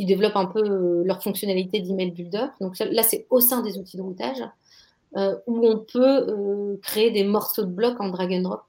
développent 0.00 0.36
un 0.36 0.46
peu 0.46 1.02
leur 1.02 1.20
fonctionnalité 1.20 1.80
d'email 1.80 2.12
builder. 2.12 2.46
Donc 2.60 2.78
là, 2.78 3.02
c'est 3.02 3.26
au 3.30 3.40
sein 3.40 3.62
des 3.62 3.78
outils 3.78 3.96
de 3.96 4.02
routage 4.02 4.44
euh, 5.16 5.34
où 5.48 5.66
on 5.66 5.78
peut 5.78 6.78
créer 6.82 7.10
des 7.10 7.24
morceaux 7.24 7.64
de 7.64 7.72
blocs 7.72 8.00
en 8.00 8.08
drag 8.08 8.32
and 8.32 8.42
drop. 8.42 8.62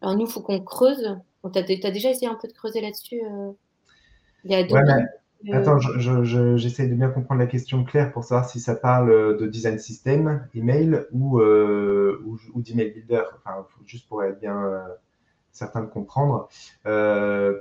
Alors 0.00 0.14
nous, 0.14 0.26
il 0.26 0.30
faut 0.30 0.42
qu'on 0.42 0.60
creuse 0.60 1.16
tu 1.48 1.58
as, 1.58 1.90
déjà 1.90 2.10
essayé 2.10 2.26
un 2.26 2.34
peu 2.34 2.48
de 2.48 2.52
creuser 2.52 2.80
là-dessus 2.80 3.22
euh, 3.24 3.52
Il 4.44 4.50
y 4.50 4.54
a 4.54 4.58
euh, 4.58 5.02
Attends, 5.52 5.78
j'essaie 6.56 6.86
de 6.86 6.94
bien 6.94 7.08
comprendre 7.10 7.40
la 7.40 7.46
question 7.46 7.84
claire 7.84 8.12
pour 8.12 8.24
savoir 8.24 8.48
si 8.48 8.60
ça 8.60 8.74
parle 8.76 9.36
de 9.36 9.46
design 9.46 9.78
system, 9.78 10.46
email 10.54 11.06
ou, 11.12 11.40
euh, 11.40 12.22
ou, 12.24 12.38
ou 12.54 12.62
d'email 12.62 12.90
builder. 12.92 13.22
Enfin, 13.38 13.66
juste 13.86 14.08
pour 14.08 14.22
être 14.22 14.38
bien 14.40 14.84
certain 15.52 15.82
de 15.82 15.88
comprendre. 15.88 16.48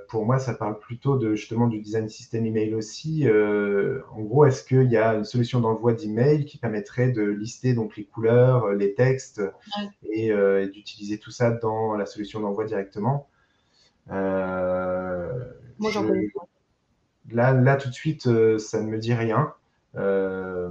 pour 0.10 0.26
moi, 0.26 0.40
ça 0.40 0.54
parle 0.54 0.80
plutôt 0.80 1.18
de 1.18 1.36
justement 1.36 1.68
du 1.68 1.82
design 1.82 2.10
system 2.10 2.46
email 2.46 2.76
aussi. 2.76 3.26
en 3.30 4.22
gros, 4.22 4.46
est-ce 4.46 4.64
qu'il 4.64 4.92
y 4.92 4.98
a 4.98 5.16
une 5.16 5.26
solution 5.26 5.60
d'envoi 5.62 5.94
d'email 5.94 6.46
qui 6.46 6.58
permettrait 6.58 7.12
de 7.12 7.24
lister 7.24 7.74
donc 7.74 7.98
les 7.98 8.06
couleurs, 8.06 8.70
les 8.74 8.94
textes 8.96 9.42
et 10.12 10.32
d'utiliser 10.74 11.20
tout 11.20 11.32
ça 11.32 11.52
dans 11.52 11.96
la 11.96 12.06
solution 12.06 12.42
d'envoi 12.42 12.66
directement? 12.66 13.28
Euh, 14.12 15.30
Moi, 15.80 15.92
j'en 15.92 16.04
connais 16.04 16.30
pas. 16.30 16.48
Là, 17.32 17.54
là, 17.54 17.76
tout 17.76 17.90
de 17.90 17.94
suite, 17.94 18.28
euh, 18.28 18.58
ça 18.58 18.82
ne 18.82 18.88
me 18.88 18.98
dit 18.98 19.14
rien. 19.14 19.54
Euh, 19.96 20.70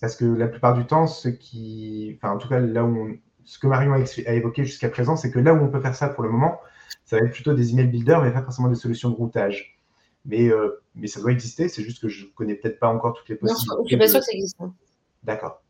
parce 0.00 0.16
que 0.16 0.24
la 0.24 0.48
plupart 0.48 0.74
du 0.74 0.86
temps, 0.86 1.06
ce 1.06 1.28
qui, 1.28 2.16
enfin, 2.16 2.34
en 2.34 2.38
tout 2.38 2.48
cas, 2.48 2.60
là 2.60 2.84
où 2.84 3.16
ce 3.44 3.58
que 3.58 3.66
Marion 3.66 3.92
a, 3.92 4.32
évoqué 4.32 4.64
jusqu'à 4.64 4.88
présent, 4.88 5.16
c'est 5.16 5.30
que 5.30 5.38
là 5.38 5.54
où 5.54 5.62
on 5.62 5.68
peut 5.68 5.80
faire 5.80 5.94
ça 5.94 6.08
pour 6.08 6.24
le 6.24 6.30
moment, 6.30 6.60
ça 7.04 7.18
va 7.18 7.26
être 7.26 7.32
plutôt 7.32 7.54
des 7.54 7.72
email 7.72 7.86
builders, 7.86 8.22
mais 8.22 8.32
pas 8.32 8.42
forcément 8.42 8.68
des 8.68 8.74
solutions 8.74 9.10
de 9.10 9.16
routage. 9.16 9.78
Mais, 10.26 10.50
mais 10.94 11.06
ça 11.06 11.20
doit 11.20 11.32
exister, 11.32 11.68
c'est 11.68 11.82
juste 11.82 12.00
que 12.00 12.08
je 12.08 12.24
ne 12.24 12.30
connais 12.30 12.54
peut-être 12.54 12.78
pas 12.78 12.88
encore 12.88 13.12
toutes 13.12 13.28
les 13.28 13.34
possibilités. 13.34 13.70
Non, 13.70 13.76
je 13.78 13.82
ne 13.82 13.88
suis 13.88 13.96
pas 13.98 14.08
sûr 14.08 14.20
que 14.20 14.24
ça 14.24 14.32
existe. 14.32 14.56
Hein. 14.60 14.74
D'accord. 15.22 15.62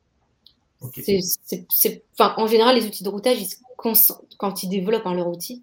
En 2.19 2.47
général, 2.47 2.77
les 2.77 2.87
outils 2.87 3.03
de 3.05 3.09
routage, 3.09 3.40
ils 3.40 3.49
quand 4.38 4.62
ils 4.62 4.69
développent 4.69 5.07
hein, 5.07 5.14
leur 5.14 5.29
outil, 5.29 5.62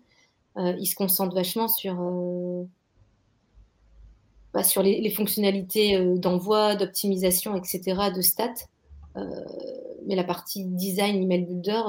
euh, 0.58 0.76
ils 0.80 0.86
se 0.86 0.96
concentrent 0.96 1.36
vachement 1.36 1.68
sur, 1.68 2.00
euh, 2.00 2.66
bah, 4.62 4.68
sur 4.68 4.84
les, 4.84 5.10
fonctionnalités 5.10 5.98
euh, 5.98 6.18
d'envoi, 6.18 6.76
d'optimisation, 6.76 7.56
etc., 7.56 8.12
de 8.16 8.22
stats. 8.22 8.68
mais 10.06 10.16
la 10.16 10.24
partie 10.24 10.66
design, 10.66 11.22
email 11.22 11.46
builder, 11.46 11.82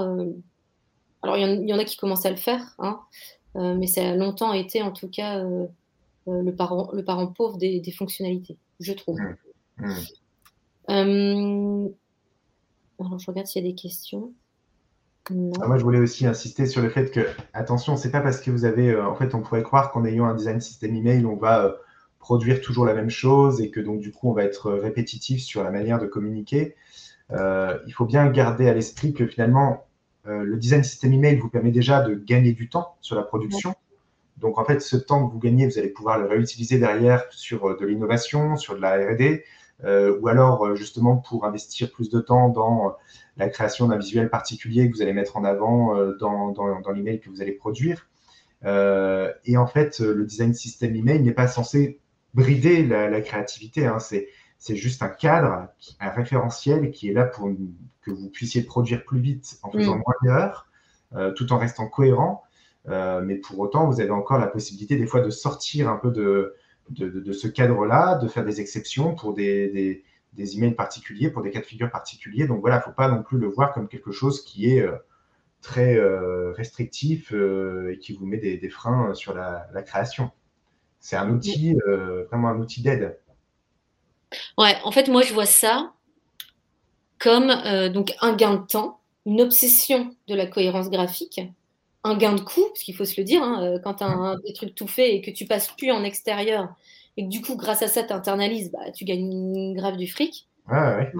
alors 1.22 1.36
il 1.36 1.68
y, 1.68 1.72
en 1.72 1.78
a 1.78 1.84
qui 1.84 1.96
commencent 1.96 2.26
à 2.26 2.30
le 2.30 2.36
faire, 2.36 2.74
hein, 2.78 3.00
mais 3.54 3.86
ça 3.86 4.10
a 4.10 4.14
longtemps 4.16 4.52
été 4.52 4.82
en 4.82 4.90
tout 4.90 5.08
cas 5.08 5.40
le, 6.26 6.50
parent, 6.50 6.90
le 6.92 7.04
parent 7.04 7.28
pauvre 7.28 7.58
des, 7.58 7.94
fonctionnalités, 7.96 8.56
je 8.80 8.92
trouve. 8.92 9.20
Mmh. 9.78 9.86
Mmh. 10.88 11.88
alors 12.98 13.18
je 13.18 13.26
regarde 13.26 13.46
s'il 13.46 13.64
y 13.64 13.66
a 13.66 13.70
des 13.70 13.76
questions. 13.76 14.32
Ah, 15.30 15.68
moi, 15.68 15.78
je 15.78 15.84
voulais 15.84 16.00
aussi 16.00 16.26
insister 16.26 16.66
sur 16.66 16.82
le 16.82 16.90
fait 16.90 17.10
que, 17.10 17.20
attention, 17.52 17.96
c'est 17.96 18.10
pas 18.10 18.20
parce 18.20 18.40
que 18.40 18.50
vous 18.50 18.64
avez, 18.64 18.90
euh, 18.90 19.06
en 19.06 19.14
fait, 19.14 19.34
on 19.34 19.40
pourrait 19.40 19.62
croire 19.62 19.92
qu'en 19.92 20.04
ayant 20.04 20.24
un 20.24 20.34
design 20.34 20.60
system 20.60 20.94
email, 20.96 21.24
on 21.26 21.36
va 21.36 21.64
euh, 21.64 21.72
produire 22.22 22.62
toujours 22.62 22.86
la 22.86 22.94
même 22.94 23.10
chose 23.10 23.60
et 23.60 23.70
que 23.70 23.80
donc, 23.80 24.00
du 24.00 24.10
coup, 24.10 24.30
on 24.30 24.32
va 24.32 24.44
être 24.44 24.72
répétitif 24.72 25.42
sur 25.42 25.62
la 25.62 25.70
manière 25.70 25.98
de 25.98 26.06
communiquer. 26.06 26.74
Euh, 27.32 27.78
il 27.86 27.92
faut 27.92 28.06
bien 28.06 28.26
garder 28.28 28.68
à 28.68 28.74
l'esprit 28.74 29.12
que 29.12 29.26
finalement, 29.26 29.84
le 30.24 30.56
design 30.56 30.84
system 30.84 31.12
email 31.12 31.36
vous 31.36 31.48
permet 31.48 31.72
déjà 31.72 32.00
de 32.00 32.14
gagner 32.14 32.52
du 32.52 32.68
temps 32.68 32.94
sur 33.00 33.16
la 33.16 33.22
production. 33.22 33.74
Donc, 34.36 34.56
en 34.56 34.64
fait, 34.64 34.80
ce 34.80 34.96
temps 34.96 35.26
que 35.26 35.32
vous 35.32 35.40
gagnez, 35.40 35.66
vous 35.66 35.78
allez 35.78 35.88
pouvoir 35.88 36.20
le 36.20 36.26
réutiliser 36.26 36.78
derrière 36.78 37.24
sur 37.30 37.76
de 37.76 37.84
l'innovation, 37.84 38.56
sur 38.56 38.76
de 38.76 38.80
la 38.80 38.92
R&D, 38.94 39.44
ou 39.84 40.28
alors 40.28 40.76
justement 40.76 41.16
pour 41.16 41.44
investir 41.44 41.90
plus 41.90 42.08
de 42.08 42.20
temps 42.20 42.50
dans 42.50 42.94
la 43.36 43.48
création 43.48 43.88
d'un 43.88 43.98
visuel 43.98 44.30
particulier 44.30 44.90
que 44.90 44.96
vous 44.96 45.02
allez 45.02 45.12
mettre 45.12 45.36
en 45.36 45.44
avant 45.44 45.96
euh, 45.96 46.16
dans, 46.18 46.50
dans, 46.50 46.90
l'email 46.92 47.20
que 47.20 47.30
vous 47.30 47.40
allez 47.40 47.52
produire. 47.52 48.08
Euh, 48.64 49.32
et 49.44 49.56
en 49.56 49.66
fait, 49.66 50.00
le 50.00 50.24
design 50.24 50.54
system 50.54 50.94
email 50.94 51.20
n'est 51.22 51.32
pas 51.32 51.48
censé 51.48 51.98
brider 52.34 52.84
la, 52.84 53.20
créativité. 53.20 53.86
Hein. 53.86 53.98
C'est 53.98 54.76
juste 54.76 55.02
un 55.02 55.08
cadre, 55.08 55.68
un 56.00 56.10
référentiel 56.10 56.90
qui 56.90 57.08
est 57.08 57.12
là 57.12 57.24
pour 57.24 57.50
que 58.02 58.10
vous 58.10 58.30
puissiez 58.30 58.62
produire 58.62 59.04
plus 59.04 59.20
vite 59.20 59.58
en 59.62 59.70
faisant 59.70 59.96
mm. 59.96 60.02
moins 60.04 60.14
d'erreurs, 60.22 60.68
euh, 61.14 61.32
tout 61.32 61.52
en 61.52 61.58
restant 61.58 61.88
cohérent. 61.88 62.42
mais 62.86 63.36
pour 63.36 63.58
autant, 63.58 63.86
vous 63.86 64.00
avez 64.00 64.10
encore 64.10 64.38
la 64.38 64.48
possibilité 64.48 64.96
des 64.96 65.06
fois 65.06 65.20
de 65.20 65.30
sortir 65.30 65.88
un 65.88 65.96
peu 65.96 66.10
de, 66.10 66.54
de, 66.90 67.08
de, 67.08 67.32
ce 67.32 67.48
cadre-là, 67.48 68.16
de 68.16 68.28
faire 68.28 68.44
des 68.44 68.60
exceptions 68.60 69.14
pour 69.14 69.34
des, 69.34 69.68
des, 69.68 70.04
des 70.32 70.56
emails 70.56 70.74
particuliers 70.74 71.30
pour 71.30 71.42
des 71.42 71.50
cas 71.50 71.60
de 71.60 71.66
figure 71.66 71.90
particuliers. 71.90 72.46
Donc 72.46 72.60
voilà, 72.60 72.76
il 72.76 72.78
ne 72.80 72.84
faut 72.84 72.92
pas 72.92 73.08
non 73.08 73.22
plus 73.22 73.38
le 73.38 73.48
voir 73.48 73.72
comme 73.72 73.88
quelque 73.88 74.12
chose 74.12 74.44
qui 74.44 74.70
est 74.70 74.80
euh, 74.80 74.96
très 75.60 75.96
euh, 75.96 76.52
restrictif 76.52 77.32
euh, 77.32 77.92
et 77.92 77.98
qui 77.98 78.12
vous 78.12 78.26
met 78.26 78.38
des, 78.38 78.68
freins 78.68 79.14
sur 79.14 79.34
la, 79.34 79.66
création. 79.82 80.30
C'est 81.02 81.16
un 81.16 81.28
outil, 81.28 81.76
vraiment 82.30 82.48
un 82.48 82.58
outil 82.58 82.80
d'aide. 82.80 83.18
Ouais, 84.56 84.76
en 84.84 84.92
fait, 84.92 85.08
moi, 85.08 85.20
je 85.20 85.34
vois 85.34 85.44
ça 85.44 85.92
comme 87.18 87.52
donc 87.92 88.14
un 88.20 88.34
gain 88.34 88.54
de 88.54 88.66
temps, 88.66 89.00
une 89.26 89.42
obsession 89.42 90.14
de 90.28 90.34
la 90.34 90.46
cohérence 90.46 90.88
graphique, 90.88 91.40
un 92.04 92.16
gain 92.16 92.34
de 92.34 92.40
coût, 92.40 92.64
parce 92.68 92.82
qu'il 92.82 92.96
faut 92.96 93.04
se 93.04 93.20
le 93.20 93.24
dire, 93.24 93.42
hein, 93.42 93.78
quand 93.84 93.94
tu 93.94 94.04
as 94.04 94.36
des 94.46 94.54
trucs 94.54 94.74
tout 94.74 94.88
faits 94.88 95.12
et 95.12 95.20
que 95.20 95.30
tu 95.30 95.44
passes 95.44 95.68
plus 95.68 95.90
en 95.90 96.02
extérieur 96.02 96.74
et 97.16 97.24
que 97.24 97.28
du 97.28 97.42
coup, 97.42 97.56
grâce 97.56 97.82
à 97.82 97.88
ça, 97.88 98.02
tu 98.02 98.12
internalises, 98.12 98.70
bah, 98.72 98.90
tu 98.92 99.04
gagnes 99.04 99.74
grave 99.74 99.96
du 99.96 100.06
fric. 100.06 100.48
Ouais, 100.68 100.78
ouais. 100.78 101.12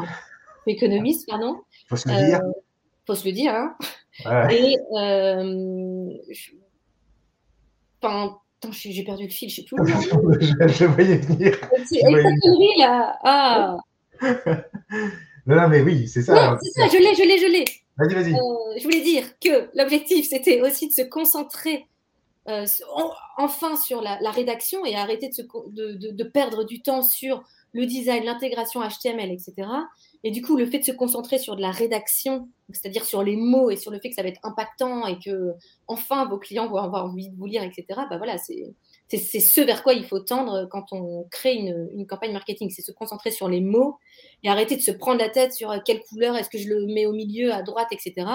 Économiste, 0.66 1.28
pardon. 1.28 1.60
Faut 1.88 1.96
se 1.96 2.08
le 2.08 2.14
dire. 2.26 2.40
Euh, 2.40 2.52
faut 3.06 3.14
se 3.14 3.26
le 3.26 3.32
dire. 3.32 3.54
Hein. 3.54 3.76
Et 4.50 4.78
euh, 4.96 6.08
enfin, 8.00 8.38
j'ai 8.70 9.04
perdu 9.04 9.24
le 9.24 9.30
fil, 9.30 9.50
je 9.50 9.56
sais 9.56 9.62
plus. 9.62 9.76
je, 9.86 10.68
je 10.68 10.84
voyais 10.84 11.16
venir. 11.18 11.56
C'est 11.86 12.00
voyais... 12.00 12.78
là. 12.78 13.18
Ah. 13.22 13.76
non, 15.46 15.56
non, 15.56 15.68
mais 15.68 15.82
oui, 15.82 16.06
c'est 16.08 16.22
ça. 16.22 16.58
c'est 16.62 16.80
ça, 16.80 16.88
je 16.88 16.98
l'ai, 16.98 17.14
je 17.14 17.22
l'ai, 17.22 17.38
je 17.38 17.46
l'ai. 17.46 17.64
Vas-y, 17.96 18.14
vas-y. 18.14 18.34
Euh, 18.34 18.78
je 18.78 18.84
voulais 18.84 19.02
dire 19.02 19.24
que 19.38 19.68
l'objectif, 19.74 20.28
c'était 20.28 20.60
aussi 20.62 20.88
de 20.88 20.92
se 20.92 21.02
concentrer 21.02 21.86
euh, 22.48 22.66
enfin 23.36 23.76
sur 23.76 24.02
la, 24.02 24.18
rédaction 24.30 24.84
et 24.84 24.96
arrêter 24.96 25.30
de, 25.30 26.24
perdre 26.24 26.64
du 26.64 26.82
temps 26.82 27.02
sur 27.02 27.44
le 27.72 27.86
design, 27.86 28.24
l'intégration 28.24 28.80
HTML, 28.80 29.30
etc. 29.30 29.68
Et 30.24 30.30
du 30.30 30.42
coup, 30.42 30.56
le 30.56 30.66
fait 30.66 30.78
de 30.78 30.84
se 30.84 30.92
concentrer 30.92 31.38
sur 31.38 31.56
de 31.56 31.62
la 31.62 31.70
rédaction, 31.70 32.48
c'est-à-dire 32.70 33.04
sur 33.04 33.22
les 33.22 33.36
mots 33.36 33.70
et 33.70 33.76
sur 33.76 33.90
le 33.90 33.98
fait 33.98 34.10
que 34.10 34.14
ça 34.14 34.22
va 34.22 34.28
être 34.28 34.40
impactant 34.44 35.06
et 35.06 35.18
que 35.18 35.52
enfin 35.88 36.26
vos 36.26 36.38
clients 36.38 36.68
vont 36.68 36.76
avoir 36.76 37.06
envie 37.06 37.30
de 37.30 37.36
vous 37.36 37.46
lire, 37.46 37.62
etc. 37.62 37.84
Bah 38.10 38.18
voilà, 38.18 38.36
c'est 38.38 38.74
ce 39.40 39.60
vers 39.62 39.82
quoi 39.82 39.94
il 39.94 40.04
faut 40.04 40.20
tendre 40.20 40.68
quand 40.70 40.92
on 40.92 41.24
crée 41.30 41.54
une, 41.54 41.88
une 41.94 42.06
campagne 42.06 42.32
marketing, 42.32 42.70
c'est 42.70 42.82
se 42.82 42.92
concentrer 42.92 43.30
sur 43.30 43.48
les 43.48 43.60
mots 43.60 43.98
et 44.42 44.48
arrêter 44.48 44.76
de 44.76 44.82
se 44.82 44.92
prendre 44.92 45.18
la 45.18 45.28
tête 45.28 45.52
sur 45.52 45.74
quelle 45.84 46.02
couleur 46.02 46.36
est-ce 46.36 46.50
que 46.50 46.58
je 46.58 46.68
le 46.68 46.86
mets 46.86 47.06
au 47.06 47.12
milieu, 47.12 47.52
à 47.52 47.62
droite, 47.62 47.88
etc. 47.90 48.26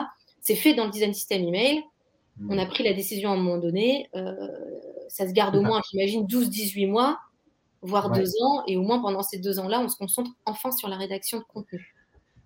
C'est 0.41 0.55
fait 0.55 0.73
dans 0.73 0.85
le 0.85 0.91
design 0.91 1.13
system 1.13 1.43
email. 1.43 1.83
On 2.49 2.57
a 2.57 2.65
pris 2.65 2.83
la 2.83 2.93
décision 2.93 3.31
à 3.31 3.33
un 3.33 3.37
moment 3.37 3.57
donné. 3.57 4.09
Euh, 4.15 4.33
ça 5.09 5.27
se 5.27 5.33
garde 5.33 5.55
au 5.55 5.61
moins, 5.61 5.81
j'imagine, 5.89 6.25
12-18 6.25 6.87
mois, 6.87 7.19
voire 7.87 8.11
deux 8.11 8.29
ans. 8.43 8.63
Et 8.67 8.77
au 8.77 8.83
moins 8.83 8.99
pendant 9.01 9.23
ces 9.23 9.37
deux 9.37 9.59
ans-là, 9.59 9.79
on 9.79 9.89
se 9.89 9.97
concentre 9.97 10.31
enfin 10.45 10.71
sur 10.71 10.89
la 10.89 10.97
rédaction 10.97 11.39
de 11.39 11.43
contenu. 11.43 11.93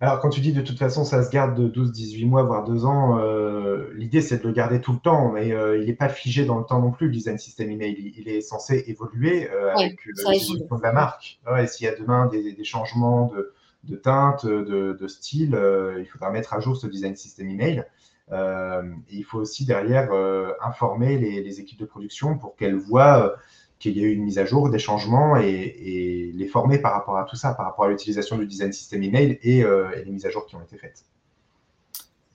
Alors, 0.00 0.18
quand 0.18 0.30
tu 0.30 0.40
dis 0.40 0.52
de 0.52 0.62
toute 0.62 0.78
façon, 0.78 1.04
ça 1.04 1.22
se 1.22 1.30
garde 1.30 1.56
de 1.56 1.68
12-18 1.68 2.26
mois, 2.26 2.42
voire 2.42 2.64
deux 2.64 2.84
ans, 2.84 3.20
euh, 3.20 3.92
l'idée 3.94 4.20
c'est 4.20 4.42
de 4.42 4.48
le 4.48 4.52
garder 4.52 4.80
tout 4.80 4.92
le 4.92 4.98
temps, 4.98 5.30
mais 5.30 5.52
euh, 5.52 5.78
il 5.78 5.86
n'est 5.86 5.92
pas 5.94 6.08
figé 6.08 6.44
dans 6.44 6.58
le 6.58 6.64
temps 6.64 6.80
non 6.80 6.90
plus, 6.90 7.06
le 7.06 7.12
design 7.12 7.38
system 7.38 7.70
email. 7.70 8.12
Il, 8.16 8.28
est 8.28 8.40
censé 8.40 8.82
évoluer 8.88 9.48
avec 9.48 9.96
l'évolution 10.04 10.76
de 10.76 10.82
la 10.82 10.92
marque. 10.92 11.38
S'il 11.68 11.86
y 11.86 11.88
a 11.88 11.94
demain 11.94 12.26
des, 12.26 12.64
changements 12.64 13.28
de, 13.28 13.54
de 13.84 13.94
teinte, 13.94 14.44
de, 14.44 14.96
de 15.00 15.06
style, 15.06 15.56
il 15.96 16.06
faudra 16.06 16.30
mettre 16.30 16.52
à 16.52 16.58
jour 16.58 16.76
ce 16.76 16.88
design 16.88 17.14
system 17.14 17.48
email. 17.48 17.84
Euh, 18.30 18.82
il 19.10 19.24
faut 19.24 19.38
aussi 19.38 19.66
derrière 19.66 20.10
euh, 20.12 20.52
informer 20.62 21.18
les, 21.18 21.60
équipes 21.60 21.80
de 21.80 21.84
production 21.84 22.38
pour 22.38 22.56
qu'elles 22.56 22.76
voient 22.76 23.26
euh, 23.26 23.36
qu'il 23.82 23.96
y 23.96 24.00
ait 24.00 24.04
eu 24.08 24.12
une 24.12 24.24
mise 24.24 24.38
à 24.38 24.44
jour, 24.44 24.70
des 24.70 24.78
changements 24.78 25.36
et, 25.36 26.32
les 26.34 26.46
former 26.46 26.78
par 26.78 26.92
rapport 26.92 27.18
à 27.18 27.24
tout 27.24 27.36
ça, 27.36 27.54
par 27.54 27.66
rapport 27.66 27.84
à 27.84 27.88
l'utilisation 27.88 28.36
du 28.38 28.46
design 28.46 28.72
system 28.72 29.02
email 29.02 29.38
et, 29.42 29.58
et 29.58 30.04
les 30.04 30.10
mises 30.10 30.26
à 30.26 30.30
jour 30.30 30.46
qui 30.46 30.56
ont 30.56 30.62
été 30.62 30.76
faites. 30.76 31.04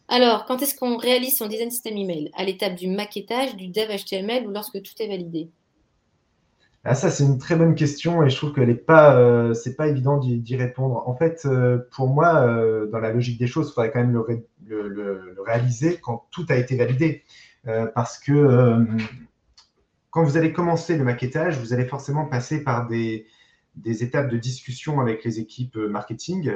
Alors, 0.07 0.45
quand 0.45 0.61
est-ce 0.61 0.75
qu'on 0.75 0.97
réalise 0.97 1.35
son 1.35 1.47
design 1.47 1.69
system 1.69 1.97
email? 1.97 2.31
À 2.35 2.43
l'étape 2.43 2.75
du 2.75 2.87
maquettage, 2.87 3.55
du 3.55 3.67
dev 3.67 3.89
HTML 3.89 4.47
ou 4.47 4.51
lorsque 4.51 4.81
tout 4.81 4.93
est 4.99 5.07
validé? 5.07 5.49
Ah, 6.85 6.95
ça, 6.95 7.11
c'est 7.11 7.25
une 7.25 7.37
très 7.37 7.57
bonne 7.57 7.75
question 7.75 8.23
et 8.23 8.29
je 8.29 8.37
trouve 8.37 8.53
que 8.53 8.61
n'est 8.61 8.73
pas, 8.73 9.17
euh, 9.17 9.53
c'est 9.53 9.75
pas 9.75 9.89
évident 9.89 10.17
d'y 10.17 10.55
répondre. 10.55 11.03
En 11.05 11.15
fait, 11.17 11.41
euh, 11.45 11.79
pour 11.91 12.07
moi, 12.07 12.43
euh, 12.43 12.87
dans 12.87 12.99
la 12.99 13.11
logique 13.11 13.37
des 13.37 13.47
choses, 13.47 13.67
il 13.69 13.73
faudrait 13.73 13.91
quand 13.91 13.99
même 13.99 14.13
le, 14.13 15.35
réaliser 15.45 15.99
quand 16.01 16.25
tout 16.31 16.45
a 16.47 16.55
été 16.55 16.77
validé. 16.77 17.23
parce 17.93 18.17
que 18.17 18.77
quand 20.09 20.23
vous 20.23 20.37
allez 20.37 20.53
commencer 20.53 20.97
le 20.97 21.03
maquettage, 21.03 21.59
vous 21.59 21.73
allez 21.73 21.85
forcément 21.85 22.25
passer 22.25 22.63
par 22.63 22.87
des, 22.87 23.27
des 23.75 24.03
étapes 24.03 24.29
de 24.29 24.37
discussion 24.37 24.99
avec 24.99 25.23
les 25.23 25.39
équipes 25.39 25.77
marketing 25.77 26.51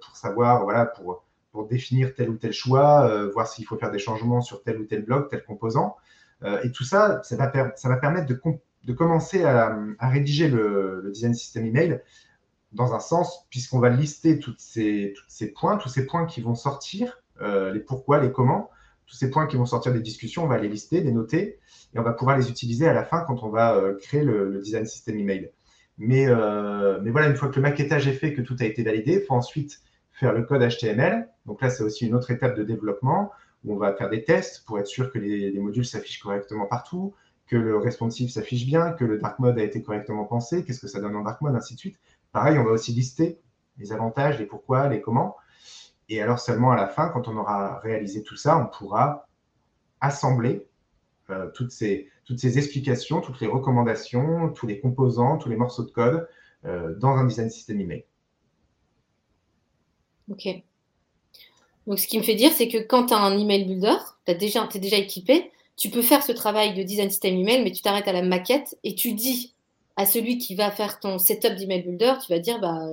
pour 0.00 0.16
savoir, 0.16 0.64
voilà, 0.64 0.86
pour 0.86 1.24
pour 1.52 1.66
définir 1.66 2.14
tel 2.14 2.30
ou 2.30 2.36
tel 2.36 2.52
choix, 2.52 3.08
euh, 3.08 3.30
voir 3.30 3.46
s'il 3.46 3.66
faut 3.66 3.76
faire 3.76 3.90
des 3.90 3.98
changements 3.98 4.40
sur 4.40 4.62
tel 4.62 4.78
ou 4.78 4.84
tel 4.84 5.04
bloc, 5.04 5.30
tel 5.30 5.42
composant. 5.44 5.96
Euh, 6.44 6.60
et 6.62 6.70
tout 6.70 6.84
ça, 6.84 7.20
ça 7.24 7.36
va, 7.36 7.48
permettre 7.48 8.26
de, 8.26 8.40
de 8.84 8.92
commencer 8.92 9.44
à, 9.44 9.76
rédiger 10.00 10.48
le, 10.48 11.10
design 11.12 11.34
system 11.34 11.66
email 11.66 12.00
dans 12.72 12.94
un 12.94 13.00
sens, 13.00 13.46
puisqu'on 13.50 13.80
va 13.80 13.88
lister 13.88 14.38
toutes 14.38 14.60
ces, 14.60 15.14
ces 15.26 15.50
points, 15.52 15.78
tous 15.78 15.88
ces 15.88 16.06
points 16.06 16.26
qui 16.26 16.42
vont 16.42 16.54
sortir, 16.54 17.22
euh, 17.40 17.72
les 17.72 17.80
pourquoi, 17.80 18.20
les 18.20 18.30
comment, 18.30 18.70
tous 19.08 19.16
ces 19.16 19.30
points 19.30 19.46
qui 19.46 19.56
vont 19.56 19.66
sortir 19.66 19.92
des 19.92 20.00
discussions, 20.00 20.44
on 20.44 20.48
va 20.48 20.58
les 20.58 20.68
lister, 20.68 21.00
les 21.00 21.12
noter, 21.12 21.58
et 21.94 21.98
on 21.98 22.02
va 22.02 22.12
pouvoir 22.12 22.36
les 22.36 22.50
utiliser 22.50 22.86
à 22.86 22.92
la 22.92 23.04
fin 23.04 23.24
quand 23.26 23.42
on 23.42 23.48
va 23.48 23.80
créer 24.00 24.22
le, 24.22 24.60
design 24.60 24.84
system 24.84 25.18
email. 25.18 25.50
Mais, 25.96 26.26
mais 27.02 27.10
voilà, 27.10 27.28
une 27.28 27.36
fois 27.36 27.48
que 27.48 27.56
le 27.56 27.62
maquettage 27.62 28.06
est 28.06 28.12
fait, 28.12 28.34
que 28.34 28.42
tout 28.42 28.56
a 28.60 28.64
été 28.64 28.82
validé, 28.82 29.14
il 29.14 29.20
faut 29.26 29.34
ensuite 29.34 29.80
faire 30.18 30.32
le 30.32 30.42
code 30.42 30.62
HTML. 30.62 31.28
Donc 31.46 31.62
là, 31.62 31.70
c'est 31.70 31.82
aussi 31.82 32.06
une 32.06 32.14
autre 32.14 32.30
étape 32.30 32.56
de 32.56 32.64
développement 32.64 33.30
où 33.64 33.74
on 33.74 33.76
va 33.76 33.94
faire 33.94 34.10
des 34.10 34.24
tests 34.24 34.64
pour 34.66 34.78
être 34.78 34.86
sûr 34.86 35.12
que 35.12 35.18
les, 35.18 35.58
modules 35.58 35.86
s'affichent 35.86 36.20
correctement 36.20 36.66
partout, 36.66 37.14
que 37.46 37.56
le 37.56 37.78
responsive 37.78 38.30
s'affiche 38.30 38.66
bien, 38.66 38.92
que 38.92 39.04
le 39.04 39.18
dark 39.18 39.38
mode 39.38 39.58
a 39.58 39.62
été 39.62 39.82
correctement 39.82 40.24
pensé, 40.24 40.64
qu'est-ce 40.64 40.80
que 40.80 40.88
ça 40.88 41.00
donne 41.00 41.16
en 41.16 41.22
dark 41.22 41.40
mode, 41.40 41.54
ainsi 41.54 41.74
de 41.74 41.78
suite. 41.78 41.98
Pareil, 42.32 42.58
on 42.58 42.64
va 42.64 42.72
aussi 42.72 42.92
lister 42.92 43.38
les 43.78 43.92
avantages, 43.92 44.38
les 44.38 44.46
pourquoi, 44.46 44.88
les 44.88 45.00
comment. 45.00 45.36
Et 46.08 46.22
alors 46.22 46.38
seulement 46.38 46.70
à 46.72 46.76
la 46.76 46.88
fin, 46.88 47.08
quand 47.08 47.28
on 47.28 47.36
aura 47.36 47.78
réalisé 47.80 48.22
tout 48.22 48.36
ça, 48.36 48.56
on 48.58 48.66
pourra 48.66 49.28
assembler 50.00 50.66
euh, 51.30 51.50
toutes, 51.50 51.70
ces, 51.70 52.08
explications, 52.58 53.20
toutes 53.20 53.40
les 53.40 53.46
recommandations, 53.46 54.50
tous 54.50 54.66
les 54.66 54.80
composants, 54.80 55.36
tous 55.36 55.50
les 55.50 55.56
morceaux 55.56 55.84
de 55.84 55.90
code 55.90 56.28
euh, 56.64 56.94
dans 56.96 57.16
un 57.16 57.26
design 57.26 57.50
system 57.50 57.80
email. 57.80 58.04
Ok. 60.30 60.48
Donc, 61.86 61.98
ce 61.98 62.06
qui 62.06 62.18
me 62.18 62.22
fait 62.22 62.34
dire, 62.34 62.52
c'est 62.52 62.68
que 62.68 62.78
quand 62.78 63.06
tu 63.06 63.14
as 63.14 63.18
un 63.18 63.36
email 63.36 63.64
builder, 63.64 63.96
tu 64.26 64.34
déjà, 64.36 64.68
es 64.74 64.78
déjà 64.78 64.96
équipé, 64.96 65.50
tu 65.76 65.90
peux 65.90 66.02
faire 66.02 66.22
ce 66.22 66.32
travail 66.32 66.74
de 66.74 66.82
design 66.82 67.10
system 67.10 67.34
email, 67.34 67.62
mais 67.62 67.72
tu 67.72 67.82
t'arrêtes 67.82 68.08
à 68.08 68.12
la 68.12 68.22
maquette 68.22 68.76
et 68.84 68.94
tu 68.94 69.12
dis 69.12 69.54
à 69.96 70.06
celui 70.06 70.38
qui 70.38 70.54
va 70.54 70.70
faire 70.70 71.00
ton 71.00 71.18
setup 71.18 71.56
d'email 71.56 71.82
builder, 71.82 72.14
tu 72.24 72.32
vas 72.32 72.38
dire, 72.38 72.60
bah, 72.60 72.86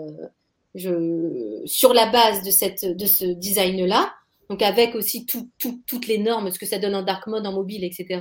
sur 0.75 1.93
la 1.93 2.09
base 2.11 2.43
de, 2.43 2.51
cette, 2.51 2.85
de 2.85 3.05
ce 3.05 3.25
design-là, 3.25 4.13
donc 4.49 4.61
avec 4.61 4.95
aussi 4.95 5.25
toutes 5.25 6.07
les 6.07 6.17
normes, 6.17 6.51
ce 6.51 6.59
que 6.59 6.65
ça 6.65 6.77
donne 6.77 6.95
en 6.95 7.03
dark 7.03 7.27
mode, 7.27 7.45
en 7.47 7.53
mobile, 7.53 7.83
etc., 7.83 8.19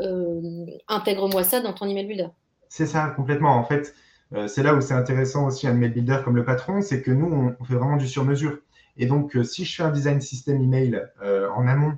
euh, 0.00 0.66
intègre-moi 0.88 1.44
ça 1.44 1.60
dans 1.60 1.72
ton 1.72 1.86
email 1.86 2.06
builder. 2.06 2.28
C'est 2.68 2.86
ça, 2.86 3.12
complètement. 3.16 3.56
En 3.56 3.64
fait, 3.64 3.94
euh, 4.32 4.48
c'est 4.48 4.62
là 4.62 4.74
où 4.74 4.80
c'est 4.80 4.94
intéressant 4.94 5.46
aussi 5.46 5.66
un 5.66 5.74
email 5.74 5.90
builder 5.90 6.20
comme 6.24 6.36
le 6.36 6.44
patron, 6.44 6.80
c'est 6.80 7.02
que 7.02 7.10
nous, 7.10 7.56
on, 7.60 7.64
fait 7.64 7.74
vraiment 7.74 7.96
du 7.96 8.06
sur-mesure. 8.06 8.58
Et 8.96 9.06
donc, 9.06 9.36
euh, 9.36 9.44
si 9.44 9.64
je 9.64 9.76
fais 9.76 9.82
un 9.82 9.90
design 9.90 10.20
system 10.20 10.60
email 10.60 11.02
en 11.22 11.66
amont 11.66 11.94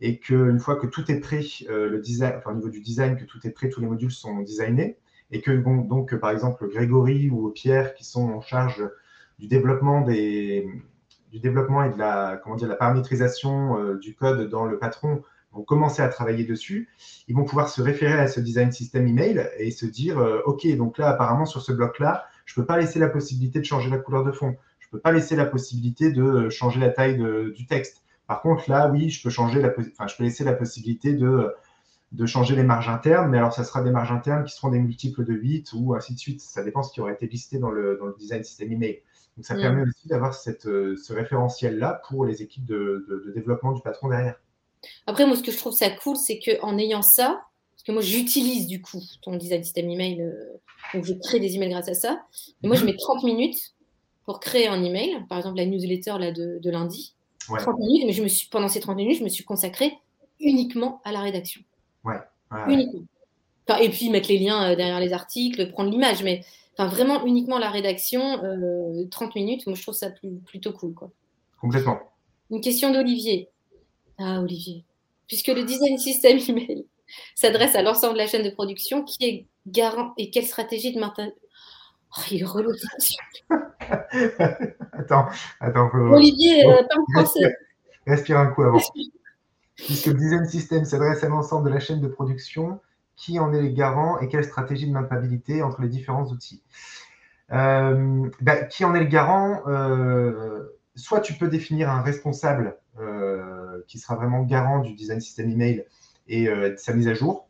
et 0.00 0.18
qu'une 0.18 0.58
fois 0.58 0.76
que 0.76 0.86
tout 0.86 1.10
est 1.10 1.20
prêt, 1.20 1.42
le 1.68 1.98
design, 2.00 2.34
enfin, 2.36 2.52
au 2.52 2.56
niveau 2.56 2.68
du 2.68 2.80
design, 2.80 3.16
que 3.16 3.24
tout 3.24 3.38
est 3.44 3.50
prêt, 3.50 3.68
tous 3.68 3.80
les 3.80 3.86
modules 3.86 4.12
sont 4.12 4.40
designés, 4.40 4.98
et 5.30 5.40
que 5.40 5.50
donc, 5.50 6.14
par 6.16 6.30
exemple, 6.30 6.68
Grégory 6.68 7.30
ou 7.30 7.50
Pierre, 7.50 7.94
qui 7.94 8.04
sont 8.04 8.30
en 8.30 8.40
charge 8.40 8.82
du 9.38 9.48
développement 9.48 10.02
du 10.02 11.40
développement 11.40 11.82
et 11.82 11.90
de 11.90 11.98
la, 11.98 12.40
comment 12.42 12.56
dire, 12.56 12.68
la 12.68 12.76
paramétrisation 12.76 13.94
du 13.96 14.14
code 14.14 14.48
dans 14.48 14.64
le 14.64 14.78
patron 14.78 15.22
vont 15.56 15.62
commencer 15.62 16.02
à 16.02 16.08
travailler 16.08 16.44
dessus, 16.44 16.88
ils 17.28 17.34
vont 17.34 17.44
pouvoir 17.44 17.68
se 17.68 17.82
référer 17.82 18.18
à 18.18 18.28
ce 18.28 18.40
design 18.40 18.70
system 18.72 19.06
email 19.06 19.48
et 19.58 19.70
se 19.70 19.86
dire 19.86 20.18
euh, 20.18 20.42
OK, 20.46 20.66
donc 20.76 20.98
là, 20.98 21.08
apparemment, 21.08 21.46
sur 21.46 21.62
ce 21.62 21.72
bloc-là, 21.72 22.26
je 22.44 22.52
ne 22.52 22.62
peux 22.62 22.66
pas 22.66 22.78
laisser 22.78 22.98
la 22.98 23.08
possibilité 23.08 23.58
de 23.58 23.64
changer 23.64 23.90
la 23.90 23.98
couleur 23.98 24.24
de 24.24 24.32
fond. 24.32 24.56
Je 24.78 24.88
peux 24.90 25.00
pas 25.00 25.12
laisser 25.12 25.34
la 25.34 25.46
possibilité 25.46 26.12
de 26.12 26.48
changer 26.48 26.78
la 26.78 26.90
taille 26.90 27.18
du 27.54 27.66
texte. 27.66 28.04
Par 28.28 28.40
contre, 28.40 28.70
là, 28.70 28.88
oui, 28.88 29.10
je 29.10 29.22
peux, 29.22 29.30
changer 29.30 29.60
la, 29.60 29.70
enfin, 29.70 30.06
je 30.06 30.16
peux 30.16 30.24
laisser 30.24 30.44
la 30.44 30.52
possibilité 30.52 31.12
de, 31.12 31.52
de 32.12 32.26
changer 32.26 32.56
les 32.56 32.62
marges 32.62 32.88
internes, 32.88 33.30
mais 33.30 33.38
alors 33.38 33.52
ça 33.52 33.64
sera 33.64 33.82
des 33.82 33.90
marges 33.90 34.12
internes 34.12 34.44
qui 34.44 34.54
seront 34.54 34.70
des 34.70 34.78
multiples 34.78 35.24
de 35.24 35.34
8 35.34 35.72
ou 35.74 35.94
ainsi 35.94 36.14
de 36.14 36.18
suite. 36.18 36.40
Ça 36.40 36.62
dépend 36.62 36.82
ce 36.82 36.92
qui 36.92 37.00
aurait 37.00 37.14
été 37.14 37.26
listé 37.26 37.58
dans 37.58 37.70
le, 37.70 37.96
dans 37.98 38.06
le 38.06 38.14
design 38.18 38.44
system 38.44 38.72
email. 38.72 39.02
Donc 39.36 39.44
ça 39.44 39.54
mm. 39.54 39.60
permet 39.60 39.82
aussi 39.82 40.08
d'avoir 40.08 40.34
euh, 40.66 40.96
ce 40.96 41.12
référentiel-là 41.12 42.00
pour 42.08 42.24
les 42.24 42.42
équipes 42.42 42.64
de, 42.64 43.06
de 43.08 43.32
développement 43.32 43.72
du 43.72 43.82
patron 43.82 44.08
derrière. 44.08 44.36
Après, 45.06 45.26
moi, 45.26 45.36
ce 45.36 45.42
que 45.42 45.52
je 45.52 45.58
trouve 45.58 45.72
ça 45.72 45.90
cool, 45.90 46.16
c'est 46.16 46.38
qu'en 46.38 46.78
ayant 46.78 47.02
ça, 47.02 47.42
parce 47.74 47.82
que 47.84 47.92
moi, 47.92 48.02
j'utilise 48.02 48.66
du 48.66 48.80
coup 48.80 49.00
ton 49.22 49.36
design 49.36 49.62
system 49.62 49.90
email, 49.90 50.20
euh, 50.22 50.32
donc 50.94 51.04
je 51.04 51.14
crée 51.14 51.40
des 51.40 51.54
emails 51.54 51.70
grâce 51.70 51.88
à 51.88 51.94
ça. 51.94 52.22
Et 52.62 52.66
moi, 52.66 52.76
je 52.76 52.84
mets 52.84 52.96
30 52.96 53.24
minutes 53.24 53.74
pour 54.24 54.40
créer 54.40 54.66
un 54.66 54.82
email, 54.82 55.24
par 55.28 55.38
exemple 55.38 55.56
la 55.56 55.66
newsletter 55.66 56.16
là, 56.18 56.32
de, 56.32 56.70
lundi. 56.70 57.14
30 57.46 57.78
minutes, 57.78 58.04
mais 58.06 58.12
je 58.12 58.22
me 58.22 58.28
suis, 58.28 58.48
pendant 58.48 58.68
ces 58.68 58.80
30 58.80 58.96
minutes, 58.96 59.18
je 59.18 59.24
me 59.24 59.28
suis 59.28 59.44
consacrée 59.44 59.92
uniquement 60.40 61.00
à 61.04 61.12
la 61.12 61.20
rédaction. 61.20 61.62
Ouais. 62.06 62.20
uniquement. 62.68 63.02
et 63.80 63.88
puis 63.90 64.10
mettre 64.10 64.28
les 64.28 64.38
liens 64.38 64.70
euh, 64.70 64.76
derrière 64.76 65.00
les 65.00 65.12
articles, 65.12 65.70
prendre 65.72 65.90
l'image, 65.90 66.22
mais 66.22 66.44
enfin, 66.76 66.88
vraiment 66.88 67.24
uniquement 67.26 67.58
la 67.58 67.70
rédaction, 67.70 68.38
30 68.40 68.42
euh, 68.42 69.06
minutes, 69.34 69.66
moi 69.66 69.74
je 69.74 69.82
trouve 69.82 69.94
ça 69.94 70.10
plutôt 70.46 70.72
cool. 70.72 70.94
Quoi. 70.94 71.10
Complètement. 71.60 71.98
Une 72.50 72.60
question 72.60 72.92
d'Olivier. 72.92 73.48
Ah, 74.18 74.40
Olivier. 74.40 74.84
Puisque 75.26 75.48
le 75.48 75.64
design 75.64 75.98
system 75.98 76.38
email 76.48 76.86
s'adresse 77.34 77.74
à 77.74 77.82
l'ensemble 77.82 78.14
de 78.14 78.18
la 78.18 78.26
chaîne 78.26 78.44
de 78.44 78.50
production, 78.50 79.02
qui 79.02 79.24
est 79.24 79.46
garant 79.66 80.14
et 80.16 80.30
quelle 80.30 80.46
stratégie 80.46 80.92
de 80.94 81.00
maintien 81.00 81.32
Oh, 82.16 82.22
il 82.30 82.42
est 82.42 82.44
relou. 82.44 82.72
attends, 84.92 85.26
attends. 85.60 85.90
Olivier, 85.92 86.64
euh, 86.66 86.82
parle 86.88 87.04
français. 87.12 87.54
Respire 88.06 88.38
un 88.38 88.46
coup 88.46 88.62
avant. 88.62 88.78
Puisque 89.76 90.06
le 90.06 90.14
design 90.14 90.46
system 90.46 90.84
s'adresse 90.84 91.22
à 91.22 91.28
l'ensemble 91.28 91.68
de 91.68 91.74
la 91.74 91.80
chaîne 91.80 92.00
de 92.00 92.08
production, 92.08 92.80
qui 93.16 93.38
en 93.38 93.52
est 93.52 93.62
les 93.62 93.72
garants 93.72 94.18
et 94.20 94.28
quelle 94.28 94.44
stratégie 94.44 94.86
de 94.86 94.92
maintenabilité 94.92 95.62
entre 95.62 95.82
les 95.82 95.88
différents 95.88 96.26
outils 96.26 96.62
euh, 97.52 98.28
bah, 98.40 98.64
Qui 98.64 98.84
en 98.84 98.94
est 98.94 99.00
le 99.00 99.06
garant 99.06 99.62
euh, 99.66 100.64
Soit 100.94 101.20
tu 101.20 101.34
peux 101.34 101.48
définir 101.48 101.90
un 101.90 102.02
responsable 102.02 102.76
euh, 102.98 103.82
qui 103.86 103.98
sera 103.98 104.16
vraiment 104.16 104.42
garant 104.42 104.78
du 104.80 104.94
design 104.94 105.20
system 105.20 105.50
email 105.50 105.84
et 106.28 106.46
de 106.46 106.74
sa 106.76 106.92
mise 106.92 107.08
à 107.08 107.14
jour. 107.14 107.48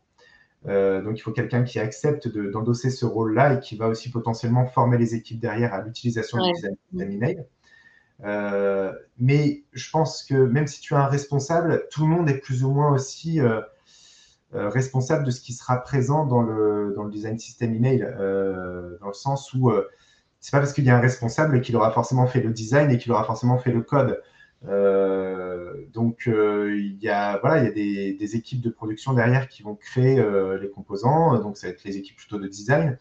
Donc, 0.65 1.17
il 1.17 1.21
faut 1.21 1.31
quelqu'un 1.31 1.63
qui 1.63 1.79
accepte 1.79 2.27
d'endosser 2.27 2.89
ce 2.89 3.05
rôle-là 3.05 3.53
et 3.53 3.59
qui 3.59 3.77
va 3.77 3.87
aussi 3.87 4.11
potentiellement 4.11 4.65
former 4.65 4.97
les 4.97 5.15
équipes 5.15 5.39
derrière 5.39 5.73
à 5.73 5.81
l'utilisation 5.81 6.37
du 6.45 6.51
design 6.51 6.75
system 6.89 7.11
email. 7.11 7.45
Mais 8.19 9.63
je 9.73 9.89
pense 9.91 10.23
que 10.23 10.35
même 10.35 10.67
si 10.67 10.81
tu 10.81 10.95
as 10.95 10.99
un 10.99 11.07
responsable, 11.07 11.85
tout 11.91 12.01
le 12.01 12.07
monde 12.07 12.29
est 12.29 12.39
plus 12.39 12.63
ou 12.63 12.71
moins 12.71 12.91
aussi 12.91 13.39
responsable 14.51 15.23
de 15.25 15.31
ce 15.31 15.41
qui 15.41 15.53
sera 15.53 15.77
présent 15.83 16.25
dans 16.25 16.41
le, 16.41 16.93
dans 16.95 17.03
le 17.03 17.11
design 17.11 17.37
system 17.37 17.75
email, 17.75 17.99
dans 17.99 19.07
le 19.07 19.13
sens 19.13 19.53
où 19.53 19.71
c'est 20.39 20.51
pas 20.51 20.59
parce 20.59 20.73
qu'il 20.73 20.85
y 20.85 20.89
a 20.89 20.97
un 20.97 21.01
responsable 21.01 21.61
qu'il 21.61 21.75
aura 21.75 21.91
forcément 21.91 22.27
fait 22.27 22.41
le 22.41 22.51
design 22.51 22.91
et 22.91 22.97
qu'il 22.97 23.11
aura 23.11 23.23
forcément 23.23 23.57
fait 23.57 23.71
le 23.71 23.81
code. 23.81 24.21
Euh, 24.65 25.85
donc 25.93 26.27
euh, 26.27 26.75
il 26.75 26.97
y 26.97 27.09
a 27.09 27.37
voilà 27.37 27.61
il 27.61 27.65
y 27.65 27.67
a 27.67 28.17
des, 28.17 28.35
équipes 28.35 28.59
de 28.59 28.71
production 28.71 29.13
derrière 29.13 29.47
qui 29.49 29.61
vont 29.61 29.75
créer 29.75 30.19
euh, 30.19 30.57
les 30.57 30.69
composants 30.69 31.37
donc 31.37 31.57
ça 31.57 31.67
va 31.67 31.73
être 31.73 31.83
les 31.83 31.97
équipes 31.97 32.17
plutôt 32.17 32.39
de 32.39 32.47
design 32.47 32.97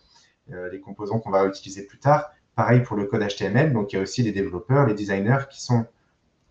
les 0.71 0.81
composants 0.81 1.19
qu'on 1.19 1.31
va 1.31 1.47
utiliser 1.47 1.87
plus 1.87 1.99
tard 1.99 2.31
pareil 2.57 2.82
pour 2.82 2.96
le 2.96 3.04
code 3.04 3.22
HTML 3.22 3.72
donc 3.72 3.92
il 3.92 3.96
y 3.96 3.98
a 3.98 4.02
aussi 4.02 4.22
les 4.22 4.32
développeurs 4.32 4.86
les 4.86 4.94
designers 4.94 5.44
qui 5.50 5.62
sont 5.62 5.86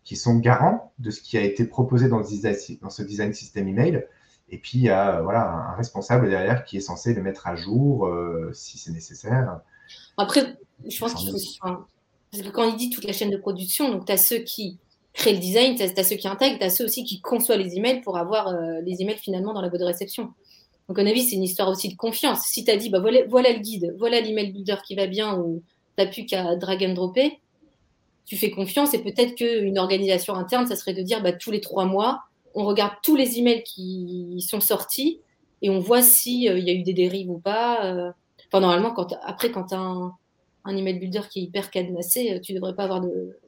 qui 0.03 0.15
sont 0.15 0.37
garants 0.37 0.93
de 0.99 1.11
ce 1.11 1.19
qui 1.19 1.37
a 1.37 1.41
été 1.41 1.65
proposé 1.65 2.07
dans, 2.07 2.21
dans 2.21 2.89
ce 2.89 3.03
design 3.03 3.33
system 3.33 3.67
email 3.67 4.05
et 4.49 4.57
puis 4.57 4.77
il 4.77 4.83
y 4.83 4.89
a 4.89 5.21
voilà 5.21 5.49
un 5.71 5.75
responsable 5.75 6.29
derrière 6.29 6.63
qui 6.63 6.77
est 6.77 6.81
censé 6.81 7.13
le 7.13 7.21
mettre 7.21 7.47
à 7.47 7.55
jour 7.55 8.09
si 8.53 8.77
c'est 8.77 8.91
nécessaire 8.91 9.59
après 10.17 10.57
je 10.87 10.99
pense 10.99 11.13
qu'il 11.15 11.31
faut 11.31 11.37
parce 12.31 12.43
que 12.43 12.49
quand 12.49 12.69
il 12.69 12.77
dit 12.77 12.89
toute 12.89 13.05
la 13.05 13.13
chaîne 13.13 13.31
de 13.31 13.37
production 13.37 13.91
donc 13.91 14.05
tu 14.05 14.11
as 14.11 14.17
ceux 14.17 14.39
qui 14.39 14.79
créer 15.15 15.33
le 15.33 15.39
design, 15.39 15.75
tu 15.75 15.83
as, 15.83 16.03
ceux 16.03 16.17
qui 16.17 16.27
intègrent, 16.27 16.59
tu 16.59 16.65
as 16.65 16.69
ceux 16.69 16.85
aussi 16.85 17.03
qui 17.03 17.21
conçoivent 17.21 17.59
les 17.59 17.75
emails 17.77 18.01
pour 18.01 18.17
avoir 18.17 18.49
euh, 18.49 18.81
les 18.81 19.01
emails 19.01 19.17
finalement 19.17 19.53
dans 19.53 19.61
la 19.61 19.69
boîte 19.69 19.81
de 19.81 19.85
réception. 19.85 20.33
Donc, 20.87 20.99
à 20.99 21.03
mon 21.03 21.09
avis, 21.09 21.23
c'est 21.23 21.35
une 21.35 21.43
histoire 21.43 21.69
aussi 21.69 21.89
de 21.89 21.95
confiance. 21.95 22.41
Si 22.45 22.63
tu 22.63 22.69
as 22.69 22.77
dit, 22.77 22.89
bah, 22.89 22.99
voilà, 22.99 23.21
voilà 23.27 23.51
le 23.53 23.59
guide, 23.59 23.95
voilà 23.97 24.19
l'email 24.19 24.51
builder 24.51 24.75
qui 24.85 24.95
va 24.95 25.07
bien, 25.07 25.37
ou 25.39 25.63
tu 25.97 26.03
n'as 26.03 26.09
plus 26.09 26.25
qu'à 26.25 26.55
drag 26.55 26.83
and 26.83 26.93
dropper, 26.93 27.39
tu 28.25 28.37
fais 28.37 28.51
confiance 28.51 28.93
et 28.93 28.99
peut-être 28.99 29.35
qu'une 29.35 29.77
organisation 29.77 30.33
interne, 30.35 30.67
ça 30.67 30.75
serait 30.75 30.93
de 30.93 31.03
dire, 31.03 31.21
bah, 31.21 31.31
tous 31.31 31.51
les 31.51 31.61
trois 31.61 31.85
mois, 31.85 32.23
on 32.55 32.65
regarde 32.65 32.93
tous 33.03 33.15
les 33.15 33.37
emails 33.37 33.63
qui 33.63 34.43
sont 34.47 34.61
sortis 34.61 35.19
et 35.61 35.69
on 35.69 35.79
voit 35.79 36.01
s'il 36.01 36.49
euh, 36.49 36.57
y 36.57 36.69
a 36.69 36.73
eu 36.73 36.83
des 36.83 36.93
dérives 36.93 37.29
ou 37.29 37.37
pas. 37.37 37.85
Euh. 37.85 38.11
Enfin, 38.47 38.61
normalement, 38.61 38.91
quand, 38.91 39.15
après, 39.23 39.51
quand 39.51 39.65
tu 39.65 39.75
as 39.75 39.79
un, 39.79 40.13
un, 40.65 40.77
email 40.77 40.99
builder 40.99 41.21
qui 41.29 41.39
est 41.39 41.43
hyper 41.43 41.69
cadenassé, 41.69 42.33
euh, 42.33 42.39
tu 42.39 42.53
ne 42.53 42.57
devrais 42.57 42.73
pas 42.73 42.85
avoir 42.85 43.01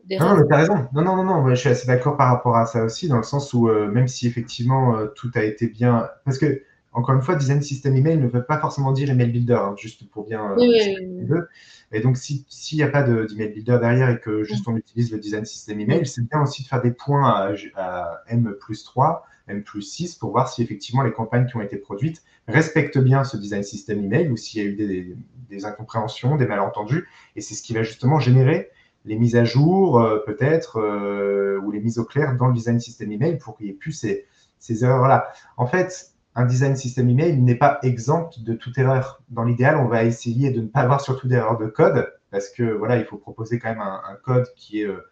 d'erreur. 0.06 0.36
non, 0.36 0.44
mais 0.48 0.56
as 0.56 0.58
raison. 0.58 0.76
Non, 0.94 1.02
non, 1.04 1.16
non, 1.16 1.24
non, 1.24 1.50
je 1.50 1.56
suis 1.56 1.70
assez 1.70 1.88
d'accord 1.88 2.18
par 2.18 2.30
rapport 2.30 2.56
à 2.56 2.66
ça 2.66 2.84
aussi, 2.84 3.08
dans 3.08 3.18
le 3.18 3.24
sens 3.24 3.54
où 3.54 3.68
même 3.68 4.08
si 4.08 4.28
effectivement 4.28 4.96
tout 5.16 5.32
a 5.36 5.44
été 5.44 5.68
bien. 5.68 6.08
Parce 6.26 6.38
que, 6.38 6.64
encore 6.98 7.16
une 7.16 7.22
fois, 7.22 7.36
design 7.36 7.62
system 7.62 7.96
email 7.96 8.18
ne 8.18 8.28
veut 8.28 8.44
pas 8.44 8.60
forcément 8.60 8.92
dire 8.92 9.10
email 9.10 9.30
builder, 9.30 9.54
hein, 9.54 9.76
juste 9.78 10.10
pour 10.10 10.26
bien. 10.26 10.56
Oui, 10.58 10.80
et 11.92 12.02
donc, 12.02 12.18
s'il 12.18 12.44
n'y 12.74 12.84
a 12.84 12.90
pas 12.90 13.04
d'email 13.04 13.50
builder 13.50 13.78
derrière 13.80 14.10
et 14.10 14.20
que 14.20 14.44
juste 14.44 14.68
on 14.68 14.76
utilise 14.76 15.12
le 15.12 15.20
design 15.20 15.46
system 15.46 15.80
email, 15.80 16.06
c'est 16.06 16.28
bien 16.28 16.42
aussi 16.42 16.64
de 16.64 16.68
faire 16.68 16.82
des 16.82 16.92
points 16.92 17.30
à, 17.30 17.54
à 17.76 18.22
M 18.28 18.54
plus 18.60 18.84
3 18.84 19.26
M 19.48 19.64
plus 19.64 19.82
6 19.82 20.16
pour 20.16 20.32
voir 20.32 20.50
si 20.50 20.62
effectivement 20.62 21.04
les 21.04 21.12
campagnes 21.12 21.46
qui 21.46 21.56
ont 21.56 21.62
été 21.62 21.78
produites 21.78 22.24
respectent 22.48 22.98
bien 22.98 23.24
ce 23.24 23.38
design 23.38 23.64
system 23.64 24.04
email 24.04 24.30
ou 24.30 24.38
s'il 24.38 24.62
y 24.62 24.66
a 24.66 24.68
eu 24.68 24.76
des, 25.50 25.66
incompréhensions, 25.66 26.36
des 26.36 26.46
malentendus. 26.46 27.08
Et 27.36 27.42
c'est 27.42 27.56
ce 27.56 27.64
qui 27.64 27.74
va 27.74 27.84
justement 27.84 28.20
générer 28.20 28.70
les 29.06 29.16
mises 29.16 29.36
à 29.36 29.46
jour, 29.46 30.02
euh, 30.02 30.20
peut-être, 30.26 30.80
euh, 30.80 31.60
ou 31.64 31.72
les 31.72 31.80
mises 31.80 31.98
au 31.98 32.04
clair 32.04 32.36
dans 32.36 32.48
le 32.48 32.54
design 32.54 32.80
system 32.80 33.12
email 33.12 33.38
pour 33.38 33.56
qu'il 33.56 33.68
n'y 33.68 33.72
ait 33.72 33.76
plus 33.76 33.94
ces, 33.94 34.26
ces 34.60 34.84
erreurs-là. 34.84 35.32
En 35.56 35.66
fait, 35.66 36.12
un 36.38 36.46
design 36.46 36.76
system 36.76 37.10
email 37.10 37.42
n'est 37.42 37.56
pas 37.56 37.80
exempt 37.82 38.44
de 38.44 38.54
toute 38.54 38.78
erreur. 38.78 39.24
Dans 39.30 39.44
l'idéal, 39.44 39.76
on 39.78 39.88
va 39.88 40.04
essayer 40.04 40.52
de 40.52 40.62
ne 40.62 40.68
pas 40.68 40.82
avoir 40.82 41.02
surtout 41.02 41.28
d'erreurs 41.28 41.58
de 41.58 41.66
code 41.66 42.14
parce 42.30 42.50
que 42.50 42.64
voilà, 42.64 42.98
il 42.98 43.06
faut 43.06 43.18
proposer 43.18 43.58
quand 43.58 43.70
même 43.70 43.82
un, 43.82 44.16
code 44.24 44.46
qui 44.56 44.82
est 44.82 44.86
euh, 44.86 45.10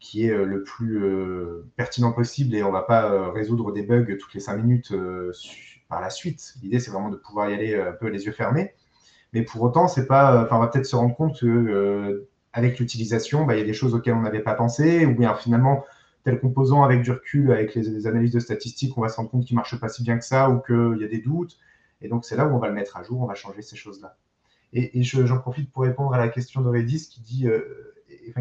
qui 0.00 0.26
est 0.26 0.32
euh, 0.32 0.44
le 0.44 0.64
plus 0.64 1.04
euh, 1.04 1.70
pertinent 1.76 2.10
possible 2.10 2.56
et 2.56 2.64
on 2.64 2.68
ne 2.68 2.72
va 2.72 2.82
pas 2.82 3.30
résoudre 3.30 3.72
des 3.72 3.82
bugs 3.82 4.16
toutes 4.18 4.34
les 4.34 4.40
cinq 4.40 4.56
minutes 4.56 4.92
par 5.88 6.00
la 6.00 6.10
suite. 6.10 6.54
L'idée, 6.60 6.80
c'est 6.80 6.90
vraiment 6.90 7.10
de 7.10 7.16
pouvoir 7.16 7.48
y 7.50 7.54
aller 7.54 7.80
un 7.80 7.92
peu 7.92 8.08
les 8.08 8.26
yeux 8.26 8.32
fermés. 8.32 8.74
Mais 9.32 9.42
pour 9.42 9.62
autant, 9.62 9.86
c'est 9.86 10.06
pas. 10.06 10.42
Enfin, 10.42 10.56
on 10.56 10.60
va 10.60 10.66
peut-être 10.66 10.86
se 10.86 10.96
rendre 10.96 11.14
compte 11.14 11.38
que 11.38 12.26
avec 12.52 12.80
l'utilisation, 12.80 13.44
bah, 13.44 13.54
il 13.54 13.60
y 13.60 13.62
a 13.62 13.66
des 13.66 13.74
choses 13.74 13.94
auxquelles 13.94 14.14
on 14.14 14.22
n'avait 14.22 14.42
pas 14.42 14.54
pensé, 14.54 15.06
ou 15.06 15.14
bien 15.14 15.34
finalement, 15.34 15.84
tel 16.24 16.40
composant 16.40 16.82
avec 16.82 17.02
du 17.02 17.10
recul, 17.10 17.52
avec 17.52 17.74
les, 17.74 18.06
analyses 18.06 18.32
de 18.32 18.40
statistiques, 18.40 18.96
on 18.98 19.00
va 19.00 19.08
se 19.08 19.16
rendre 19.16 19.30
compte 19.30 19.44
qu'il 19.44 19.54
ne 19.54 19.58
marche 19.58 19.78
pas 19.78 19.88
si 19.88 20.02
bien 20.02 20.18
que 20.18 20.24
ça, 20.24 20.50
ou 20.50 20.60
qu'il 20.60 20.98
y 21.00 21.04
a 21.04 21.08
des 21.08 21.20
doutes. 21.20 21.58
Et 22.00 22.08
donc, 22.08 22.24
c'est 22.24 22.36
là 22.36 22.46
où 22.46 22.54
on 22.54 22.58
va 22.58 22.68
le 22.68 22.74
mettre 22.74 22.96
à 22.96 23.02
jour, 23.02 23.20
on 23.20 23.26
va 23.26 23.34
changer 23.34 23.62
ces 23.62 23.76
choses-là. 23.76 24.16
Et, 24.72 25.02
j'en 25.02 25.38
profite 25.38 25.72
pour 25.72 25.84
répondre 25.84 26.12
à 26.12 26.18
la 26.18 26.28
question 26.28 26.60
d'Aurédis 26.60 27.08
qui 27.08 27.20
dit 27.20 27.46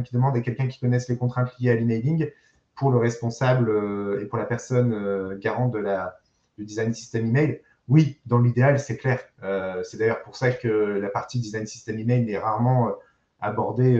qui 0.03 0.13
demande 0.13 0.35
à 0.35 0.41
quelqu'un 0.41 0.67
qui 0.67 0.79
connaisse 0.79 1.07
les 1.09 1.17
contraintes 1.17 1.51
liées 1.59 1.71
à 1.71 1.75
l'emailing 1.75 2.29
pour 2.75 2.91
le 2.91 2.97
responsable 2.97 3.69
euh, 3.69 4.21
et 4.21 4.25
pour 4.25 4.37
la 4.37 4.45
personne 4.45 4.93
euh, 4.93 5.37
garante 5.39 5.71
de 5.71 5.79
la, 5.79 6.19
du 6.57 6.65
design 6.65 6.93
system 6.93 7.25
email? 7.25 7.61
Oui, 7.87 8.19
dans 8.25 8.39
l'idéal, 8.39 8.79
c'est 8.79 8.97
clair. 8.97 9.19
Euh, 9.43 9.81
c'est 9.83 9.97
d'ailleurs 9.97 10.21
pour 10.21 10.35
ça 10.35 10.51
que 10.51 10.67
la 10.67 11.09
partie 11.09 11.39
design 11.39 11.65
system 11.65 11.97
email 11.99 12.29
est 12.29 12.37
rarement 12.37 12.91
abordée 13.39 13.97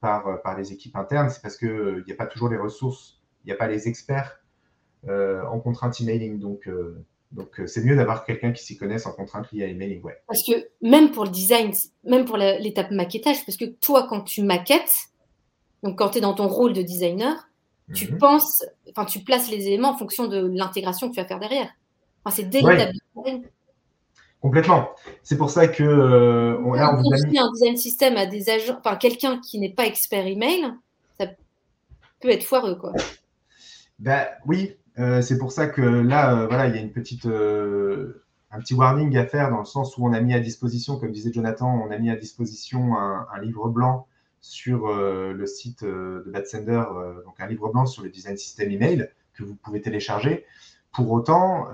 par, 0.00 0.42
par 0.42 0.56
les 0.56 0.72
équipes 0.72 0.96
internes. 0.96 1.30
C'est 1.30 1.42
parce 1.42 1.56
qu'il 1.56 2.04
n'y 2.06 2.12
a 2.12 2.16
pas 2.16 2.26
toujours 2.26 2.48
les 2.48 2.56
ressources, 2.56 3.20
il 3.44 3.48
n'y 3.48 3.52
a 3.52 3.56
pas 3.56 3.68
les 3.68 3.88
experts 3.88 4.40
en 5.06 5.60
contraintes 5.60 6.00
emailing. 6.00 6.38
Donc, 6.38 6.68
donc, 7.32 7.60
c'est 7.66 7.84
mieux 7.84 7.96
d'avoir 7.96 8.24
quelqu'un 8.24 8.52
qui 8.52 8.64
s'y 8.64 8.76
connaisse 8.78 9.06
en 9.06 9.12
contraintes 9.12 9.52
liées 9.52 9.64
à 9.64 9.66
l'emailing. 9.66 10.02
Ouais. 10.02 10.16
Parce 10.26 10.42
que 10.46 10.68
même 10.80 11.10
pour 11.10 11.24
le 11.24 11.30
design, 11.30 11.72
même 12.04 12.24
pour 12.24 12.38
l'étape 12.38 12.90
maquettage, 12.90 13.44
parce 13.44 13.58
que 13.58 13.66
toi, 13.66 14.06
quand 14.08 14.22
tu 14.22 14.42
maquettes, 14.42 15.10
donc 15.82 15.98
quand 15.98 16.10
tu 16.10 16.18
es 16.18 16.20
dans 16.20 16.34
ton 16.34 16.48
rôle 16.48 16.72
de 16.72 16.82
designer, 16.82 17.48
tu 17.94 18.10
mhm. 18.10 18.18
penses, 18.18 18.64
enfin, 18.90 19.04
tu 19.04 19.20
places 19.20 19.50
les 19.50 19.66
éléments 19.66 19.90
en 19.90 19.98
fonction 19.98 20.26
de 20.26 20.38
l'intégration 20.38 21.08
que 21.08 21.14
tu 21.14 21.20
vas 21.20 21.26
faire 21.26 21.38
derrière. 21.38 21.70
Enfin, 22.24 22.36
c'est 22.36 22.48
dès 22.48 22.60
l'étape 22.60 22.92
design. 23.14 23.42
Complètement. 24.40 24.90
C'est 25.22 25.36
pour 25.36 25.50
ça 25.50 25.66
que 25.68 25.82
euh, 25.82 26.58
on, 26.64 26.74
là, 26.74 26.94
on 26.94 27.02
vous 27.02 27.12
a 27.12 27.26
mis... 27.26 27.38
un 27.38 27.50
design 27.52 27.76
system 27.76 28.16
à 28.16 28.26
des 28.26 28.50
agents, 28.50 28.78
enfin 28.78 28.96
quelqu'un 28.96 29.40
qui 29.40 29.58
n'est 29.58 29.72
pas 29.72 29.86
expert 29.86 30.26
email, 30.26 30.72
ça 31.18 31.26
peut 32.20 32.30
être 32.30 32.44
foireux, 32.44 32.76
quoi. 32.76 32.92
Ben 33.98 34.26
oui, 34.46 34.76
euh, 34.98 35.22
c'est 35.22 35.38
pour 35.38 35.50
ça 35.50 35.66
que 35.66 35.82
là, 35.82 36.36
euh, 36.36 36.46
voilà, 36.46 36.68
il 36.68 36.74
y 36.76 36.78
a 36.78 36.80
une 36.80 36.92
petite, 36.92 37.26
un 37.26 38.60
petit 38.60 38.74
warning 38.74 39.16
à 39.16 39.26
faire 39.26 39.50
dans 39.50 39.58
le 39.58 39.64
sens 39.64 39.98
où 39.98 40.06
on 40.06 40.12
a 40.12 40.20
mis 40.20 40.34
à 40.34 40.40
disposition, 40.40 40.98
comme 40.98 41.10
disait 41.10 41.32
Jonathan, 41.32 41.68
on 41.84 41.90
a 41.90 41.98
mis 41.98 42.10
à 42.10 42.16
disposition 42.16 42.96
un, 42.96 43.26
un 43.34 43.40
livre 43.40 43.68
blanc 43.68 44.06
sur 44.40 44.86
euh, 44.86 45.32
le 45.32 45.46
site 45.46 45.82
euh, 45.82 46.22
de 46.24 46.30
Batsender, 46.30 46.82
euh, 46.94 47.22
donc 47.24 47.34
un 47.38 47.46
livre 47.46 47.70
blanc 47.70 47.86
sur 47.86 48.02
le 48.02 48.10
design 48.10 48.36
system 48.36 48.70
email 48.70 49.10
que 49.34 49.44
vous 49.44 49.54
pouvez 49.54 49.80
télécharger. 49.80 50.44
Pour 50.98 51.12
autant, 51.12 51.68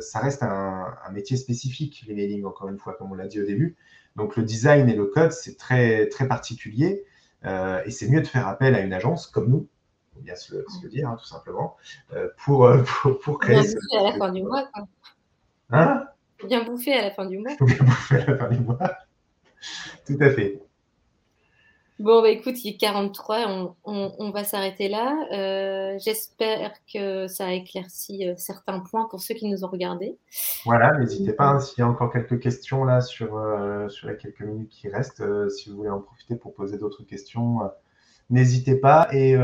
ça 0.00 0.18
reste 0.18 0.42
un, 0.42 0.94
métier 1.10 1.38
spécifique, 1.38 2.04
l'emailing, 2.06 2.44
encore 2.44 2.68
une 2.68 2.76
fois, 2.76 2.92
comme 2.92 3.10
on 3.10 3.14
l'a 3.14 3.28
dit 3.28 3.40
au 3.40 3.46
début. 3.46 3.76
Donc 4.14 4.36
le 4.36 4.42
design 4.42 4.90
et 4.90 4.94
le 4.94 5.06
code, 5.06 5.32
c'est 5.32 5.56
très, 5.56 6.06
très 6.10 6.28
particulier. 6.28 7.06
et 7.46 7.90
c'est 7.90 8.10
mieux 8.10 8.20
de 8.20 8.26
faire 8.26 8.46
appel 8.46 8.74
à 8.74 8.80
une 8.80 8.92
agence 8.92 9.26
comme 9.26 9.48
nous, 9.48 9.68
faut 10.12 10.20
bien 10.20 10.34
se 10.34 10.54
le, 10.54 10.88
dire, 10.90 11.08
hein, 11.08 11.16
tout 11.18 11.24
simplement, 11.24 11.78
pour, 12.36 12.70
pour, 13.22 13.38
créer. 13.38 13.62
Bien 13.62 13.72
bouffé 13.72 13.96
à 13.96 14.02
la 14.02 14.12
fin 14.18 14.30
du 14.30 14.42
mois. 14.42 14.68
Hein? 15.70 16.04
Bien 16.46 16.62
bouffé 16.62 16.92
à 16.92 17.02
la 17.04 17.10
fin 17.12 17.24
du 17.24 17.38
mois. 17.38 17.52
Bien 17.58 17.76
bouffé 17.80 18.16
à 18.16 18.26
la 18.26 18.36
fin 18.36 18.48
du 18.50 18.60
mois. 18.60 18.78
tout 20.06 20.18
à 20.20 20.28
fait. 20.28 20.60
Bon, 21.98 22.20
bah, 22.20 22.28
écoute, 22.28 22.62
il 22.62 22.74
est 22.74 22.76
43, 22.76 23.74
on, 23.84 24.30
va 24.30 24.44
s'arrêter 24.44 24.88
là. 24.88 25.16
Euh, 25.32 25.98
j'espère 25.98 26.72
que 26.92 27.26
ça 27.26 27.46
a 27.46 27.52
éclairci 27.52 28.28
euh, 28.28 28.34
certains 28.36 28.80
points 28.80 29.08
pour 29.10 29.20
ceux 29.20 29.34
qui 29.34 29.48
nous 29.48 29.64
ont 29.64 29.68
regardés. 29.68 30.18
Voilà, 30.66 30.98
n'hésitez 30.98 31.32
pas, 31.32 31.46
hein, 31.46 31.60
s'il 31.60 31.78
y 31.78 31.82
a 31.82 31.88
encore 31.88 32.12
quelques 32.12 32.38
questions 32.38 32.84
là 32.84 33.00
sur, 33.00 33.38
euh, 33.38 33.88
sur 33.88 34.08
les 34.08 34.16
quelques 34.18 34.42
minutes 34.42 34.68
qui 34.68 34.90
restent, 34.90 35.24
si 35.48 35.70
vous 35.70 35.76
voulez 35.76 35.88
en 35.88 36.00
profiter 36.00 36.36
pour 36.36 36.52
poser 36.52 36.76
d'autres 36.76 37.02
questions, 37.02 37.60
n'hésitez 38.28 38.74
pas. 38.74 39.08
Et 39.12 39.30
il 39.30 39.36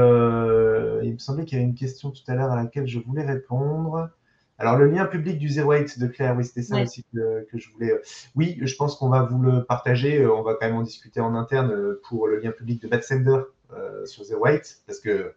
me 1.13 1.19
semblait 1.19 1.47
qu'il 1.47 1.57
y 1.57 1.61
avait 1.63 1.71
une 1.71 1.75
question 1.75 2.11
tout 2.11 2.25
à 2.29 2.35
l'heure 2.35 2.51
à 2.51 2.57
laquelle 2.57 2.87
je 2.87 2.99
voulais 2.99 3.25
répondre. 3.25 4.11
Alors, 4.59 4.77
le 4.77 4.87
lien 4.87 5.07
public 5.07 5.39
du 5.39 5.49
08 5.49 5.99
de 5.99 6.07
Claire, 6.07 6.37
oui, 6.37 6.45
c'était 6.45 6.63
ça 6.63 6.81
aussi 6.81 7.05
que, 7.13 7.47
je 7.53 7.71
voulais. 7.71 7.93
Euh, 7.93 8.03
oui, 8.37 8.59
je 8.63 8.77
pense 8.77 8.97
qu'on 8.97 9.09
va 9.09 9.23
vous 9.23 9.41
le 9.41 9.65
partager. 9.65 10.23
Euh, 10.23 10.33
on 10.33 10.43
va 10.43 10.55
quand 10.55 10.67
même 10.67 10.77
en 10.77 10.83
discuter 10.83 11.21
en 11.21 11.35
interne 11.35 11.73
euh, 11.73 12.01
pour 12.09 12.29
le 12.29 12.39
lien 12.39 12.53
public 12.53 12.81
de 12.81 12.89
Batsender 12.89 13.41
sur 14.05 14.23
08, 14.23 14.83
parce 14.87 15.01
que 15.01 15.33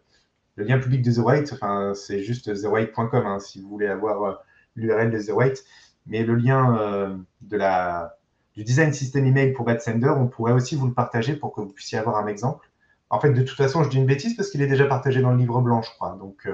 le 0.55 0.63
lien 0.65 0.77
public 0.77 1.01
de 1.01 1.09
08, 1.09 1.53
enfin, 1.53 1.93
c'est 1.95 2.21
juste 2.21 2.53
08.com 2.53 3.25
hein, 3.25 3.39
si 3.39 3.61
vous 3.61 3.69
voulez 3.69 3.87
avoir 3.87 4.43
l'URL 4.75 5.09
de 5.09 5.17
08. 5.17 5.63
Mais 6.05 6.23
le 6.23 6.35
lien 6.35 7.17
de 7.41 7.57
la, 7.57 8.17
du 8.53 8.65
design 8.65 8.91
system 8.91 9.25
email 9.25 9.53
pour 9.53 9.63
Batsender, 9.63 10.09
on 10.09 10.27
pourrait 10.27 10.51
aussi 10.51 10.75
vous 10.75 10.85
le 10.85 10.93
partager 10.93 11.37
pour 11.37 11.53
que 11.53 11.61
vous 11.61 11.71
puissiez 11.71 11.97
avoir 11.97 12.17
un 12.17 12.27
exemple. 12.27 12.69
En 13.09 13.21
fait, 13.21 13.31
de 13.31 13.41
toute 13.41 13.55
façon, 13.55 13.83
je 13.83 13.89
dis 13.89 13.97
une 13.97 14.05
bêtise 14.05 14.35
parce 14.35 14.49
qu'il 14.49 14.61
est 14.61 14.67
déjà 14.67 14.85
partagé 14.85 15.21
dans 15.21 15.31
le 15.31 15.37
livre 15.37 15.61
blanc, 15.61 15.81
je 15.81 15.91
crois. 15.91 16.17
Donc, 16.19 16.45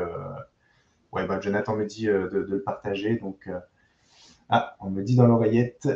ouais, 1.12 1.26
bah, 1.26 1.40
Jonathan 1.40 1.76
me 1.76 1.86
dit 1.86 2.10
euh, 2.10 2.30
de, 2.30 2.40
le 2.40 2.62
partager. 2.62 3.16
Donc, 3.18 3.48
euh, 3.48 3.60
ah, 4.50 4.76
on 4.80 4.90
me 4.90 5.04
dit 5.04 5.16
dans 5.16 5.28
l'oreillette 5.28 5.88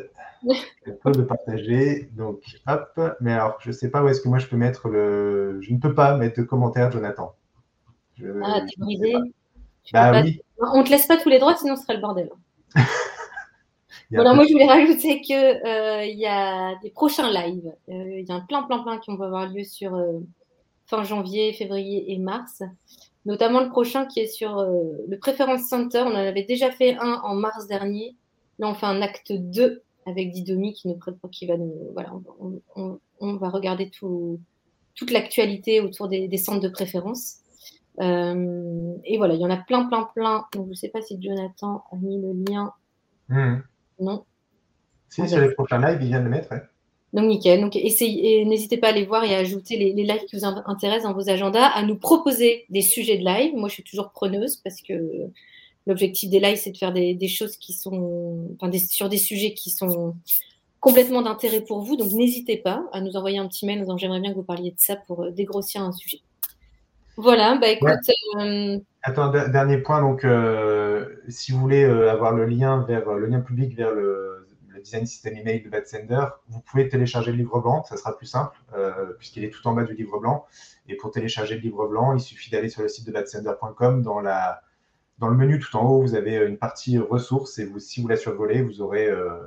le 0.44 1.26
partager. 1.26 2.10
Donc, 2.14 2.42
hop. 2.68 3.00
Mais 3.22 3.34
alors, 3.34 3.58
je 3.62 3.70
ne 3.70 3.74
sais 3.74 3.90
pas 3.90 4.04
où 4.04 4.08
est-ce 4.08 4.22
que 4.22 4.30
moi 4.30 4.40
je 4.40 4.48
peux 4.48 4.58
mettre 4.58 4.90
le. 4.90 5.60
Je 5.62 5.74
ne 5.74 5.80
peux 5.80 5.94
pas 5.94 6.18
mettre 6.18 6.40
de 6.40 6.46
commentaire, 6.46 6.92
Jonathan. 6.92 7.36
ah, 8.44 8.62
tu 8.68 8.80
brisé. 8.80 9.14
Bah 9.94 10.22
oui. 10.24 10.42
On 10.60 10.80
ne 10.80 10.84
te 10.84 10.90
laisse 10.90 11.06
pas 11.06 11.18
tous 11.18 11.30
les 11.30 11.40
droits, 11.40 11.56
sinon 11.56 11.76
ce 11.76 11.84
serait 11.84 11.96
le 11.96 12.02
bordel. 12.02 12.30
Alors 14.14 14.36
moi, 14.36 14.46
je 14.46 14.54
voulais 14.54 14.68
rajouter 14.68 15.20
qu'il 15.22 15.36
euh, 15.36 16.06
y 16.06 16.26
a 16.26 16.76
des 16.82 16.90
prochains 16.92 17.32
lives. 17.32 17.74
Il 17.88 18.26
y 18.28 18.32
a 18.32 18.36
un 18.36 18.42
plein, 18.42 18.64
plein, 18.64 18.80
plein 18.80 18.98
qui 19.00 19.16
vont 19.16 19.22
avoir 19.22 19.48
lieu 19.48 19.64
sur 19.64 20.00
fin 20.86 21.04
janvier, 21.04 21.54
février 21.54 22.14
et 22.14 22.18
mars 22.18 22.64
notamment 23.26 23.62
le 23.62 23.70
prochain 23.70 24.06
qui 24.06 24.20
est 24.20 24.28
sur 24.28 24.58
euh, 24.60 24.94
le 25.08 25.18
Preference 25.18 25.68
Center. 25.68 26.04
On 26.06 26.12
en 26.12 26.16
avait 26.16 26.44
déjà 26.44 26.72
fait 26.72 26.96
un 26.98 27.22
en 27.24 27.36
mars 27.36 27.68
dernier. 27.68 28.16
Là, 28.60 28.70
on 28.70 28.74
fait 28.74 28.86
un 28.86 29.02
acte 29.02 29.32
2 29.32 29.82
avec 30.06 30.32
Didomi 30.32 30.74
qui 30.74 30.88
nous 30.88 31.00
qui 31.32 31.48
va 31.48 31.58
nous, 31.58 31.74
voilà, 31.94 32.14
on, 32.76 33.36
va 33.38 33.50
regarder 33.50 33.90
tout, 33.90 34.40
toute 34.94 35.12
l'actualité 35.12 35.82
autour 35.82 36.08
des, 36.08 36.38
centres 36.38 36.62
de 36.62 36.70
préférence. 36.70 37.38
Euh, 38.00 38.94
et 39.04 39.18
voilà, 39.18 39.34
il 39.34 39.42
y 39.42 39.46
en 39.46 39.50
a 39.50 39.58
plein, 39.58 39.86
plein, 39.86 40.08
plein. 40.14 40.46
Donc, 40.54 40.66
je 40.66 40.70
ne 40.70 40.76
sais 40.76 40.90
pas 40.90 41.02
si 41.02 41.20
Jonathan 41.20 41.84
a 41.92 41.96
mis 41.96 42.22
le 42.22 42.34
lien. 42.48 42.72
Hmm. 43.30 43.62
Non. 44.00 44.26
Si, 45.10 45.28
sur 45.28 45.40
les 45.40 45.54
prochains 45.54 45.80
lives, 45.80 46.02
il 46.02 46.08
vient 46.08 46.20
de 46.20 46.26
le 46.26 46.30
mettre. 46.30 46.54
Donc, 47.16 47.28
nickel. 47.28 47.62
Donc, 47.62 47.78
essayez, 47.78 48.44
n'hésitez 48.44 48.76
pas 48.76 48.88
à 48.88 48.90
aller 48.90 49.06
voir 49.06 49.24
et 49.24 49.34
à 49.34 49.38
ajouter 49.38 49.78
les, 49.78 49.94
lives 49.94 50.26
qui 50.28 50.36
vous 50.36 50.44
intéressent 50.44 51.04
dans 51.04 51.14
vos 51.14 51.30
agendas, 51.30 51.66
à 51.68 51.82
nous 51.82 51.96
proposer 51.96 52.66
des 52.70 52.82
sujets 52.82 53.18
de 53.18 53.24
live. 53.24 53.56
Moi, 53.56 53.70
je 53.70 53.76
suis 53.76 53.84
toujours 53.84 54.12
preneuse 54.12 54.58
parce 54.58 54.82
que 54.82 54.94
l'objectif 55.88 56.30
des 56.30 56.42
lives, 56.42 56.58
c'est 56.58 56.72
de 56.72 56.78
faire 56.78 56.92
des, 56.92 57.28
choses 57.30 57.56
qui 57.56 57.72
sont, 57.72 58.50
enfin, 58.60 58.70
sur 58.78 59.08
des 59.08 59.18
sujets 59.18 59.54
qui 59.54 59.70
sont 59.70 60.14
complètement 60.82 61.22
d'intérêt 61.22 61.62
pour 61.62 61.80
vous. 61.80 61.96
Donc, 61.96 62.12
n'hésitez 62.12 62.58
pas 62.58 62.84
à 62.92 63.00
nous 63.00 63.16
envoyer 63.16 63.38
un 63.38 63.48
petit 63.48 63.66
mail 63.66 63.78
en 63.78 63.82
disant 63.84 63.98
j'aimerais 63.98 64.20
bien 64.20 64.32
que 64.32 64.36
vous 64.36 64.44
parliez 64.44 64.72
de 64.72 64.78
ça 64.78 64.98
pour 64.98 65.32
dégrossir 65.32 65.84
un 65.84 65.94
sujet. 65.94 66.20
Voilà, 67.16 67.56
bah 67.56 67.70
écoute. 67.70 67.92
Attends, 69.04 69.32
dernier 69.32 69.78
point. 69.78 70.02
Donc, 70.02 70.28
si 71.30 71.54
vous 71.54 71.60
voulez 71.60 71.86
avoir 71.86 72.34
le 72.34 72.46
lien 72.46 72.84
vers 72.86 73.14
le 73.14 73.28
lien 73.28 73.40
public 73.40 73.74
vers 73.78 73.92
le 73.92 74.45
design 74.80 75.06
système 75.06 75.38
email 75.38 75.62
de 75.62 75.70
Batsender, 75.70 76.26
vous 76.48 76.60
pouvez 76.62 76.88
télécharger 76.90 77.32
le 77.32 77.38
livre 77.38 77.60
blanc, 77.60 77.84
ça 77.84 77.98
sera 77.98 78.16
plus 78.18 78.26
simple, 78.26 78.58
euh, 78.74 79.14
puisqu'il 79.18 79.44
est 79.44 79.50
tout 79.50 79.66
en 79.68 79.74
bas 79.74 79.84
du 79.84 79.94
livre 79.94 80.20
blanc. 80.20 80.46
Et 80.88 80.96
pour 80.96 81.12
télécharger 81.12 81.56
le 81.56 81.62
livre 81.62 81.88
blanc, 81.88 82.14
il 82.14 82.20
suffit 82.20 82.52
d'aller 82.52 82.70
sur 82.70 82.82
le 82.82 82.88
site 82.88 83.06
de 83.08 83.12
batsender.com. 83.12 84.02
Dans, 84.02 84.20
la, 84.20 84.62
dans 85.20 85.28
le 85.28 85.36
menu 85.36 85.60
tout 85.60 85.76
en 85.76 85.84
haut, 85.86 86.02
vous 86.02 86.16
avez 86.16 86.36
une 86.46 86.58
partie 86.58 86.98
ressources, 86.98 87.60
et 87.60 87.66
vous, 87.66 87.80
si 87.80 88.02
vous 88.02 88.08
la 88.08 88.18
survolez, 88.18 88.62
vous 88.62 88.82
aurez 88.82 89.08
euh, 89.08 89.40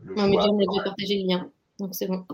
le 0.00 0.14
non, 0.14 0.28
mais 0.28 0.66
déjà 0.66 0.84
partagé 0.84 1.22
le 1.22 1.28
lien, 1.28 1.50
donc 1.78 1.94
c'est 1.94 2.06
bon. 2.06 2.24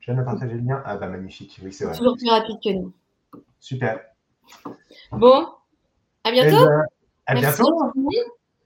Je 0.00 0.12
viens 0.12 0.20
de 0.20 0.24
partager 0.24 0.54
le 0.54 0.60
lien? 0.60 0.82
Ah 0.84 0.96
bah 0.96 1.08
magnifique, 1.08 1.60
oui 1.62 1.72
c'est 1.72 1.84
vrai. 1.84 1.96
Toujours 1.96 2.16
plus 2.16 2.28
rapide 2.28 2.56
que 2.62 2.70
nous. 2.70 2.92
Super. 3.60 4.00
Bon, 5.12 5.48
à 6.24 6.30
bientôt. 6.30 6.56
Eh 6.56 6.66
ben, 6.66 6.84
à 7.26 7.34
bientôt. 7.34 7.92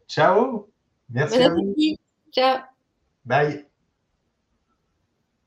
Ciao. 0.09 0.69
Merci 1.11 1.43
à 1.43 1.49
vous. 1.51 1.75
Ciao. 2.33 2.72
Bye. 3.25 3.65